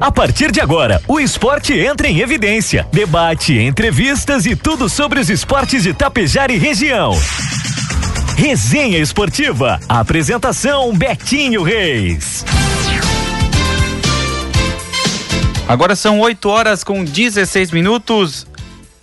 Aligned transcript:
A 0.00 0.12
partir 0.12 0.52
de 0.52 0.60
agora, 0.60 1.00
o 1.08 1.18
esporte 1.18 1.72
entra 1.72 2.06
em 2.06 2.20
evidência. 2.20 2.86
Debate, 2.92 3.58
entrevistas 3.58 4.44
e 4.44 4.54
tudo 4.54 4.88
sobre 4.88 5.18
os 5.18 5.30
esportes 5.30 5.82
de 5.84 5.94
Tapejara 5.94 6.52
e 6.52 6.58
região. 6.58 7.12
Resenha 8.36 8.98
Esportiva. 8.98 9.80
Apresentação 9.88 10.94
Betinho 10.94 11.62
Reis. 11.62 12.44
Agora 15.66 15.96
são 15.96 16.20
8 16.20 16.48
horas 16.48 16.84
com 16.84 17.02
16 17.02 17.70
minutos. 17.70 18.46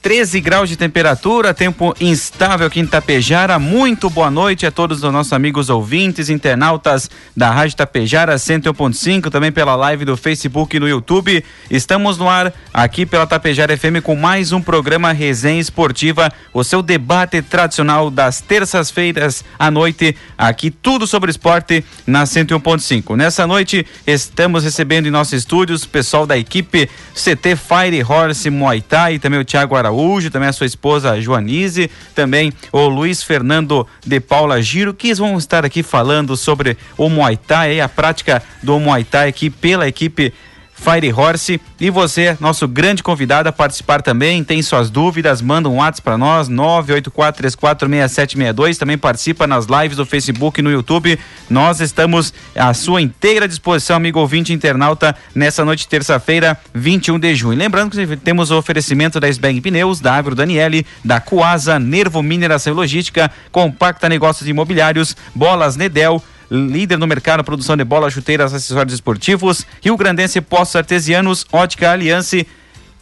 13 0.04 0.42
graus 0.42 0.68
de 0.68 0.76
temperatura, 0.76 1.54
tempo 1.54 1.96
instável 1.98 2.68
aqui 2.68 2.82
em 2.82 2.86
Tapejara. 2.86 3.58
Muito 3.58 4.10
boa 4.10 4.30
noite 4.30 4.66
a 4.66 4.72
todos 4.72 5.02
os 5.02 5.14
nossos 5.14 5.32
amigos 5.32 5.70
ouvintes, 5.70 6.30
internautas 6.30 7.10
da 7.34 7.50
Rádio 7.50 7.78
Tapejara 7.78 8.36
101.5, 8.36 9.32
também 9.32 9.50
pela 9.50 9.78
live 9.78 10.04
do 10.04 10.18
Facebook 10.18 10.76
e 10.76 10.80
no 10.82 10.90
YouTube. 10.90 11.42
Estamos 11.72 12.18
no 12.18 12.28
ar 12.28 12.54
aqui 12.74 13.06
pela 13.06 13.26
Tapejara 13.26 13.78
FM 13.78 14.04
com 14.04 14.14
mais 14.14 14.52
um 14.52 14.62
programa 14.62 15.14
Resenha 15.14 15.62
Esportiva, 15.62 16.30
o 16.54 16.66
seu 16.66 16.82
debate 16.82 17.42
tradicional 17.42 18.12
das 18.12 18.42
terças-feiras 18.42 19.46
à 19.58 19.72
noite, 19.72 20.18
aqui 20.38 20.70
tudo 20.70 21.08
sobre 21.08 21.32
esporte 21.32 21.82
na 22.06 22.26
101.5. 22.26 23.16
Nessa 23.16 23.48
noite 23.48 23.88
estamos 24.06 24.66
recebendo 24.66 25.06
em 25.06 25.12
nossos 25.12 25.32
estúdios 25.32 25.84
o 25.84 25.88
pessoal 25.88 26.26
da 26.26 26.38
equipe 26.38 26.90
CT 27.14 27.56
Fire 27.56 28.04
Horse 28.04 28.50
Muay 28.50 28.82
Thai, 28.82 29.18
também 29.18 29.40
o 29.40 29.46
Thiago 29.46 29.78
Araújo 29.78 29.93
Araújo, 29.94 30.32
também 30.32 30.50
a 30.50 30.54
sua 30.54 30.66
esposa 30.66 31.22
Joanise, 31.22 31.90
também 32.16 32.52
o 32.72 32.88
Luiz 32.88 33.22
Fernando 33.22 33.88
de 34.06 34.20
Paula 34.20 34.62
Giro, 34.62 34.94
que 34.94 35.14
vão 35.14 35.38
estar 35.38 35.64
aqui 35.64 35.84
falando 35.84 36.36
sobre 36.36 36.76
o 36.98 37.10
Muay 37.10 37.38
Thai, 37.38 37.80
a 37.80 37.88
prática 37.88 38.42
do 38.62 38.80
Muay 38.80 39.04
Thai 39.04 39.30
aqui 39.30 39.50
pela 39.50 39.88
equipe 39.88 40.34
Fire 40.74 41.14
Horse. 41.14 41.62
E 41.80 41.90
você, 41.90 42.38
nosso 42.40 42.68
grande 42.68 43.02
convidado 43.04 43.50
a 43.50 43.52
participar 43.52 44.02
também, 44.02 44.44
tem 44.44 44.60
suas 44.62 44.90
dúvidas, 44.90 45.42
manda 45.42 45.70
um 45.70 45.78
WhatsApp 45.78 46.04
para 46.04 46.18
nós, 46.18 46.50
984346762. 46.50 48.78
Também 48.78 48.98
participa 48.98 49.48
nas 49.48 49.66
lives 49.66 49.98
do 49.98 50.06
Facebook 50.06 50.60
e 50.60 50.64
no 50.64 50.72
YouTube. 50.72 51.18
Nós 51.50 51.80
estamos 51.80 52.34
à 52.56 52.74
sua 52.74 53.02
inteira 53.02 53.48
disposição, 53.48 53.96
amigo 53.96 54.20
ouvinte 54.20 54.52
internauta, 54.52 55.16
nessa 55.34 55.64
noite 55.64 55.88
terça-feira, 55.88 56.58
21 56.74 57.20
de 57.20 57.36
junho. 57.36 57.58
Lembrando 57.58 57.92
que 57.92 58.18
temos 58.18 58.52
o 58.52 58.58
oferecimento 58.58 59.20
da 59.20 59.30
Sbag 59.30 59.62
Pneus, 59.62 60.00
da 60.00 60.16
Agro 60.16 60.36
Daniele, 60.36 60.86
da 61.04 61.20
Coasa, 61.20 61.80
Nervo 61.80 62.22
Mineração 62.22 62.74
e 62.74 62.76
Logística, 62.76 63.32
Compacta 63.52 64.10
Negócios 64.10 64.48
Imobiliários, 64.48 65.16
Bolas 65.36 65.76
Nedel, 65.76 66.22
líder 66.50 66.98
no 66.98 67.08
mercado 67.08 67.44
produção 67.44 67.76
de 67.76 67.84
bolas, 67.84 68.14
chuteiras, 68.14 68.54
acessórios 68.54 68.94
esportivos, 68.94 69.66
Rio 69.82 69.98
Grandense 69.98 70.42
Postos 70.42 70.76
Artesianos, 70.76 71.46
Ótica 71.52 71.92
Aliança 71.92 72.46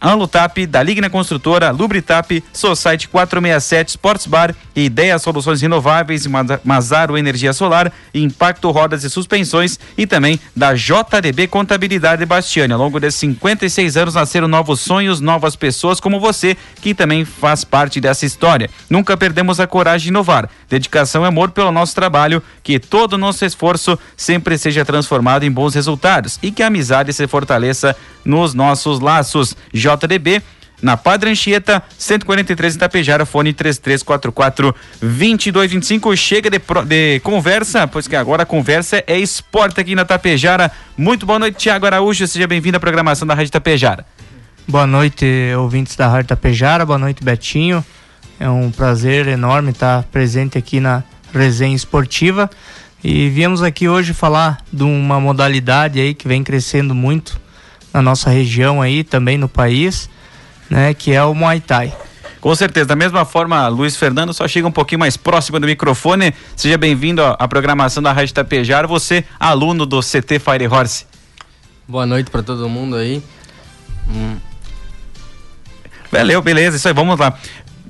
Anlutap, 0.02 0.66
da 0.66 0.82
Ligna 0.82 1.10
Construtora, 1.10 1.70
Lubritap, 1.70 2.44
Society 2.52 3.08
467, 3.08 3.90
Sports 3.90 4.26
Bar, 4.26 4.56
Ideia 4.76 5.20
Soluções 5.20 5.62
Renováveis, 5.62 6.26
Mazaro 6.64 7.18
Energia 7.18 7.54
Solar, 7.54 7.92
Impacto 8.14 8.72
Rodas 8.72 9.04
e 9.04 9.10
Suspensões 9.10 9.78
e 9.96 10.08
também 10.08 10.40
da 10.56 10.74
JDB 10.74 11.48
Contabilidade 11.48 12.26
Bastiani. 12.26 12.74
Ao 12.74 12.80
longo 12.80 13.00
desses 13.00 13.20
56 13.20 13.96
anos 13.96 14.16
nasceram 14.16 14.48
novos 14.48 14.80
sonhos, 14.80 15.20
novas 15.20 15.56
pessoas 15.56 16.00
como 16.00 16.20
você, 16.20 16.58
que 16.82 16.96
também 16.96 17.24
faz 17.24 17.64
parte 17.64 18.02
dessa 18.02 18.26
história. 18.26 18.70
Nunca 18.90 19.16
perdemos 19.16 19.60
a 19.60 19.68
coragem 19.68 20.06
de 20.06 20.10
inovar. 20.10 20.50
Dedicação 20.68 21.24
e 21.24 21.28
amor 21.28 21.52
pelo 21.52 21.72
nosso 21.72 21.94
trabalho, 21.94 22.42
que 22.64 22.80
todo 22.80 23.14
o 23.14 23.18
nosso 23.18 23.46
esforço 23.46 24.00
sempre 24.18 24.58
seja 24.58 24.84
transformado 24.84 25.44
em 25.44 25.52
bons 25.52 25.76
resultados 25.76 26.40
e 26.42 26.52
que 26.52 26.64
a 26.64 26.68
amizade 26.68 27.14
se 27.14 27.28
fortaleça 27.28 27.96
nos 28.26 28.54
nossos 28.54 29.00
laços. 29.00 29.56
JDB 29.96 30.42
na 30.82 30.98
Padre 30.98 31.30
Anchieta, 31.30 31.84
143 31.98 32.74
em 32.74 32.78
Itapejara, 32.78 33.26
fone 33.26 33.54
3344 33.54 34.76
2225. 35.00 36.18
Chega 36.18 36.50
de, 36.50 36.60
de, 36.88 37.20
conversa, 37.20 37.88
pois 37.88 38.08
que 38.08 38.16
agora 38.16 38.44
a 38.44 38.46
conversa 38.46 39.04
é 39.06 39.18
esporte 39.18 39.80
aqui 39.80 39.94
na 39.94 40.04
Tapejara. 40.04 40.72
Muito 40.98 41.26
boa 41.26 41.38
noite, 41.38 41.58
Tiago 41.58 41.86
Araújo. 41.86 42.26
Seja 42.28 42.48
bem-vindo 42.48 42.78
à 42.78 42.80
programação 42.80 43.28
da 43.28 43.36
Rádio 43.36 43.52
Tapejara. 43.52 44.06
Boa 44.68 44.88
noite, 44.88 45.26
ouvintes 45.58 45.96
da 45.96 46.08
Rádio 46.08 46.30
Tapejara. 46.30 46.86
Boa 46.86 46.98
noite, 46.98 47.24
Betinho. 47.24 47.86
É 48.40 48.50
um 48.50 48.72
prazer 48.72 49.28
enorme 49.28 49.70
estar 49.70 50.04
presente 50.06 50.58
aqui 50.58 50.80
na 50.80 51.04
resenha 51.32 51.76
esportiva. 51.76 52.50
E 53.04 53.30
viemos 53.30 53.62
aqui 53.62 53.88
hoje 53.88 54.14
falar 54.14 54.60
de 54.72 54.84
uma 54.84 55.20
modalidade 55.20 56.00
aí 56.00 56.14
que 56.14 56.28
vem 56.28 56.44
crescendo 56.44 56.96
muito 56.96 57.40
na 57.94 58.02
nossa 58.02 58.30
região 58.30 58.82
aí, 58.82 59.04
também 59.04 59.38
no 59.38 59.50
país, 59.50 60.10
né, 60.70 60.94
que 60.94 61.12
é 61.12 61.24
o 61.24 61.34
Muay 61.34 61.60
Thai. 61.60 61.94
Com 62.42 62.56
certeza. 62.56 62.88
Da 62.88 62.96
mesma 62.96 63.24
forma, 63.24 63.68
Luiz 63.68 63.96
Fernando, 63.96 64.34
só 64.34 64.48
chega 64.48 64.68
um 64.68 64.72
pouquinho 64.72 65.00
mais 65.00 65.16
próximo 65.16 65.60
do 65.60 65.68
microfone. 65.68 66.34
Seja 66.56 66.76
bem-vindo 66.76 67.22
à 67.24 67.48
programação 67.48 68.02
da 68.02 68.12
Rádio 68.12 68.34
Tapejar. 68.34 68.88
Você, 68.88 69.24
aluno 69.40 69.86
do 69.86 70.00
CT 70.00 70.40
Fire 70.40 70.68
Horse. 70.68 71.06
Boa 71.88 72.06
noite 72.06 72.32
para 72.32 72.42
todo 72.42 72.68
mundo 72.68 72.96
aí. 72.96 73.22
Hum. 74.10 74.38
Valeu, 76.12 76.42
beleza. 76.42 76.78
Isso 76.78 76.88
aí, 76.88 76.94
vamos 76.94 77.20
lá. 77.20 77.38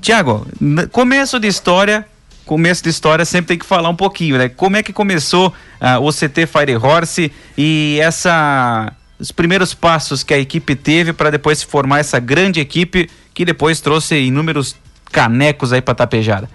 Tiago, 0.02 0.46
começo 0.90 1.40
de 1.40 1.48
história, 1.48 2.04
começo 2.44 2.82
de 2.82 2.90
história 2.90 3.24
sempre 3.24 3.48
tem 3.48 3.58
que 3.58 3.64
falar 3.64 3.88
um 3.88 3.96
pouquinho, 3.96 4.36
né? 4.36 4.48
Como 4.48 4.76
é 4.76 4.82
que 4.82 4.92
começou 4.92 5.48
uh, 5.48 6.00
o 6.02 6.12
CT 6.12 6.46
Fire 6.46 6.76
Horse 6.76 7.32
e 7.56 7.98
essa 8.02 8.92
os 9.22 9.30
primeiros 9.30 9.72
passos 9.72 10.24
que 10.24 10.34
a 10.34 10.38
equipe 10.38 10.74
teve 10.74 11.12
para 11.12 11.30
depois 11.30 11.60
se 11.60 11.66
formar 11.66 12.00
essa 12.00 12.18
grande 12.18 12.58
equipe 12.58 13.08
que 13.32 13.44
depois 13.44 13.80
trouxe 13.80 14.16
inúmeros 14.16 14.74
canecos 15.12 15.72
aí 15.72 15.80
para 15.80 15.94
Tapejara? 15.94 16.50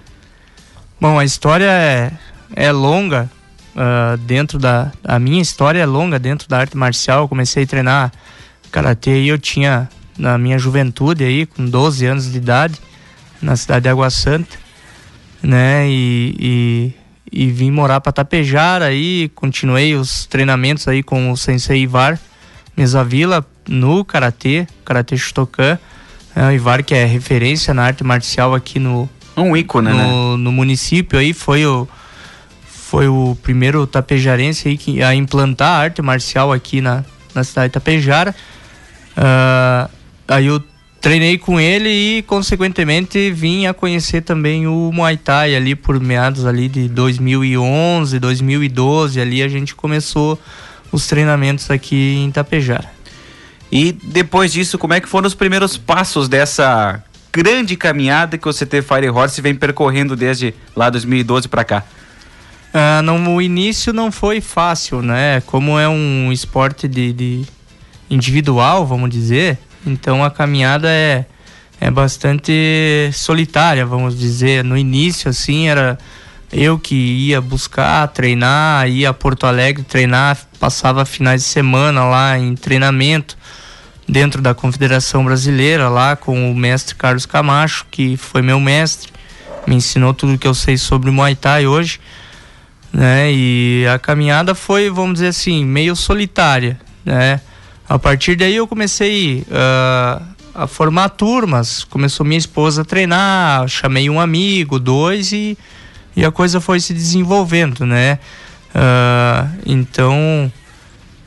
Bom, 0.99 1.17
a 1.17 1.23
história 1.23 1.71
é, 1.71 2.11
é 2.53 2.69
longa. 2.73 3.31
Uh, 3.73 4.17
dentro 4.17 4.57
da 4.57 4.91
a 5.03 5.19
minha 5.19 5.39
história 5.41 5.79
é 5.79 5.85
longa 5.85 6.19
dentro 6.19 6.49
da 6.49 6.59
arte 6.59 6.75
marcial. 6.75 7.21
Eu 7.21 7.27
comecei 7.29 7.63
a 7.63 7.67
treinar 7.67 8.11
karatê 8.69 9.21
e 9.21 9.29
eu 9.29 9.39
tinha 9.39 9.87
na 10.17 10.37
minha 10.37 10.59
juventude 10.59 11.23
aí, 11.23 11.45
com 11.45 11.65
12 11.65 12.05
anos 12.05 12.29
de 12.29 12.37
idade, 12.37 12.75
na 13.41 13.55
cidade 13.55 13.83
de 13.83 13.89
Água 13.89 14.09
Santa, 14.09 14.57
né? 15.41 15.87
E, 15.87 16.35
e, 17.31 17.45
e 17.45 17.49
vim 17.49 17.71
morar 17.71 18.01
para 18.01 18.11
Tapejara 18.11 18.85
aí, 18.85 19.29
continuei 19.35 19.95
os 19.95 20.25
treinamentos 20.25 20.85
aí 20.85 21.01
com 21.01 21.31
o 21.31 21.37
Sensei 21.37 21.83
Ivar 21.83 22.19
Mesa 22.77 23.03
Vila 23.03 23.43
no 23.67 24.05
Karatê, 24.05 24.67
Karatê 24.85 25.17
Shotokan. 25.17 25.79
É, 26.35 26.45
o 26.45 26.51
Ivar 26.51 26.83
que 26.83 26.93
é 26.93 27.03
referência 27.05 27.73
na 27.73 27.83
arte 27.83 28.03
marcial 28.03 28.53
aqui 28.53 28.77
no... 28.77 29.09
Um 29.35 29.57
ícone, 29.57 29.89
no, 29.89 29.95
né? 29.97 30.43
No 30.43 30.51
município 30.51 31.17
aí, 31.17 31.33
foi 31.33 31.65
o, 31.65 31.87
foi 32.65 33.07
o 33.07 33.35
primeiro 33.41 33.85
tapejarense 33.87 34.67
aí 34.67 34.77
que, 34.77 35.01
a 35.01 35.15
implantar 35.15 35.69
a 35.69 35.77
arte 35.77 36.01
marcial 36.01 36.53
aqui 36.53 36.79
na, 36.79 37.03
na 37.33 37.43
cidade 37.43 37.69
de 37.69 37.73
Tapejara. 37.73 38.35
Uh, 39.17 39.89
aí 40.27 40.45
eu 40.45 40.61
treinei 41.01 41.37
com 41.37 41.59
ele 41.59 41.89
e 41.89 42.21
consequentemente 42.23 43.31
vim 43.31 43.65
a 43.65 43.73
conhecer 43.73 44.21
também 44.21 44.67
o 44.67 44.91
Muay 44.93 45.17
Thai 45.17 45.55
ali 45.55 45.75
por 45.75 45.99
meados 45.99 46.45
ali 46.45 46.67
de 46.67 46.87
2011, 46.89 48.19
2012, 48.19 49.19
ali 49.19 49.41
a 49.41 49.47
gente 49.47 49.73
começou 49.73 50.39
os 50.91 51.07
treinamentos 51.07 51.69
aqui 51.69 52.15
em 52.15 52.29
Itapejara. 52.29 52.91
E 53.71 53.91
depois 53.91 54.53
disso, 54.53 54.77
como 54.77 54.93
é 54.93 55.01
que 55.01 55.09
foram 55.09 55.27
os 55.27 55.35
primeiros 55.35 55.77
passos 55.77 56.29
dessa 56.29 57.03
grande 57.33 57.75
caminhada 57.75 58.37
que 58.37 58.47
o 58.47 58.53
CT 58.53 58.81
Fire 58.81 59.09
Horse 59.09 59.41
vem 59.41 59.53
percorrendo 59.53 60.15
desde 60.15 60.53
lá 60.75 60.89
2012 60.89 61.47
para 61.47 61.63
cá? 61.63 61.83
Ah, 62.73 63.01
não, 63.01 63.35
o 63.35 63.41
início 63.41 63.91
não 63.91 64.11
foi 64.11 64.41
fácil, 64.41 65.01
né? 65.01 65.41
Como 65.45 65.77
é 65.79 65.87
um 65.87 66.31
esporte 66.31 66.87
de, 66.87 67.13
de 67.13 67.45
individual, 68.09 68.85
vamos 68.85 69.09
dizer, 69.09 69.57
então 69.85 70.23
a 70.23 70.31
caminhada 70.31 70.89
é, 70.89 71.25
é 71.79 71.91
bastante 71.91 73.09
solitária, 73.13 73.85
vamos 73.85 74.17
dizer. 74.17 74.63
No 74.63 74.77
início, 74.77 75.29
assim, 75.29 75.67
era 75.67 75.97
eu 76.51 76.79
que 76.79 76.95
ia 76.95 77.41
buscar, 77.41 78.07
treinar, 78.07 78.87
ia 78.89 79.09
a 79.09 79.13
Porto 79.13 79.45
Alegre 79.45 79.83
treinar, 79.83 80.37
passava 80.59 81.05
finais 81.05 81.41
de 81.41 81.47
semana 81.47 82.05
lá 82.05 82.37
em 82.37 82.55
treinamento 82.55 83.37
dentro 84.07 84.41
da 84.41 84.53
Confederação 84.53 85.25
Brasileira, 85.25 85.89
lá 85.89 86.15
com 86.15 86.49
o 86.49 86.55
mestre 86.55 86.95
Carlos 86.95 87.25
Camacho, 87.25 87.85
que 87.91 88.15
foi 88.15 88.41
meu 88.41 88.59
mestre, 88.59 89.11
me 89.67 89.75
ensinou 89.75 90.13
tudo 90.13 90.37
que 90.37 90.47
eu 90.47 90.53
sei 90.53 90.77
sobre 90.77 91.11
Muay 91.11 91.35
Thai 91.35 91.67
hoje, 91.67 91.99
né? 92.93 93.29
E 93.31 93.85
a 93.93 93.99
caminhada 93.99 94.55
foi, 94.55 94.89
vamos 94.89 95.15
dizer 95.15 95.27
assim, 95.27 95.65
meio 95.65 95.95
solitária, 95.95 96.79
né? 97.03 97.41
A 97.89 97.99
partir 97.99 98.35
daí 98.35 98.55
eu 98.55 98.67
comecei 98.67 99.45
uh, 99.49 100.23
a 100.55 100.67
formar 100.67 101.09
turmas, 101.09 101.83
começou 101.83 102.25
minha 102.25 102.37
esposa 102.37 102.81
a 102.81 102.85
treinar, 102.85 103.67
chamei 103.67 104.09
um 104.09 104.19
amigo, 104.19 104.79
dois 104.79 105.33
e 105.33 105.57
e 106.17 106.25
a 106.25 106.31
coisa 106.31 106.59
foi 106.59 106.79
se 106.79 106.95
desenvolvendo, 106.95 107.85
né? 107.85 108.17
Uh, 108.73 109.59
então 109.67 110.51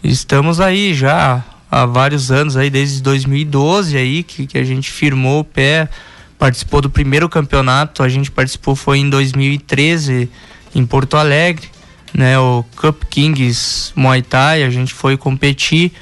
estamos 0.03 0.61
aí 0.61 0.93
já 0.93 1.45
há 1.71 1.87
vários 1.87 2.33
anos 2.33 2.57
aí, 2.57 2.69
desde 2.69 3.01
2012 3.01 3.97
aí, 3.97 4.25
que, 4.25 4.49
que 4.49 4.59
a 4.59 4.65
gente 4.65 4.91
firmou 4.91 5.41
o 5.41 5.45
pé, 5.45 5.89
participou 6.37 6.81
do 6.81 6.91
primeiro 6.91 7.29
campeonato, 7.29 8.03
a 8.03 8.09
gente 8.09 8.33
participou 8.33 8.75
foi 8.75 8.99
em 8.99 9.09
2013 9.09 10.29
em 10.75 10.85
Porto 10.85 11.17
Alegre, 11.17 11.69
né, 12.13 12.37
o 12.41 12.65
Cup 12.75 13.05
Kings 13.05 13.93
Muay 13.95 14.23
Thai, 14.23 14.65
a 14.65 14.71
gente 14.71 14.93
foi 14.93 15.17
competir, 15.17 15.93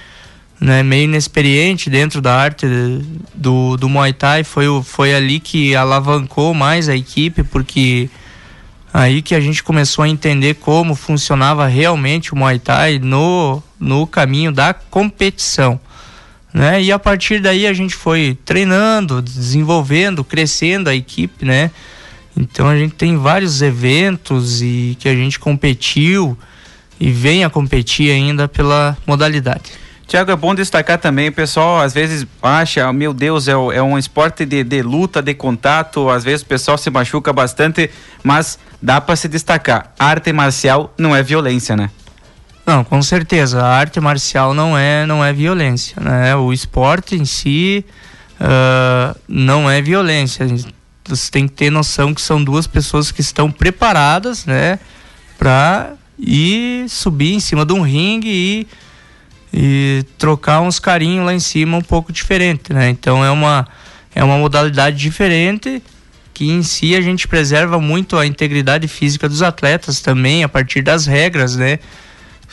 né, 0.59 0.83
meio 0.83 1.05
inexperiente 1.05 1.91
dentro 1.91 2.23
da 2.23 2.35
arte 2.35 2.67
do, 3.35 3.77
do 3.77 3.87
Muay 3.87 4.15
Thai, 4.15 4.45
foi, 4.45 4.65
foi 4.83 5.15
ali 5.15 5.41
que 5.41 5.77
alavancou 5.77 6.55
mais 6.55 6.89
a 6.89 6.97
equipe, 6.97 7.43
porque 7.43 8.09
aí 8.99 9.23
que 9.23 9.33
a 9.33 9.39
gente 9.39 9.63
começou 9.63 10.03
a 10.03 10.09
entender 10.09 10.55
como 10.55 10.97
funcionava 10.97 11.69
realmente 11.69 12.33
o 12.33 12.37
Muay 12.37 12.59
Thai 12.59 12.99
no, 12.99 13.63
no 13.79 14.09
caminho 14.09 14.51
da 14.51 14.75
competição. 14.75 15.81
Né? 16.53 16.83
E 16.83 16.91
a 16.91 16.99
partir 16.99 17.41
daí 17.41 17.65
a 17.69 17.73
gente 17.73 17.95
foi 17.95 18.37
treinando, 18.45 19.23
desenvolvendo, 19.23 20.25
crescendo 20.25 20.91
a 20.91 20.97
equipe, 20.97 21.45
né? 21.45 21.71
Então 22.37 22.67
a 22.67 22.77
gente 22.77 22.95
tem 22.95 23.17
vários 23.17 23.63
eventos 23.63 24.63
e 24.63 24.97
que 24.99 25.09
a 25.09 25.15
gente 25.15 25.39
competiu 25.39 26.37
e 26.99 27.13
vem 27.13 27.45
a 27.45 27.51
competir 27.51 28.11
ainda 28.11 28.49
pela 28.49 28.97
modalidade. 29.07 29.71
Tiago, 30.09 30.31
é 30.31 30.37
bom 30.37 30.55
destacar 30.55 30.97
também, 30.97 31.29
o 31.29 31.33
pessoal 31.33 31.83
às 31.83 31.93
vezes 31.93 32.27
acha, 32.43 32.91
meu 32.95 33.13
Deus, 33.13 33.47
é, 33.47 33.53
é 33.53 33.83
um 33.83 33.99
esporte 33.99 34.47
de, 34.47 34.65
de, 34.65 34.81
luta, 34.81 35.21
de 35.21 35.35
contato, 35.35 36.09
às 36.09 36.25
vezes 36.25 36.41
o 36.41 36.47
pessoal 36.47 36.79
se 36.79 36.89
machuca 36.89 37.31
bastante, 37.31 37.91
mas 38.25 38.59
dá 38.81 39.03
para 39.03 39.15
se 39.17 39.29
destacar. 39.29 39.93
Arte 39.99 40.33
marcial 40.33 40.95
não 40.97 41.15
é 41.15 41.23
violência, 41.23 41.77
né? 41.77 41.91
Não, 42.65 42.83
com 42.83 43.03
certeza. 43.03 43.63
A 43.63 43.69
arte 43.69 44.01
marcial 44.01 44.55
não 44.55 44.79
é, 44.79 45.05
não 45.05 45.23
é 45.23 45.31
violência, 45.31 46.01
né? 46.01 46.35
O 46.35 46.55
esporte 46.55 47.15
em 47.15 47.27
si 47.27 47.85
uh, 48.41 49.15
não 49.29 49.71
é 49.71 49.83
violência. 49.83 50.47
Você 51.05 51.31
tem 51.31 51.47
que 51.47 51.53
ter 51.53 51.71
noção 51.71 52.15
que 52.15 52.23
são 52.23 52.43
duas 52.43 52.67
pessoas 52.67 53.13
que 53.13 53.21
estão 53.21 53.51
preparadas, 53.51 54.47
né? 54.47 54.79
Para 55.39 55.93
ir 56.19 56.89
subir 56.89 57.35
em 57.35 57.41
cima 57.41 57.67
de 57.67 57.75
um 57.75 57.83
ringue 57.83 58.31
e 58.31 58.67
e 59.53 60.05
trocar 60.17 60.61
uns 60.61 60.79
carinhos 60.79 61.25
lá 61.25 61.35
em 61.35 61.41
cima 61.41 61.77
um 61.77 61.83
pouco 61.83 62.13
diferente, 62.13 62.73
né? 62.73 62.91
Então 62.91 63.25
é 63.25 63.31
uma 63.31 63.67
é 64.15 64.23
uma 64.23 64.37
modalidade 64.37 64.97
diferente 64.97 65.83
que 66.35 66.49
em 66.49 66.63
si 66.63 66.95
a 66.95 67.01
gente 67.01 67.27
preserva 67.27 67.81
muito 67.81 68.17
a 68.17 68.25
integridade 68.25 68.87
física 68.87 69.29
dos 69.29 69.43
atletas 69.43 70.01
também 70.01 70.45
a 70.45 70.49
partir 70.49 70.83
das 70.83 71.07
regras, 71.07 71.57
né? 71.57 71.79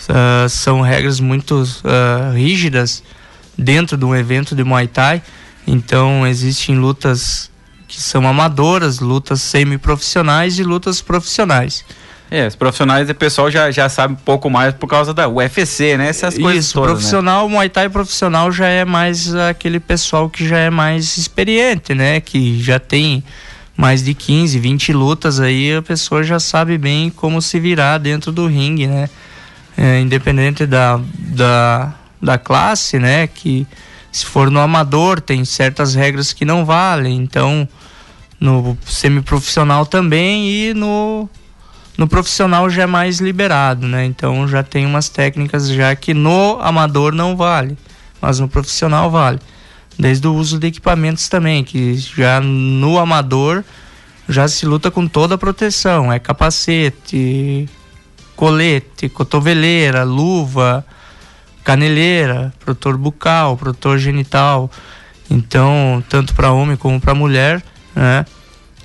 Uh, 0.09 0.49
são 0.49 0.81
regras 0.81 1.19
muito 1.19 1.61
uh, 1.61 2.33
rígidas 2.33 3.03
dentro 3.57 3.95
de 3.95 4.03
um 4.03 4.15
evento 4.15 4.55
de 4.55 4.63
Muay 4.63 4.87
Thai. 4.87 5.21
Então 5.67 6.25
existem 6.25 6.75
lutas 6.75 7.51
que 7.87 8.01
são 8.01 8.27
amadoras, 8.27 8.99
lutas 8.99 9.41
semi-profissionais 9.41 10.57
e 10.59 10.63
lutas 10.63 11.01
profissionais. 11.01 11.85
É, 12.29 12.47
os 12.47 12.55
profissionais, 12.55 13.09
o 13.09 13.13
pessoal 13.13 13.51
já, 13.51 13.69
já 13.69 13.87
sabe 13.87 14.13
um 14.13 14.17
pouco 14.17 14.49
mais 14.49 14.73
por 14.73 14.87
causa 14.87 15.13
da 15.13 15.29
UFC, 15.29 15.95
né? 15.95 16.09
Essas 16.09 16.37
coisas 16.37 16.65
Isso, 16.65 16.73
todas, 16.73 16.89
né? 16.89 16.95
profissional, 16.95 17.47
né? 17.47 17.53
Muay 17.53 17.69
Thai 17.69 17.89
profissional 17.89 18.51
já 18.51 18.67
é 18.67 18.83
mais 18.83 19.33
aquele 19.35 19.79
pessoal 19.79 20.29
que 20.29 20.47
já 20.47 20.57
é 20.57 20.69
mais 20.69 21.17
experiente, 21.17 21.93
né? 21.93 22.19
Que 22.19 22.61
já 22.61 22.79
tem 22.79 23.23
mais 23.77 24.03
de 24.03 24.13
15, 24.13 24.57
20 24.57 24.93
lutas 24.93 25.39
aí, 25.39 25.75
a 25.75 25.81
pessoa 25.81 26.23
já 26.23 26.39
sabe 26.39 26.77
bem 26.77 27.09
como 27.09 27.41
se 27.41 27.59
virar 27.59 27.97
dentro 27.99 28.31
do 28.31 28.47
ringue, 28.47 28.87
né? 28.87 29.09
É, 29.77 29.99
independente 29.99 30.65
da, 30.65 30.99
da, 31.17 31.93
da 32.21 32.37
classe, 32.37 32.97
né? 32.97 33.27
Que 33.27 33.67
se 34.11 34.25
for 34.25 34.49
no 34.49 34.59
amador, 34.59 35.19
tem 35.19 35.43
certas 35.45 35.93
regras 35.93 36.33
que 36.33 36.45
não 36.45 36.65
valem, 36.65 37.17
então 37.17 37.67
no 38.39 38.77
semiprofissional 38.85 39.85
também 39.85 40.49
e 40.49 40.73
no 40.73 41.29
no 41.97 42.07
profissional 42.07 42.69
já 42.69 42.83
é 42.83 42.85
mais 42.85 43.19
liberado, 43.19 43.87
né? 43.87 44.05
Então 44.05 44.47
já 44.47 44.61
tem 44.63 44.85
umas 44.85 45.09
técnicas 45.09 45.69
já 45.69 45.95
que 45.95 46.13
no 46.13 46.59
amador 46.61 47.13
não 47.13 47.35
vale, 47.35 47.77
mas 48.21 48.39
no 48.39 48.47
profissional 48.47 49.09
vale. 49.09 49.39
Desde 49.97 50.27
o 50.27 50.33
uso 50.33 50.59
de 50.59 50.67
equipamentos 50.67 51.29
também, 51.29 51.63
que 51.63 51.95
já 51.95 52.41
no 52.41 52.99
amador 52.99 53.63
já 54.27 54.47
se 54.47 54.65
luta 54.65 54.91
com 54.91 55.07
toda 55.07 55.35
a 55.35 55.37
proteção, 55.37 56.11
é 56.11 56.19
capacete, 56.19 57.69
colete, 58.35 59.07
cotoveleira, 59.07 60.03
luva, 60.03 60.85
caneleira, 61.63 62.53
protetor 62.59 62.97
bucal, 62.97 63.55
protetor 63.55 63.97
genital. 63.97 64.69
Então, 65.29 66.03
tanto 66.09 66.35
para 66.35 66.51
homem 66.51 66.75
como 66.75 66.99
para 66.99 67.15
mulher, 67.15 67.63
né? 67.95 68.25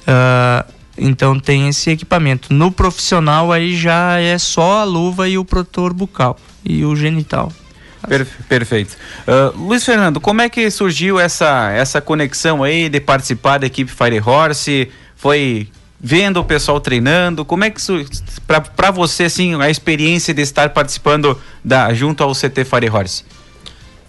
Uh, 0.02 0.79
então 1.00 1.38
tem 1.38 1.68
esse 1.68 1.90
equipamento. 1.90 2.52
No 2.52 2.70
profissional 2.70 3.50
aí 3.50 3.76
já 3.76 4.18
é 4.18 4.36
só 4.38 4.80
a 4.80 4.84
luva 4.84 5.28
e 5.28 5.38
o 5.38 5.44
protetor 5.44 5.92
bucal 5.92 6.36
e 6.64 6.84
o 6.84 6.94
genital. 6.94 7.52
perfeito. 8.48 8.96
Uh, 9.26 9.58
Luiz 9.58 9.84
Fernando, 9.84 10.20
como 10.20 10.40
é 10.42 10.48
que 10.48 10.70
surgiu 10.70 11.18
essa, 11.18 11.70
essa 11.72 12.00
conexão 12.00 12.62
aí 12.62 12.88
de 12.88 13.00
participar 13.00 13.58
da 13.58 13.66
equipe 13.66 13.90
Fire 13.90 14.20
Horse? 14.20 14.90
Foi 15.16 15.68
vendo 16.00 16.40
o 16.40 16.44
pessoal 16.44 16.80
treinando? 16.80 17.44
Como 17.44 17.64
é 17.64 17.70
que 17.70 17.80
para 18.76 18.90
você 18.90 19.24
assim 19.24 19.60
a 19.60 19.68
experiência 19.68 20.32
de 20.32 20.42
estar 20.42 20.70
participando 20.70 21.38
da 21.64 21.92
junto 21.92 22.22
ao 22.22 22.32
CT 22.32 22.64
Fire 22.64 22.88
Horse? 22.88 23.24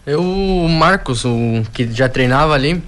Eu, 0.05 0.23
o 0.23 0.67
Marcos, 0.69 1.25
o 1.25 1.63
que 1.73 1.91
já 1.91 2.09
treinava 2.09 2.53
ali, 2.53 2.81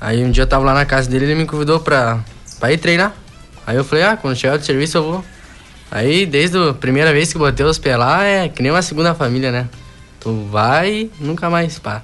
aí 0.00 0.24
um 0.24 0.30
dia 0.30 0.42
eu 0.42 0.46
tava 0.48 0.64
lá 0.64 0.74
na 0.74 0.84
casa 0.84 1.08
dele, 1.08 1.26
ele 1.26 1.34
me 1.34 1.46
convidou 1.46 1.78
para 1.78 2.18
para 2.58 2.72
ir 2.72 2.78
treinar. 2.78 3.14
Aí 3.70 3.76
eu 3.76 3.84
falei, 3.84 4.02
ah, 4.02 4.16
quando 4.16 4.34
chegar 4.34 4.56
do 4.56 4.64
serviço 4.64 4.98
eu 4.98 5.04
vou. 5.04 5.24
Aí, 5.92 6.26
desde 6.26 6.58
a 6.58 6.74
primeira 6.74 7.12
vez 7.12 7.32
que 7.32 7.38
botei 7.38 7.64
os 7.64 7.78
pés 7.78 7.96
lá, 7.96 8.24
é 8.24 8.48
que 8.48 8.60
nem 8.64 8.72
uma 8.72 8.82
segunda 8.82 9.14
família, 9.14 9.52
né? 9.52 9.68
Tu 10.18 10.48
vai 10.50 11.08
nunca 11.20 11.48
mais 11.48 11.78
pá. 11.78 12.02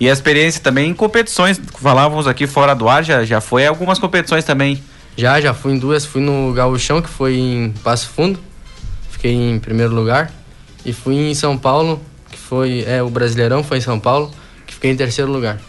E 0.00 0.10
a 0.10 0.12
experiência 0.12 0.60
também 0.60 0.90
em 0.90 0.92
competições, 0.92 1.60
falávamos 1.80 2.26
aqui 2.26 2.48
fora 2.48 2.74
do 2.74 2.88
ar, 2.88 3.04
já, 3.04 3.24
já 3.24 3.40
foi 3.40 3.64
algumas 3.64 4.00
competições 4.00 4.44
também. 4.44 4.82
Já, 5.16 5.40
já 5.40 5.54
fui 5.54 5.74
em 5.74 5.78
duas. 5.78 6.04
Fui 6.04 6.20
no 6.20 6.52
Gauchão, 6.52 7.00
que 7.00 7.08
foi 7.08 7.36
em 7.36 7.72
Passo 7.84 8.08
Fundo. 8.08 8.40
Fiquei 9.08 9.32
em 9.32 9.60
primeiro 9.60 9.94
lugar. 9.94 10.32
E 10.84 10.92
fui 10.92 11.14
em 11.14 11.34
São 11.34 11.56
Paulo, 11.56 12.02
que 12.28 12.36
foi. 12.36 12.84
É, 12.88 13.04
o 13.04 13.08
Brasileirão 13.08 13.62
foi 13.62 13.78
em 13.78 13.80
São 13.80 14.00
Paulo, 14.00 14.32
que 14.66 14.74
fiquei 14.74 14.90
em 14.90 14.96
terceiro 14.96 15.30
lugar. 15.30 15.60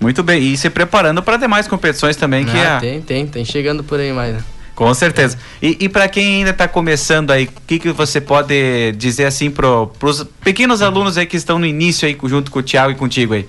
Muito 0.00 0.24
bem. 0.24 0.42
E 0.42 0.56
se 0.56 0.68
preparando 0.68 1.22
para 1.22 1.36
demais 1.36 1.68
competições 1.68 2.16
também, 2.16 2.44
ah, 2.48 2.50
que 2.50 2.58
é. 2.58 2.78
Tem, 2.80 3.00
tem, 3.00 3.26
tem 3.28 3.44
chegando 3.44 3.84
por 3.84 4.00
aí 4.00 4.12
mais, 4.12 4.34
né? 4.34 4.42
Com 4.78 4.94
certeza. 4.94 5.36
E, 5.60 5.76
e 5.80 5.88
para 5.88 6.08
quem 6.08 6.36
ainda 6.36 6.50
está 6.50 6.68
começando 6.68 7.32
aí, 7.32 7.46
o 7.46 7.66
que, 7.66 7.80
que 7.80 7.90
você 7.90 8.20
pode 8.20 8.92
dizer 8.92 9.24
assim 9.24 9.50
para 9.50 9.66
os 9.68 10.24
pequenos 10.40 10.82
alunos 10.82 11.18
aí 11.18 11.26
que 11.26 11.36
estão 11.36 11.58
no 11.58 11.66
início 11.66 12.06
aí 12.06 12.16
junto 12.26 12.48
com 12.48 12.60
o 12.60 12.62
Thiago 12.62 12.92
e 12.92 12.94
contigo 12.94 13.34
aí? 13.34 13.44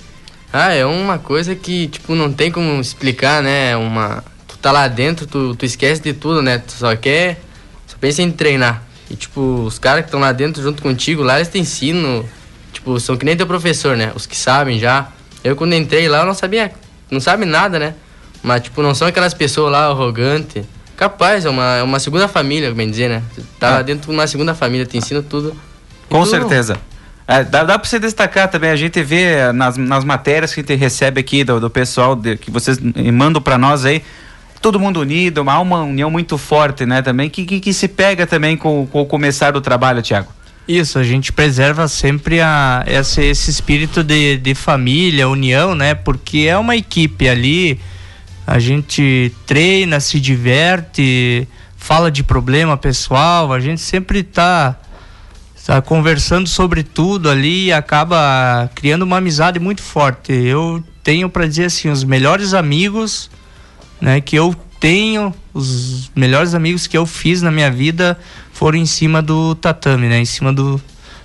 Ah, 0.52 0.74
é 0.74 0.84
uma 0.84 1.20
coisa 1.20 1.54
que, 1.54 1.88
tipo, 1.88 2.16
não 2.16 2.34
tem 2.34 2.52
como 2.52 2.82
explicar, 2.82 3.44
né? 3.44 3.78
Uma... 3.78 4.24
Tu 4.48 4.58
tá 4.58 4.72
lá 4.72 4.88
dentro, 4.88 5.28
tu, 5.28 5.54
tu 5.54 5.68
esquece 5.68 6.02
de 6.02 6.14
tudo, 6.14 6.42
né? 6.42 6.58
Tu 6.58 6.72
só 6.72 6.96
quer... 6.96 7.40
Só 7.86 7.96
pensa 8.02 8.24
em 8.24 8.32
treinar. 8.32 8.82
E, 9.08 9.16
tipo, 9.16 9.40
os 9.40 9.78
caras 9.78 10.02
que 10.02 10.08
estão 10.08 10.20
lá 10.20 10.32
dentro 10.32 10.64
junto 10.64 10.82
contigo, 10.82 11.22
lá 11.22 11.36
eles 11.36 11.48
te 11.48 11.60
ensinam... 11.60 12.26
Tipo, 12.74 13.00
são 13.00 13.16
que 13.16 13.24
nem 13.24 13.38
teu 13.38 13.46
professor, 13.46 13.96
né? 13.96 14.12
Os 14.16 14.26
que 14.26 14.36
sabem 14.36 14.80
já. 14.80 15.10
Eu, 15.44 15.56
quando 15.56 15.76
entrei 15.76 16.10
lá, 16.10 16.22
eu 16.22 16.26
não 16.26 16.34
sabia... 16.34 16.72
Não 17.12 17.20
sabe 17.20 17.46
nada, 17.46 17.78
né? 17.78 17.94
Mas, 18.42 18.64
tipo, 18.64 18.82
não 18.82 18.96
são 18.96 19.08
aquelas 19.08 19.36
pessoas 19.36 19.72
lá 19.72 19.86
arrogantes 19.86 20.66
Capaz, 21.00 21.46
é 21.46 21.50
uma, 21.50 21.78
é 21.78 21.82
uma 21.82 21.98
segunda 21.98 22.28
família, 22.28 22.74
bem 22.74 22.92
dizer, 22.92 23.08
né? 23.08 23.24
Tá 23.58 23.78
ah. 23.78 23.82
dentro 23.82 24.10
de 24.10 24.14
uma 24.14 24.28
segunda 24.28 24.54
família, 24.54 24.86
te 24.86 24.98
ensina 24.98 25.22
tudo. 25.22 25.56
Com 26.10 26.24
tudo 26.24 26.30
certeza. 26.30 26.78
É, 27.26 27.42
dá, 27.42 27.64
dá 27.64 27.80
para 27.80 27.88
você 27.88 27.98
destacar 28.00 28.50
também, 28.50 28.70
a 28.70 28.76
gente 28.76 29.02
vê 29.02 29.50
nas, 29.54 29.78
nas 29.78 30.04
matérias 30.04 30.54
que 30.54 30.60
a 30.60 30.62
gente 30.62 30.76
recebe 30.76 31.22
aqui 31.22 31.46
do, 31.46 31.58
do 31.58 31.70
pessoal 31.70 32.18
de, 32.18 32.36
que 32.36 32.52
vocês 32.52 32.78
mandam 33.14 33.42
para 33.42 33.58
nós 33.58 33.86
aí, 33.86 34.04
todo 34.62 34.78
mundo 34.78 35.00
unido, 35.00 35.42
uma, 35.42 35.58
uma 35.60 35.84
união 35.84 36.12
muito 36.12 36.38
forte, 36.38 36.86
né, 36.86 37.02
também, 37.02 37.30
que, 37.30 37.46
que, 37.46 37.62
que 37.62 37.72
se 37.72 37.88
pega 37.88 38.28
também 38.28 38.58
com, 38.58 38.86
com 38.86 39.02
o 39.02 39.06
começar 39.06 39.52
do 39.52 39.62
trabalho, 39.62 40.02
Tiago. 40.02 40.28
Isso, 40.68 41.00
a 41.00 41.04
gente 41.04 41.32
preserva 41.32 41.88
sempre 41.88 42.42
a, 42.42 42.84
esse, 42.86 43.24
esse 43.24 43.50
espírito 43.50 44.04
de, 44.04 44.36
de 44.36 44.54
família, 44.54 45.30
união, 45.30 45.74
né, 45.76 45.96
porque 45.96 46.40
é 46.40 46.58
uma 46.58 46.76
equipe 46.76 47.30
ali, 47.30 47.80
a 48.50 48.58
gente 48.58 49.32
treina, 49.46 50.00
se 50.00 50.20
diverte, 50.20 51.48
fala 51.78 52.10
de 52.10 52.24
problema 52.24 52.76
pessoal, 52.76 53.54
a 53.54 53.60
gente 53.60 53.80
sempre 53.80 54.22
está 54.22 54.76
tá 55.64 55.80
conversando 55.84 56.50
sobre 56.50 56.82
tudo 56.82 57.30
ali 57.30 57.66
e 57.66 57.72
acaba 57.72 58.68
criando 58.74 59.04
uma 59.04 59.18
amizade 59.18 59.60
muito 59.60 59.84
forte. 59.84 60.34
Eu 60.34 60.84
tenho 61.04 61.30
para 61.30 61.46
dizer 61.46 61.66
assim, 61.66 61.90
os 61.90 62.04
melhores 62.04 62.56
amigos, 62.56 63.30
né, 64.02 64.20
que 64.20 64.36
eu 64.36 64.56
tenho, 64.80 65.32
os 65.54 66.10
melhores 66.16 66.56
amigos 66.56 66.88
que 66.88 66.98
eu 66.98 67.06
fiz 67.06 67.44
na 67.44 67.52
minha 67.52 67.70
vida 67.70 68.18
foram 68.52 68.80
em 68.80 68.86
cima 68.88 69.22
do 69.22 69.54
tatame, 69.54 70.08
né, 70.08 70.18
em 70.22 70.26
cima 70.26 70.52
do 70.52 70.82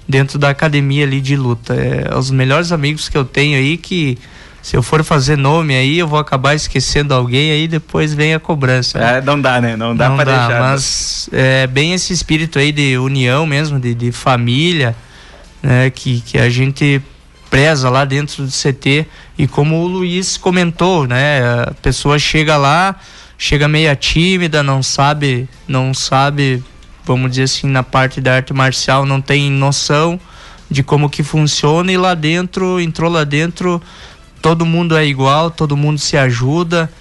dentro 0.07 0.39
da 0.39 0.51
academia 0.51 1.07
ali 1.07 1.23
de 1.23 1.37
luta. 1.37 1.73
É 1.75 2.15
os 2.15 2.31
melhores 2.31 2.71
amigos 2.71 3.09
que 3.09 3.17
eu 3.17 3.25
tenho 3.25 3.57
aí 3.57 3.79
que 3.79 4.19
se 4.65 4.75
eu 4.79 4.83
for 4.83 5.05
fazer 5.05 5.37
nome 5.37 5.77
aí, 5.77 5.99
eu 5.99 6.09
vou 6.09 6.19
acabar 6.19 6.55
esquecendo 6.55 7.13
alguém 7.13 7.51
aí 7.51 7.69
depois 7.69 8.15
vem 8.15 8.33
a 8.33 8.41
cobrança. 8.41 8.99
Né? 8.99 9.19
É, 9.19 9.21
não 9.21 9.39
dá, 9.39 9.61
né? 9.61 9.77
Não 9.77 9.95
dá 9.95 10.09
para 10.09 10.25
deixar. 10.25 10.59
Mas 10.59 11.29
é 11.31 11.67
bem 11.67 11.93
esse 11.93 12.15
espírito 12.15 12.59
aí 12.59 12.73
de 12.73 12.97
união 12.97 13.45
mesmo, 13.45 13.79
de, 13.79 13.95
de 13.95 14.11
família, 14.11 14.97
né? 15.63 15.91
Que, 15.91 16.19
que 16.23 16.39
a 16.39 16.49
gente 16.49 17.03
preza 17.51 17.91
lá 17.91 18.07
dentro 18.07 18.43
do 18.43 18.51
CT 18.51 19.07
e 19.37 19.47
como 19.47 19.83
o 19.83 19.87
Luiz 19.87 20.39
comentou, 20.39 21.07
né? 21.07 21.43
A 21.69 21.75
pessoa 21.83 22.19
chega 22.19 22.57
lá, 22.57 22.97
chega 23.37 23.69
meia 23.69 23.95
tímida, 23.95 24.63
não 24.63 24.83
sabe, 24.83 25.47
não 25.69 25.93
sabe, 25.93 26.65
vamos 27.05 27.33
dizer 27.33 27.43
assim, 27.43 27.67
na 27.67 27.83
parte 27.83 28.19
da 28.19 28.37
arte 28.37 28.55
marcial, 28.55 29.05
não 29.05 29.21
tem 29.21 29.51
noção 29.51 30.19
de 30.71 30.83
como 30.83 31.11
que 31.11 31.23
funciona 31.23 31.93
e 31.93 31.99
lá 31.99 32.15
dentro, 32.15 32.81
entrou 32.81 33.11
lá 33.11 33.25
dentro, 33.25 33.83
todo 34.45 34.67
mundo 34.67 34.95
é 34.95 35.07
igual, 35.07 35.51
todo 35.51 35.75
mundo 35.75 35.99
se 35.99 36.19
ajuda. 36.19 36.93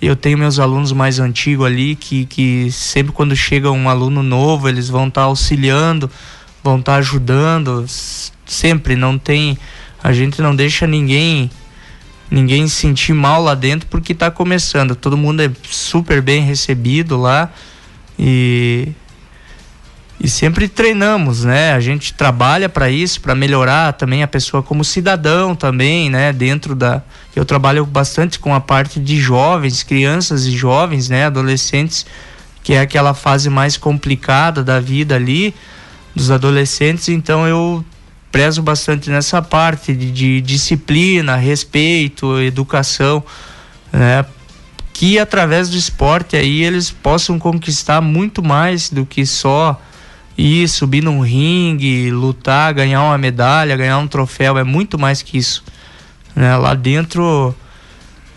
Eu 0.00 0.14
tenho 0.14 0.38
meus 0.38 0.60
alunos 0.60 0.92
mais 0.92 1.18
antigos 1.18 1.66
ali 1.66 1.96
que, 1.96 2.26
que 2.26 2.70
sempre 2.70 3.12
quando 3.12 3.34
chega 3.34 3.72
um 3.72 3.88
aluno 3.88 4.22
novo, 4.22 4.68
eles 4.68 4.88
vão 4.88 5.08
estar 5.08 5.22
tá 5.22 5.26
auxiliando, 5.26 6.08
vão 6.62 6.78
estar 6.78 6.92
tá 6.92 6.98
ajudando. 6.98 7.84
Sempre 8.46 8.94
não 8.94 9.18
tem. 9.18 9.58
A 10.00 10.12
gente 10.12 10.40
não 10.40 10.54
deixa 10.54 10.86
ninguém 10.86 11.50
ninguém 12.30 12.68
se 12.68 12.76
sentir 12.76 13.14
mal 13.14 13.42
lá 13.42 13.56
dentro 13.56 13.88
porque 13.88 14.12
está 14.12 14.30
começando. 14.30 14.94
Todo 14.94 15.16
mundo 15.16 15.42
é 15.42 15.50
super 15.68 16.22
bem 16.22 16.42
recebido 16.42 17.20
lá. 17.20 17.50
E 18.16 18.92
e 20.22 20.28
sempre 20.28 20.68
treinamos, 20.68 21.42
né? 21.42 21.72
A 21.72 21.80
gente 21.80 22.14
trabalha 22.14 22.68
para 22.68 22.88
isso, 22.88 23.20
para 23.20 23.34
melhorar 23.34 23.92
também 23.94 24.22
a 24.22 24.28
pessoa 24.28 24.62
como 24.62 24.84
cidadão 24.84 25.52
também, 25.52 26.08
né? 26.08 26.32
Dentro 26.32 26.76
da 26.76 27.02
eu 27.34 27.44
trabalho 27.44 27.84
bastante 27.84 28.38
com 28.38 28.54
a 28.54 28.60
parte 28.60 29.00
de 29.00 29.18
jovens, 29.18 29.82
crianças 29.82 30.46
e 30.46 30.52
jovens, 30.52 31.08
né? 31.08 31.26
Adolescentes, 31.26 32.06
que 32.62 32.72
é 32.72 32.80
aquela 32.80 33.14
fase 33.14 33.50
mais 33.50 33.76
complicada 33.76 34.62
da 34.62 34.78
vida 34.78 35.16
ali 35.16 35.52
dos 36.14 36.30
adolescentes. 36.30 37.08
Então 37.08 37.44
eu 37.48 37.84
prezo 38.30 38.62
bastante 38.62 39.10
nessa 39.10 39.42
parte 39.42 39.92
de, 39.92 40.12
de 40.12 40.40
disciplina, 40.40 41.34
respeito, 41.34 42.38
educação, 42.38 43.24
né? 43.92 44.24
Que 44.92 45.18
através 45.18 45.68
do 45.68 45.76
esporte 45.76 46.36
aí 46.36 46.62
eles 46.62 46.92
possam 46.92 47.40
conquistar 47.40 48.00
muito 48.00 48.40
mais 48.40 48.88
do 48.88 49.04
que 49.04 49.26
só 49.26 49.80
e 50.36 50.66
subir 50.66 51.02
num 51.02 51.20
ringue, 51.20 52.10
lutar, 52.10 52.74
ganhar 52.74 53.02
uma 53.02 53.18
medalha, 53.18 53.76
ganhar 53.76 53.98
um 53.98 54.08
troféu, 54.08 54.58
é 54.58 54.64
muito 54.64 54.98
mais 54.98 55.22
que 55.22 55.38
isso. 55.38 55.62
Né? 56.34 56.56
Lá 56.56 56.74
dentro 56.74 57.54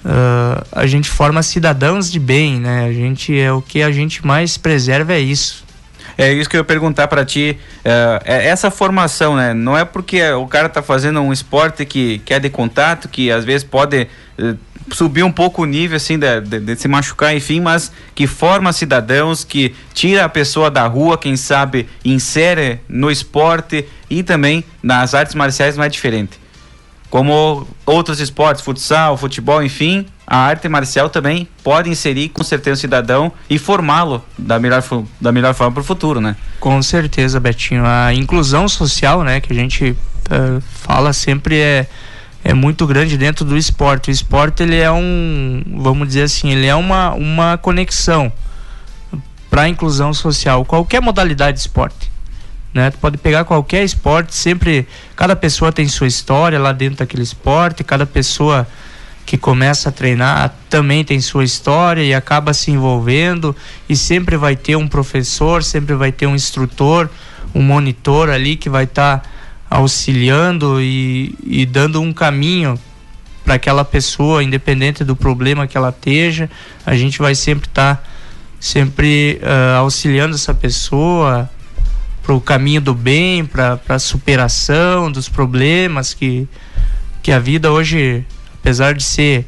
uh, 0.06 0.68
a 0.72 0.86
gente 0.86 1.10
forma 1.10 1.42
cidadãos 1.42 2.12
de 2.12 2.20
bem, 2.20 2.60
né? 2.60 2.86
A 2.86 2.94
gente 2.94 3.38
é 3.38 3.52
o 3.52 3.62
que 3.62 3.82
a 3.82 3.92
gente 3.92 4.26
mais 4.26 4.58
preserva 4.58 5.14
é 5.14 5.20
isso. 5.20 5.65
É 6.18 6.32
isso 6.32 6.50
que 6.50 6.56
eu 6.56 6.60
ia 6.60 6.66
perguntar 6.66 7.08
para 7.08 7.26
ti. 7.26 7.58
Uh, 7.80 8.22
é 8.24 8.48
essa 8.48 8.72
formação, 8.72 9.36
né? 9.36 9.54
Não 9.54 9.78
é 9.78 9.84
porque 9.84 10.22
o 10.32 10.48
cara 10.48 10.70
tá 10.70 10.82
fazendo 10.82 11.20
um 11.20 11.34
esporte 11.34 11.86
que, 11.86 12.20
que 12.20 12.34
é 12.34 12.40
de 12.40 12.50
contato, 12.50 13.10
que 13.10 13.32
às 13.32 13.44
vezes 13.44 13.64
pode 13.64 14.08
uh, 14.40 14.58
subir 14.92 15.24
um 15.24 15.32
pouco 15.32 15.64
o 15.64 15.66
nível 15.66 15.98
assim 15.98 16.18
de, 16.18 16.42
de, 16.42 16.60
de, 16.60 16.76
se 16.76 16.88
machucar, 16.88 17.36
enfim, 17.36 17.60
mas 17.60 17.92
que 18.14 18.28
forma 18.28 18.72
cidadãos, 18.72 19.44
que 19.44 19.74
tira 19.94 20.26
a 20.26 20.30
pessoa 20.30 20.70
da 20.70 20.86
rua, 20.88 21.18
quem 21.18 21.36
sabe 21.36 21.88
insere 22.04 22.80
no 22.88 23.10
esporte 23.10 23.86
e 24.10 24.24
também 24.24 24.64
nas 24.82 25.14
artes 25.14 25.36
marciais 25.36 25.76
não 25.76 25.84
é 25.84 25.90
diferente. 25.90 26.45
Como 27.10 27.68
outros 27.86 28.20
esportes, 28.20 28.64
futsal, 28.64 29.16
futebol, 29.16 29.64
enfim, 29.64 30.06
a 30.26 30.38
arte 30.38 30.68
marcial 30.68 31.10
também 31.10 31.48
pode 31.64 31.90
inserir 31.90 32.30
com 32.30 32.44
certeza 32.44 32.78
o 32.78 32.82
cidadão 32.82 33.32
e 33.50 33.58
formá-lo 33.60 34.24
da 34.38 34.60
melhor, 34.60 34.84
da 35.22 35.32
melhor 35.32 35.54
forma 35.54 35.74
para 35.74 35.82
o 35.82 35.84
futuro, 35.84 36.20
né? 36.20 36.36
Com 36.60 36.82
certeza, 36.82 37.40
Betinho. 37.40 37.86
A 37.86 38.14
inclusão 38.14 38.68
social, 38.68 39.24
né, 39.24 39.40
que 39.40 39.54
a 39.54 39.56
gente 39.56 39.92
uh, 39.92 40.62
fala 40.62 41.14
sempre 41.14 41.58
é 41.60 41.88
é 42.46 42.54
muito 42.54 42.86
grande 42.86 43.18
dentro 43.18 43.44
do 43.44 43.58
esporte. 43.58 44.10
O 44.10 44.12
esporte 44.12 44.62
ele 44.62 44.78
é 44.78 44.92
um, 44.92 45.64
vamos 45.80 46.08
dizer 46.10 46.22
assim, 46.22 46.52
ele 46.52 46.68
é 46.68 46.76
uma, 46.76 47.12
uma 47.16 47.58
conexão 47.58 48.32
para 49.50 49.64
a 49.64 49.70
inclusão 49.70 50.14
social. 50.14 50.64
Qualquer 50.64 51.02
modalidade 51.02 51.58
de 51.58 51.62
esporte, 51.62 52.12
né? 52.76 52.92
Tu 52.92 52.98
pode 52.98 53.18
pegar 53.18 53.46
qualquer 53.46 53.86
esporte, 53.86 54.36
sempre 54.36 54.86
cada 55.16 55.34
pessoa 55.34 55.72
tem 55.72 55.88
sua 55.88 56.08
história 56.08 56.60
lá 56.60 56.74
dentro 56.74 56.98
daquele 56.98 57.24
esporte, 57.24 57.86
cada 57.86 58.06
pessoa 58.06 58.68
que 59.26 59.38
começa 59.38 59.88
a 59.88 59.92
treinar 59.94 60.54
também 60.70 61.02
tem 61.02 61.22
sua 61.22 61.46
história 61.46 62.04
e 62.04 62.14
acaba 62.14 62.54
se 62.54 62.72
envolvendo 62.72 63.56
e 63.88 63.96
sempre 63.96 64.36
vai 64.36 64.58
ter 64.58 64.76
um 64.76 64.90
professor, 64.90 65.64
sempre 65.64 65.96
vai 65.96 66.12
ter 66.12 66.28
um 66.28 66.36
instrutor, 66.36 67.10
um 67.56 67.62
monitor 67.62 68.30
ali 68.30 68.58
que 68.58 68.70
vai 68.70 68.84
estar 68.84 69.20
tá 69.20 69.30
auxiliando 69.70 70.82
e, 70.82 71.34
e 71.46 71.66
dando 71.66 72.02
um 72.02 72.12
caminho 72.12 72.78
para 73.46 73.54
aquela 73.54 73.86
pessoa, 73.86 74.44
independente 74.44 75.02
do 75.06 75.16
problema 75.16 75.66
que 75.66 75.78
ela 75.78 75.90
esteja, 75.90 76.50
a 76.86 76.94
gente 76.94 77.20
vai 77.20 77.36
sempre 77.36 77.70
estar 77.70 77.96
tá, 77.96 78.04
sempre 78.60 79.40
uh, 79.42 79.78
auxiliando 79.78 80.36
essa 80.36 80.54
pessoa 80.54 81.50
para 82.26 82.34
o 82.34 82.42
caminho 82.42 82.82
do 82.82 82.96
bem, 82.96 83.46
para 83.46 83.80
a 83.88 84.00
superação 84.00 85.12
dos 85.12 85.30
problemas 85.30 86.14
que, 86.14 86.48
que 87.22 87.32
a 87.32 87.38
vida 87.38 87.72
hoje, 87.72 88.26
apesar 88.56 88.96
de 88.96 89.04
ser 89.04 89.46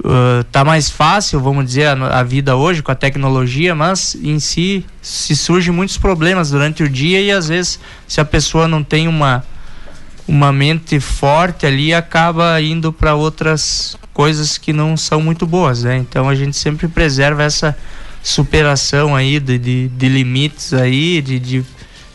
uh, 0.00 0.42
tá 0.50 0.64
mais 0.64 0.90
fácil, 0.90 1.40
vamos 1.40 1.64
dizer, 1.64 1.86
a, 1.86 2.18
a, 2.18 2.22
vida 2.24 2.56
hoje 2.56 2.82
com 2.82 2.90
a 2.90 2.96
tecnologia, 2.96 3.72
mas 3.74 4.16
em 4.16 4.40
si 4.40 4.84
se 5.00 5.36
surgem 5.36 5.72
muitos 5.72 5.96
problemas 5.96 6.50
durante 6.50 6.82
o 6.82 6.88
dia 6.88 7.20
e 7.20 7.30
às 7.30 7.48
vezes 7.48 7.78
se 8.08 8.20
a 8.20 8.24
pessoa 8.24 8.66
não 8.66 8.82
tem 8.82 9.06
uma 9.06 9.44
uma 10.26 10.52
mente 10.52 11.00
forte 11.00 11.66
ali 11.66 11.92
acaba 11.92 12.60
indo 12.60 12.92
para 12.92 13.14
outras 13.14 13.96
coisas 14.12 14.56
que 14.56 14.72
não 14.72 14.96
são 14.96 15.20
muito 15.20 15.46
boas, 15.46 15.82
né? 15.82 15.96
Então 15.98 16.28
a 16.28 16.34
gente 16.34 16.56
sempre 16.56 16.86
preserva 16.86 17.42
essa 17.42 17.76
superação 18.22 19.16
aí 19.16 19.40
de, 19.40 19.58
de, 19.58 19.88
de 19.88 20.08
limites 20.08 20.72
aí, 20.72 21.20
de, 21.20 21.40
de, 21.40 21.64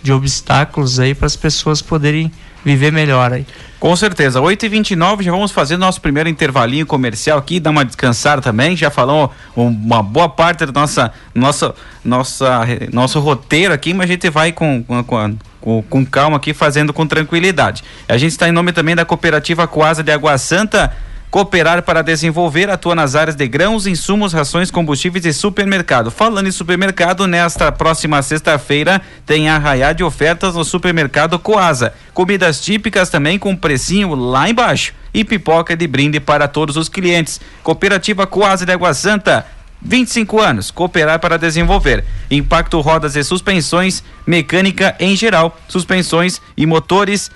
de 0.07 0.13
obstáculos 0.13 0.99
aí 0.99 1.13
para 1.13 1.25
as 1.25 1.35
pessoas 1.35 1.81
poderem 1.81 2.31
viver 2.63 2.91
melhor 2.91 3.33
aí. 3.33 3.45
Com 3.77 3.95
certeza. 3.95 4.39
8h29, 4.39 5.21
já 5.21 5.31
vamos 5.31 5.51
fazer 5.51 5.77
nosso 5.77 6.01
primeiro 6.01 6.29
intervalinho 6.29 6.85
comercial 6.85 7.37
aqui, 7.37 7.59
dar 7.59 7.69
uma 7.69 7.83
descansada 7.85 8.41
também. 8.41 8.75
Já 8.75 8.89
falamos 8.89 9.29
uma 9.55 10.01
boa 10.01 10.29
parte 10.29 10.65
do 10.65 10.71
nossa, 10.71 11.11
nossa, 11.35 11.75
nossa, 12.03 12.65
nosso 12.91 13.19
roteiro 13.19 13.73
aqui, 13.73 13.93
mas 13.93 14.09
a 14.09 14.13
gente 14.13 14.29
vai 14.29 14.51
com, 14.51 14.81
com, 14.83 15.37
com, 15.61 15.83
com 15.83 16.05
calma 16.05 16.37
aqui, 16.37 16.53
fazendo 16.53 16.93
com 16.93 17.05
tranquilidade. 17.05 17.83
A 18.07 18.17
gente 18.17 18.31
está 18.31 18.47
em 18.47 18.53
nome 18.53 18.71
também 18.71 18.95
da 18.95 19.05
cooperativa 19.05 19.67
Coasa 19.67 20.01
de 20.01 20.11
Água 20.11 20.37
Santa 20.37 20.95
Cooperar 21.29 21.83
para 21.83 22.01
desenvolver 22.01 22.69
atua 22.69 22.95
nas 22.95 23.13
áreas 23.13 23.35
de 23.35 23.45
grãos, 23.49 23.85
insumos, 23.85 24.31
rações, 24.31 24.71
combustíveis 24.71 25.25
e 25.25 25.33
supermercado. 25.33 26.09
Falando 26.09 26.47
em 26.47 26.51
supermercado, 26.51 27.27
nesta 27.27 27.69
próxima 27.69 28.21
sexta-feira 28.21 29.01
tem 29.25 29.49
arraiá 29.49 29.91
de 29.91 30.05
ofertas 30.05 30.55
no 30.55 30.63
supermercado 30.63 31.37
Coasa. 31.37 31.93
Comidas 32.13 32.61
típicas 32.61 33.09
também 33.09 33.37
com 33.37 33.53
precinho 33.53 34.15
lá 34.15 34.49
embaixo. 34.49 34.93
E 35.13 35.25
pipoca 35.25 35.75
de 35.75 35.85
brinde 35.85 36.21
para 36.21 36.47
todos 36.47 36.77
os 36.77 36.87
clientes. 36.87 37.41
Cooperativa 37.61 38.25
Coasa 38.25 38.65
de 38.65 38.71
Água 38.71 38.93
Santa. 38.93 39.45
25 39.81 40.41
anos, 40.41 40.71
cooperar 40.71 41.19
para 41.19 41.37
desenvolver. 41.37 42.05
Impacto 42.31 42.79
rodas 42.79 43.15
e 43.15 43.23
suspensões, 43.23 44.01
mecânica 44.25 44.95
em 44.99 45.15
geral, 45.15 45.59
suspensões 45.67 46.41
e 46.55 46.65
motores 46.65 47.29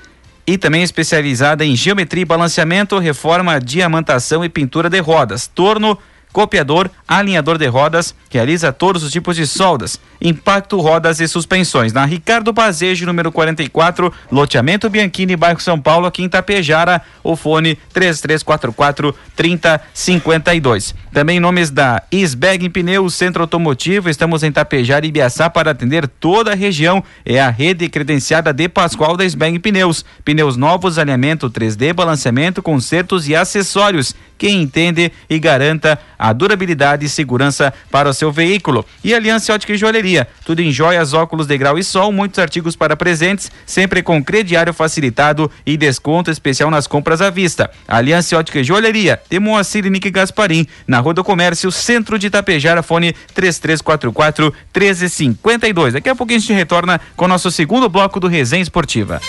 e 0.46 0.58
também 0.58 0.84
especializada 0.84 1.64
em 1.66 1.76
geometria 1.76 2.24
e 2.24 2.26
balanceamento, 2.26 2.98
reforma, 2.98 3.60
diamantação 3.60 4.44
e 4.44 4.50
pintura 4.50 4.90
de 4.90 5.00
rodas, 5.00 5.48
torno, 5.48 5.98
copiador, 6.32 6.90
alinhador 7.08 7.58
de 7.58 7.68
rodas, 7.68 8.16
realiza 8.30 8.72
todos 8.72 9.04
os 9.04 9.12
tipos 9.12 9.36
de 9.36 9.46
soldas, 9.46 10.00
impacto, 10.22 10.80
rodas 10.80 11.20
e 11.20 11.28
suspensões. 11.28 11.94
Na 11.94 12.06
Ricardo 12.06 12.54
Bazejo, 12.54 13.06
número 13.06 13.32
44, 13.32 14.14
loteamento 14.32 14.90
Bianchini, 14.90 15.36
bairro 15.36 15.60
São 15.60 15.80
Paulo, 15.80 16.06
aqui 16.06 16.24
em 16.24 16.30
Tapejara, 16.30 17.02
o 17.24 17.36
fone 17.36 17.78
3344 17.94 19.16
3052. 19.36 20.96
Também 21.12 21.40
nomes 21.40 21.70
da 21.70 22.02
Isbeg 22.12 22.70
Pneus, 22.70 23.14
Centro 23.14 23.42
Automotivo, 23.42 24.10
estamos 24.10 24.44
em 24.44 24.52
Tapejara 24.52 25.06
e 25.06 25.12
Biaçá 25.12 25.50
para 25.50 25.72
atender 25.72 26.08
toda 26.08 26.52
a 26.52 26.56
região. 26.56 27.04
É 27.26 27.42
a 27.42 27.50
rede 27.50 27.90
credenciada 27.90 28.54
de 28.54 28.70
Pascoal 28.70 29.18
da 29.18 29.26
Isbeg 29.26 29.60
Pneus. 29.60 30.06
Pneus 30.24 30.56
novos, 30.56 30.98
alinhamento 30.98 31.50
3D, 31.50 31.94
balanceamento, 31.94 32.62
consertos 32.62 33.28
e 33.28 33.36
acessórios. 33.36 34.16
Quem 34.42 34.64
entende 34.64 35.12
e 35.30 35.38
garanta 35.38 36.00
a 36.18 36.34
durabilidade 36.34 37.06
e 37.06 37.10
segurança 37.10 37.72
para 37.92 38.10
o 38.10 38.14
seu 38.14 38.32
veículo. 38.32 38.84
E 39.04 39.14
Aliança 39.14 39.54
Ótica 39.54 39.72
e 39.72 39.78
Joalheria, 39.78 40.28
tudo 40.44 40.64
em 40.64 40.72
joias, 40.72 41.14
óculos 41.14 41.46
de 41.46 41.56
grau 41.60 41.78
e 41.78 41.84
sol, 41.84 42.12
muitos 42.12 42.40
artigos 42.40 42.76
para 42.76 42.98
presentes, 42.98 43.52
sempre 43.68 44.02
com 44.02 44.24
crediário 44.24 44.74
facilitado 44.74 45.52
e 45.64 45.78
desconto 45.78 46.32
especial 46.32 46.72
nas 46.72 46.88
compras 46.88 47.22
à 47.22 47.30
vista. 47.30 47.70
Aliança 47.88 48.36
Ótica 48.36 48.62
e 48.62 48.64
Joalheria, 48.64 49.22
temos 49.30 49.48
Moacir 49.48 49.88
Nick 49.92 50.10
Gasparim, 50.10 50.66
na 50.88 50.98
Rua 50.98 51.14
do 51.14 51.24
Comércio, 51.24 51.72
Centro 51.72 52.18
de 52.18 52.26
Itapejara, 52.26 52.82
fone 52.82 53.14
3344 53.36 54.52
1352. 54.76 55.94
Daqui 55.94 56.10
a 56.10 56.16
pouquinho 56.16 56.40
a 56.40 56.42
gente 56.42 56.54
retorna 56.54 57.00
com 57.16 57.26
o 57.26 57.28
nosso 57.28 57.52
segundo 57.52 57.88
bloco 57.88 58.20
do 58.20 58.28
Resenha 58.28 58.64
Esportiva. 58.64 59.22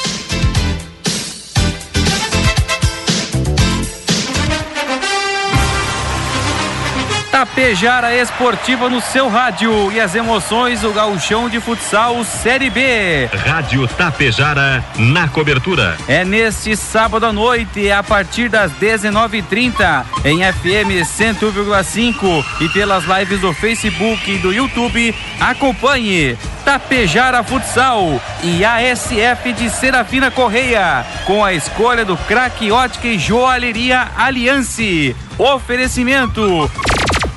Tapejara 7.55 8.17
Esportiva 8.17 8.89
no 8.89 8.99
seu 8.99 9.29
rádio 9.29 9.93
e 9.93 10.01
as 10.01 10.15
emoções 10.15 10.81
do 10.81 10.91
gauchão 10.91 11.51
de 11.51 11.61
futsal 11.61 12.25
Série 12.25 12.71
B. 12.71 13.27
Rádio 13.27 13.87
Tapejara 13.89 14.83
na 14.97 15.29
cobertura. 15.29 15.99
É 16.09 16.25
neste 16.25 16.75
sábado 16.75 17.27
à 17.27 17.33
noite, 17.33 17.91
a 17.91 18.03
partir 18.03 18.49
das 18.49 18.73
19h30, 18.73 20.03
em 20.25 20.39
FM 20.51 21.05
101,5 21.05 22.45
e 22.63 22.69
pelas 22.71 23.05
lives 23.05 23.41
do 23.41 23.53
Facebook 23.53 24.31
e 24.31 24.39
do 24.39 24.51
YouTube. 24.51 25.15
Acompanhe 25.39 26.39
Tapejara 26.65 27.43
Futsal 27.43 28.19
e 28.43 28.65
ASF 28.65 29.53
de 29.53 29.69
Serafina 29.69 30.31
Correia, 30.31 31.05
com 31.27 31.45
a 31.45 31.53
escolha 31.53 32.03
do 32.03 32.17
craque 32.17 32.73
ótica 32.73 33.09
e 33.09 33.19
joalheria 33.19 34.09
Aliance. 34.17 35.15
Oferecimento 35.37 36.71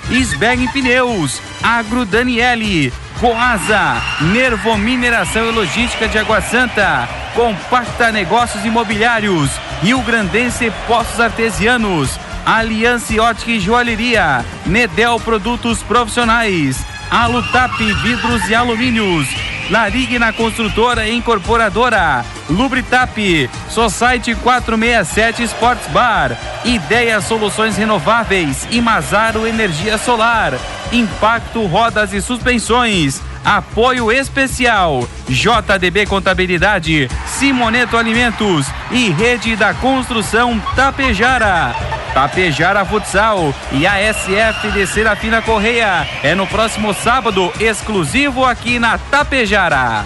Sbeg 0.09 0.67
Pneus, 0.71 1.41
Agro 1.63 2.05
Daniele, 2.05 2.93
Coasa, 3.19 4.01
Nervo 4.21 4.77
Mineração 4.77 5.47
e 5.47 5.51
Logística 5.51 6.07
de 6.07 6.17
Água 6.17 6.41
Santa, 6.41 7.07
Compacta 7.33 8.11
Negócios 8.11 8.63
Imobiliários, 8.65 9.49
Rio 9.81 10.01
Grandense 10.01 10.71
Postos 10.87 11.19
Artesianos, 11.19 12.19
Aliança 12.45 13.19
Ótica 13.21 13.51
e 13.51 13.59
Joalheria, 13.59 14.45
Nedel 14.65 15.19
Produtos 15.19 15.81
Profissionais, 15.81 16.85
Alutap 17.09 17.75
Vidros 18.03 18.47
e 18.47 18.53
Alumínios, 18.55 19.27
Larigna 19.69 20.31
Construtora 20.31 21.07
e 21.07 21.13
Incorporadora, 21.15 22.23
Lubritap, 22.49 23.49
Society 23.69 24.35
467 24.35 25.43
Sports 25.43 25.87
Bar, 25.87 26.37
Ideia 26.63 27.19
Soluções 27.21 27.75
Renováveis 27.75 28.67
e 28.69 28.79
Mazaro 28.79 29.47
Energia 29.47 29.97
Solar, 29.97 30.53
Impacto 30.91 31.65
Rodas 31.65 32.13
e 32.13 32.21
Suspensões, 32.21 33.21
Apoio 33.43 34.11
Especial, 34.11 35.07
JDB 35.27 36.05
Contabilidade, 36.05 37.09
Simoneto 37.25 37.97
Alimentos 37.97 38.67
e 38.91 39.09
Rede 39.09 39.55
da 39.55 39.73
Construção 39.73 40.59
Tapejara. 40.75 41.94
Tapejara 42.15 42.85
Futsal 42.85 43.53
e 43.73 43.85
a 43.85 44.13
SF 44.13 44.71
de 44.71 44.87
Serafina 44.87 45.41
Correia. 45.41 46.07
É 46.23 46.33
no 46.33 46.47
próximo 46.47 46.93
sábado, 46.93 47.51
exclusivo 47.59 48.45
aqui 48.45 48.79
na 48.79 48.97
Tapejara. 48.97 50.05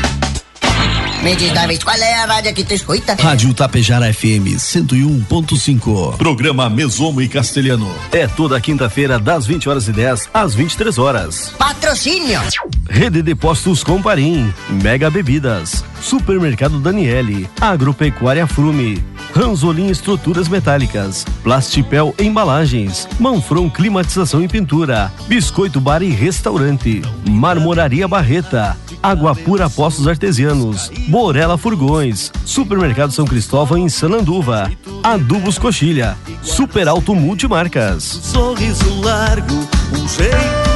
Me 1.23 1.35
diz, 1.35 1.51
David, 1.53 1.85
qual 1.85 1.95
é 1.97 2.15
a 2.15 2.25
rádio 2.25 2.51
que 2.51 2.63
tu 2.63 2.73
escuta? 2.73 3.13
Rádio 3.13 3.53
Tapejara 3.53 4.11
FM 4.11 4.57
101.5. 4.57 6.17
Programa 6.17 6.67
Mesomo 6.67 7.21
e 7.21 7.27
Castelhano. 7.27 7.93
É 8.11 8.25
toda 8.25 8.59
quinta-feira, 8.59 9.19
das 9.19 9.45
20 9.45 9.69
horas 9.69 9.87
e 9.87 9.91
10 9.91 10.29
às 10.33 10.55
23 10.55 10.97
horas. 10.97 11.53
Patrocínio. 11.59 12.41
Rede 12.89 13.21
de 13.21 13.35
Postos 13.35 13.83
Comparim. 13.83 14.51
Mega 14.81 15.11
Bebidas. 15.11 15.85
Supermercado 16.01 16.79
Daniele. 16.79 17.47
Agropecuária 17.61 18.47
Frume. 18.47 19.03
Ranzolim 19.35 19.89
Estruturas 19.89 20.49
Metálicas, 20.49 21.25
Plastipel 21.41 22.13
Embalagens, 22.19 23.07
Manfron 23.17 23.69
Climatização 23.69 24.43
e 24.43 24.47
Pintura, 24.47 25.09
Biscoito 25.25 25.79
Bar 25.79 26.01
e 26.03 26.09
Restaurante, 26.09 27.01
Marmoraria 27.25 28.09
Barreta, 28.09 28.75
Água 29.01 29.35
Pura 29.35 29.69
Postos 29.69 30.07
Artesianos, 30.07 30.91
Borela 31.07 31.57
Furgões, 31.57 32.31
Supermercado 32.45 33.11
São 33.11 33.25
Cristóvão 33.25 33.77
em 33.77 33.89
Sananduva, 33.89 34.71
Adubos 35.03 35.57
Coxilha, 35.57 36.17
Super 36.41 36.87
Alto 36.87 37.15
Multimarcas. 37.15 38.03
Sorriso 38.03 39.01
largo, 39.01 39.55
um 39.93 40.07
jeito 40.07 40.71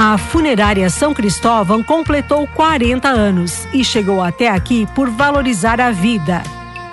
a 0.00 0.16
Funerária 0.16 0.88
São 0.88 1.12
Cristóvão 1.12 1.82
completou 1.82 2.46
40 2.46 3.08
anos 3.08 3.66
e 3.74 3.82
chegou 3.82 4.22
até 4.22 4.48
aqui 4.48 4.86
por 4.94 5.10
valorizar 5.10 5.80
a 5.80 5.90
vida. 5.90 6.40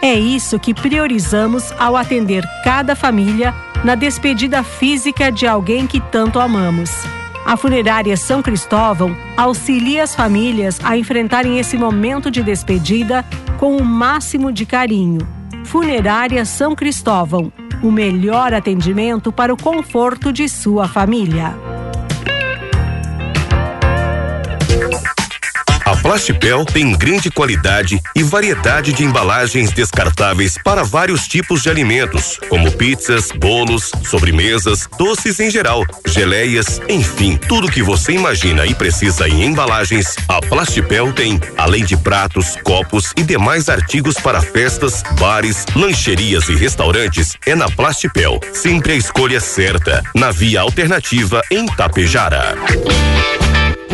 É 0.01 0.15
isso 0.15 0.57
que 0.57 0.73
priorizamos 0.73 1.71
ao 1.77 1.95
atender 1.95 2.43
cada 2.63 2.95
família 2.95 3.53
na 3.83 3.93
despedida 3.93 4.63
física 4.63 5.31
de 5.31 5.45
alguém 5.45 5.85
que 5.85 5.99
tanto 5.99 6.39
amamos. 6.39 6.89
A 7.45 7.55
Funerária 7.55 8.17
São 8.17 8.41
Cristóvão 8.41 9.15
auxilia 9.37 10.03
as 10.03 10.15
famílias 10.15 10.79
a 10.83 10.97
enfrentarem 10.97 11.59
esse 11.59 11.77
momento 11.77 12.31
de 12.31 12.41
despedida 12.41 13.23
com 13.59 13.77
o 13.77 13.85
máximo 13.85 14.51
de 14.51 14.65
carinho. 14.65 15.19
Funerária 15.63 16.43
São 16.43 16.75
Cristóvão 16.75 17.53
o 17.83 17.91
melhor 17.91 18.53
atendimento 18.53 19.31
para 19.31 19.53
o 19.53 19.57
conforto 19.57 20.33
de 20.33 20.49
sua 20.49 20.87
família. 20.87 21.74
Plastipel 26.05 26.65
tem 26.65 26.95
grande 26.95 27.31
qualidade 27.31 27.99
e 28.15 28.21
variedade 28.21 28.93
de 28.93 29.03
embalagens 29.03 29.71
descartáveis 29.71 30.53
para 30.63 30.83
vários 30.83 31.27
tipos 31.27 31.63
de 31.63 31.69
alimentos, 31.71 32.39
como 32.47 32.71
pizzas, 32.71 33.31
bolos, 33.31 33.91
sobremesas, 34.07 34.87
doces 34.99 35.39
em 35.39 35.49
geral, 35.49 35.83
geleias, 36.05 36.79
enfim, 36.87 37.35
tudo 37.35 37.71
que 37.71 37.81
você 37.81 38.11
imagina 38.11 38.67
e 38.67 38.75
precisa 38.75 39.27
em 39.27 39.45
embalagens, 39.45 40.15
a 40.29 40.39
Plastipel 40.41 41.11
tem, 41.11 41.41
além 41.57 41.83
de 41.83 41.97
pratos, 41.97 42.55
copos 42.63 43.11
e 43.17 43.23
demais 43.23 43.67
artigos 43.67 44.13
para 44.13 44.43
festas, 44.43 45.01
bares, 45.19 45.65
lancherias 45.75 46.47
e 46.49 46.55
restaurantes, 46.55 47.35
é 47.47 47.55
na 47.55 47.67
Plastipel. 47.67 48.39
Sempre 48.53 48.91
a 48.91 48.95
escolha 48.95 49.39
certa, 49.39 50.03
na 50.13 50.29
via 50.29 50.61
alternativa 50.61 51.41
em 51.49 51.65
Tapejara. 51.65 52.55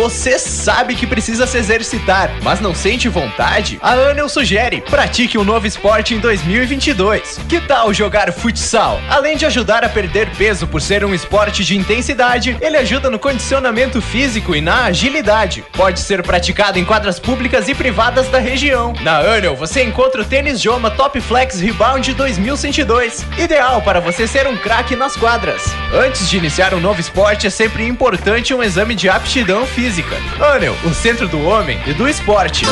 Você 0.01 0.39
sabe 0.39 0.95
que 0.95 1.05
precisa 1.05 1.45
se 1.45 1.59
exercitar, 1.59 2.31
mas 2.41 2.59
não 2.59 2.73
sente 2.73 3.07
vontade? 3.07 3.77
A 3.83 3.91
Anel 3.91 4.27
sugere: 4.27 4.81
pratique 4.81 5.37
um 5.37 5.43
novo 5.43 5.67
esporte 5.67 6.15
em 6.15 6.19
2022. 6.19 7.39
Que 7.47 7.61
tal 7.61 7.93
jogar 7.93 8.33
futsal? 8.33 8.99
Além 9.07 9.37
de 9.37 9.45
ajudar 9.45 9.83
a 9.83 9.89
perder 9.89 10.27
peso 10.31 10.65
por 10.65 10.81
ser 10.81 11.05
um 11.05 11.13
esporte 11.13 11.63
de 11.63 11.77
intensidade, 11.77 12.57
ele 12.59 12.77
ajuda 12.77 13.11
no 13.11 13.19
condicionamento 13.19 14.01
físico 14.01 14.55
e 14.55 14.59
na 14.59 14.85
agilidade. 14.85 15.63
Pode 15.71 15.99
ser 15.99 16.23
praticado 16.23 16.79
em 16.79 16.83
quadras 16.83 17.19
públicas 17.19 17.69
e 17.69 17.75
privadas 17.75 18.27
da 18.27 18.39
região. 18.39 18.95
Na 19.01 19.19
Anel 19.19 19.55
você 19.55 19.83
encontra 19.83 20.23
o 20.23 20.25
tênis 20.25 20.59
Joma 20.59 20.89
Top 20.89 21.21
Flex 21.21 21.59
Rebound 21.59 22.11
2102, 22.15 23.23
ideal 23.37 23.83
para 23.83 23.99
você 23.99 24.25
ser 24.25 24.47
um 24.47 24.57
craque 24.57 24.95
nas 24.95 25.15
quadras. 25.15 25.61
Antes 25.93 26.27
de 26.27 26.37
iniciar 26.37 26.73
um 26.73 26.79
novo 26.79 26.99
esporte, 26.99 27.45
é 27.45 27.51
sempre 27.51 27.85
importante 27.85 28.51
um 28.51 28.63
exame 28.63 28.95
de 28.95 29.07
aptidão 29.07 29.63
física 29.67 29.90
física. 29.91 30.15
Anel, 30.39 30.73
o 30.85 30.93
centro 30.93 31.27
do 31.27 31.41
homem 31.41 31.77
e 31.85 31.93
do 31.93 32.07
esporte. 32.07 32.65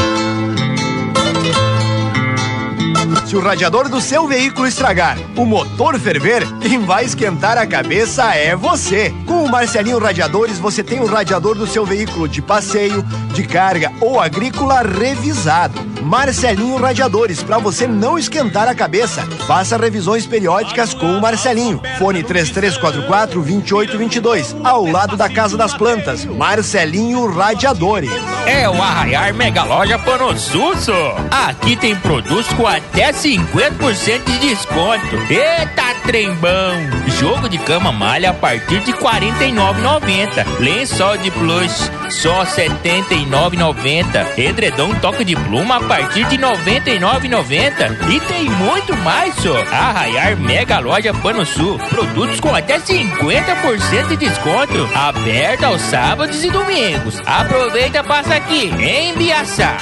Se 3.30 3.36
o 3.36 3.42
radiador 3.42 3.88
do 3.88 4.02
seu 4.02 4.28
veículo 4.28 4.66
estragar, 4.66 5.16
o 5.38 5.46
motor 5.46 6.00
ferver, 6.00 6.42
quem 6.60 6.80
vai 6.80 7.06
esquentar 7.06 7.60
a 7.60 7.68
cabeça 7.68 8.34
é 8.34 8.56
você. 8.56 9.14
Com 9.28 9.44
o 9.44 9.52
Marcelinho 9.52 10.00
Radiadores, 10.00 10.58
você 10.58 10.84
tem 10.84 11.00
o 11.00 11.06
radiador 11.06 11.54
do 11.54 11.68
seu 11.68 11.86
veículo 11.86 12.28
de 12.28 12.42
passeio, 12.42 13.04
de 13.36 13.44
carga 13.44 13.92
ou 14.02 14.20
agrícola 14.20 14.82
revisado. 14.82 15.80
Marcelinho 16.02 16.78
Radiadores, 16.78 17.44
para 17.44 17.60
você 17.60 17.86
não 17.86 18.18
esquentar 18.18 18.68
a 18.68 18.74
cabeça. 18.74 19.22
Faça 19.46 19.78
revisões 19.78 20.26
periódicas 20.26 20.96
com 20.96 21.16
o 21.16 21.22
Marcelinho. 21.22 21.80
Fone 22.00 22.24
3344 22.24 23.44
2822, 23.44 24.56
ao 24.64 24.88
lado 24.88 25.16
da 25.16 25.30
Casa 25.30 25.56
das 25.56 25.76
Plantas. 25.76 26.26
Marcelinho 26.26 27.28
Radiadores. 27.28 28.10
É 28.48 28.68
o 28.68 28.82
Arraiar 28.82 29.36
Mega 29.36 29.64
Loja 29.64 30.00
Panosusso. 30.00 30.94
Aqui 31.30 31.76
tem 31.76 31.96
produtos 31.96 32.52
com 32.54 32.66
até 32.66 33.12
50% 33.20 34.24
de 34.24 34.38
desconto. 34.40 35.16
Eita 35.30 35.94
trembão! 36.06 36.74
Jogo 37.20 37.50
de 37.50 37.58
cama 37.58 37.92
malha 37.92 38.30
a 38.30 38.34
partir 38.34 38.80
de 38.80 38.92
R$ 38.92 38.98
49,90. 38.98 40.60
Lençol 40.60 41.18
de 41.18 41.30
plush 41.32 41.92
só 42.10 42.44
R$ 42.44 42.50
79,90. 42.50 44.38
Edredom 44.38 44.94
toque 44.96 45.26
de 45.26 45.36
pluma 45.36 45.78
a 45.78 45.82
partir 45.82 46.26
de 46.28 46.38
R$ 46.38 46.44
99,90. 46.44 48.10
E 48.10 48.20
tem 48.22 48.50
muito 48.50 48.96
mais, 48.98 49.36
só. 49.36 49.58
Arraiar 49.70 50.38
Mega 50.38 50.80
Loja 50.80 51.14
Pano 51.14 51.46
Sul. 51.46 51.78
Produtos 51.90 52.40
com 52.40 52.56
até 52.56 52.80
50% 52.80 54.08
de 54.08 54.16
desconto. 54.16 54.90
Aberta 54.96 55.68
aos 55.68 55.82
sábados 55.82 56.42
e 56.44 56.50
domingos. 56.50 57.22
Aproveita 57.26 58.02
passa 58.02 58.36
aqui 58.36 58.72
em 58.82 59.14
Biaçá. 59.14 59.78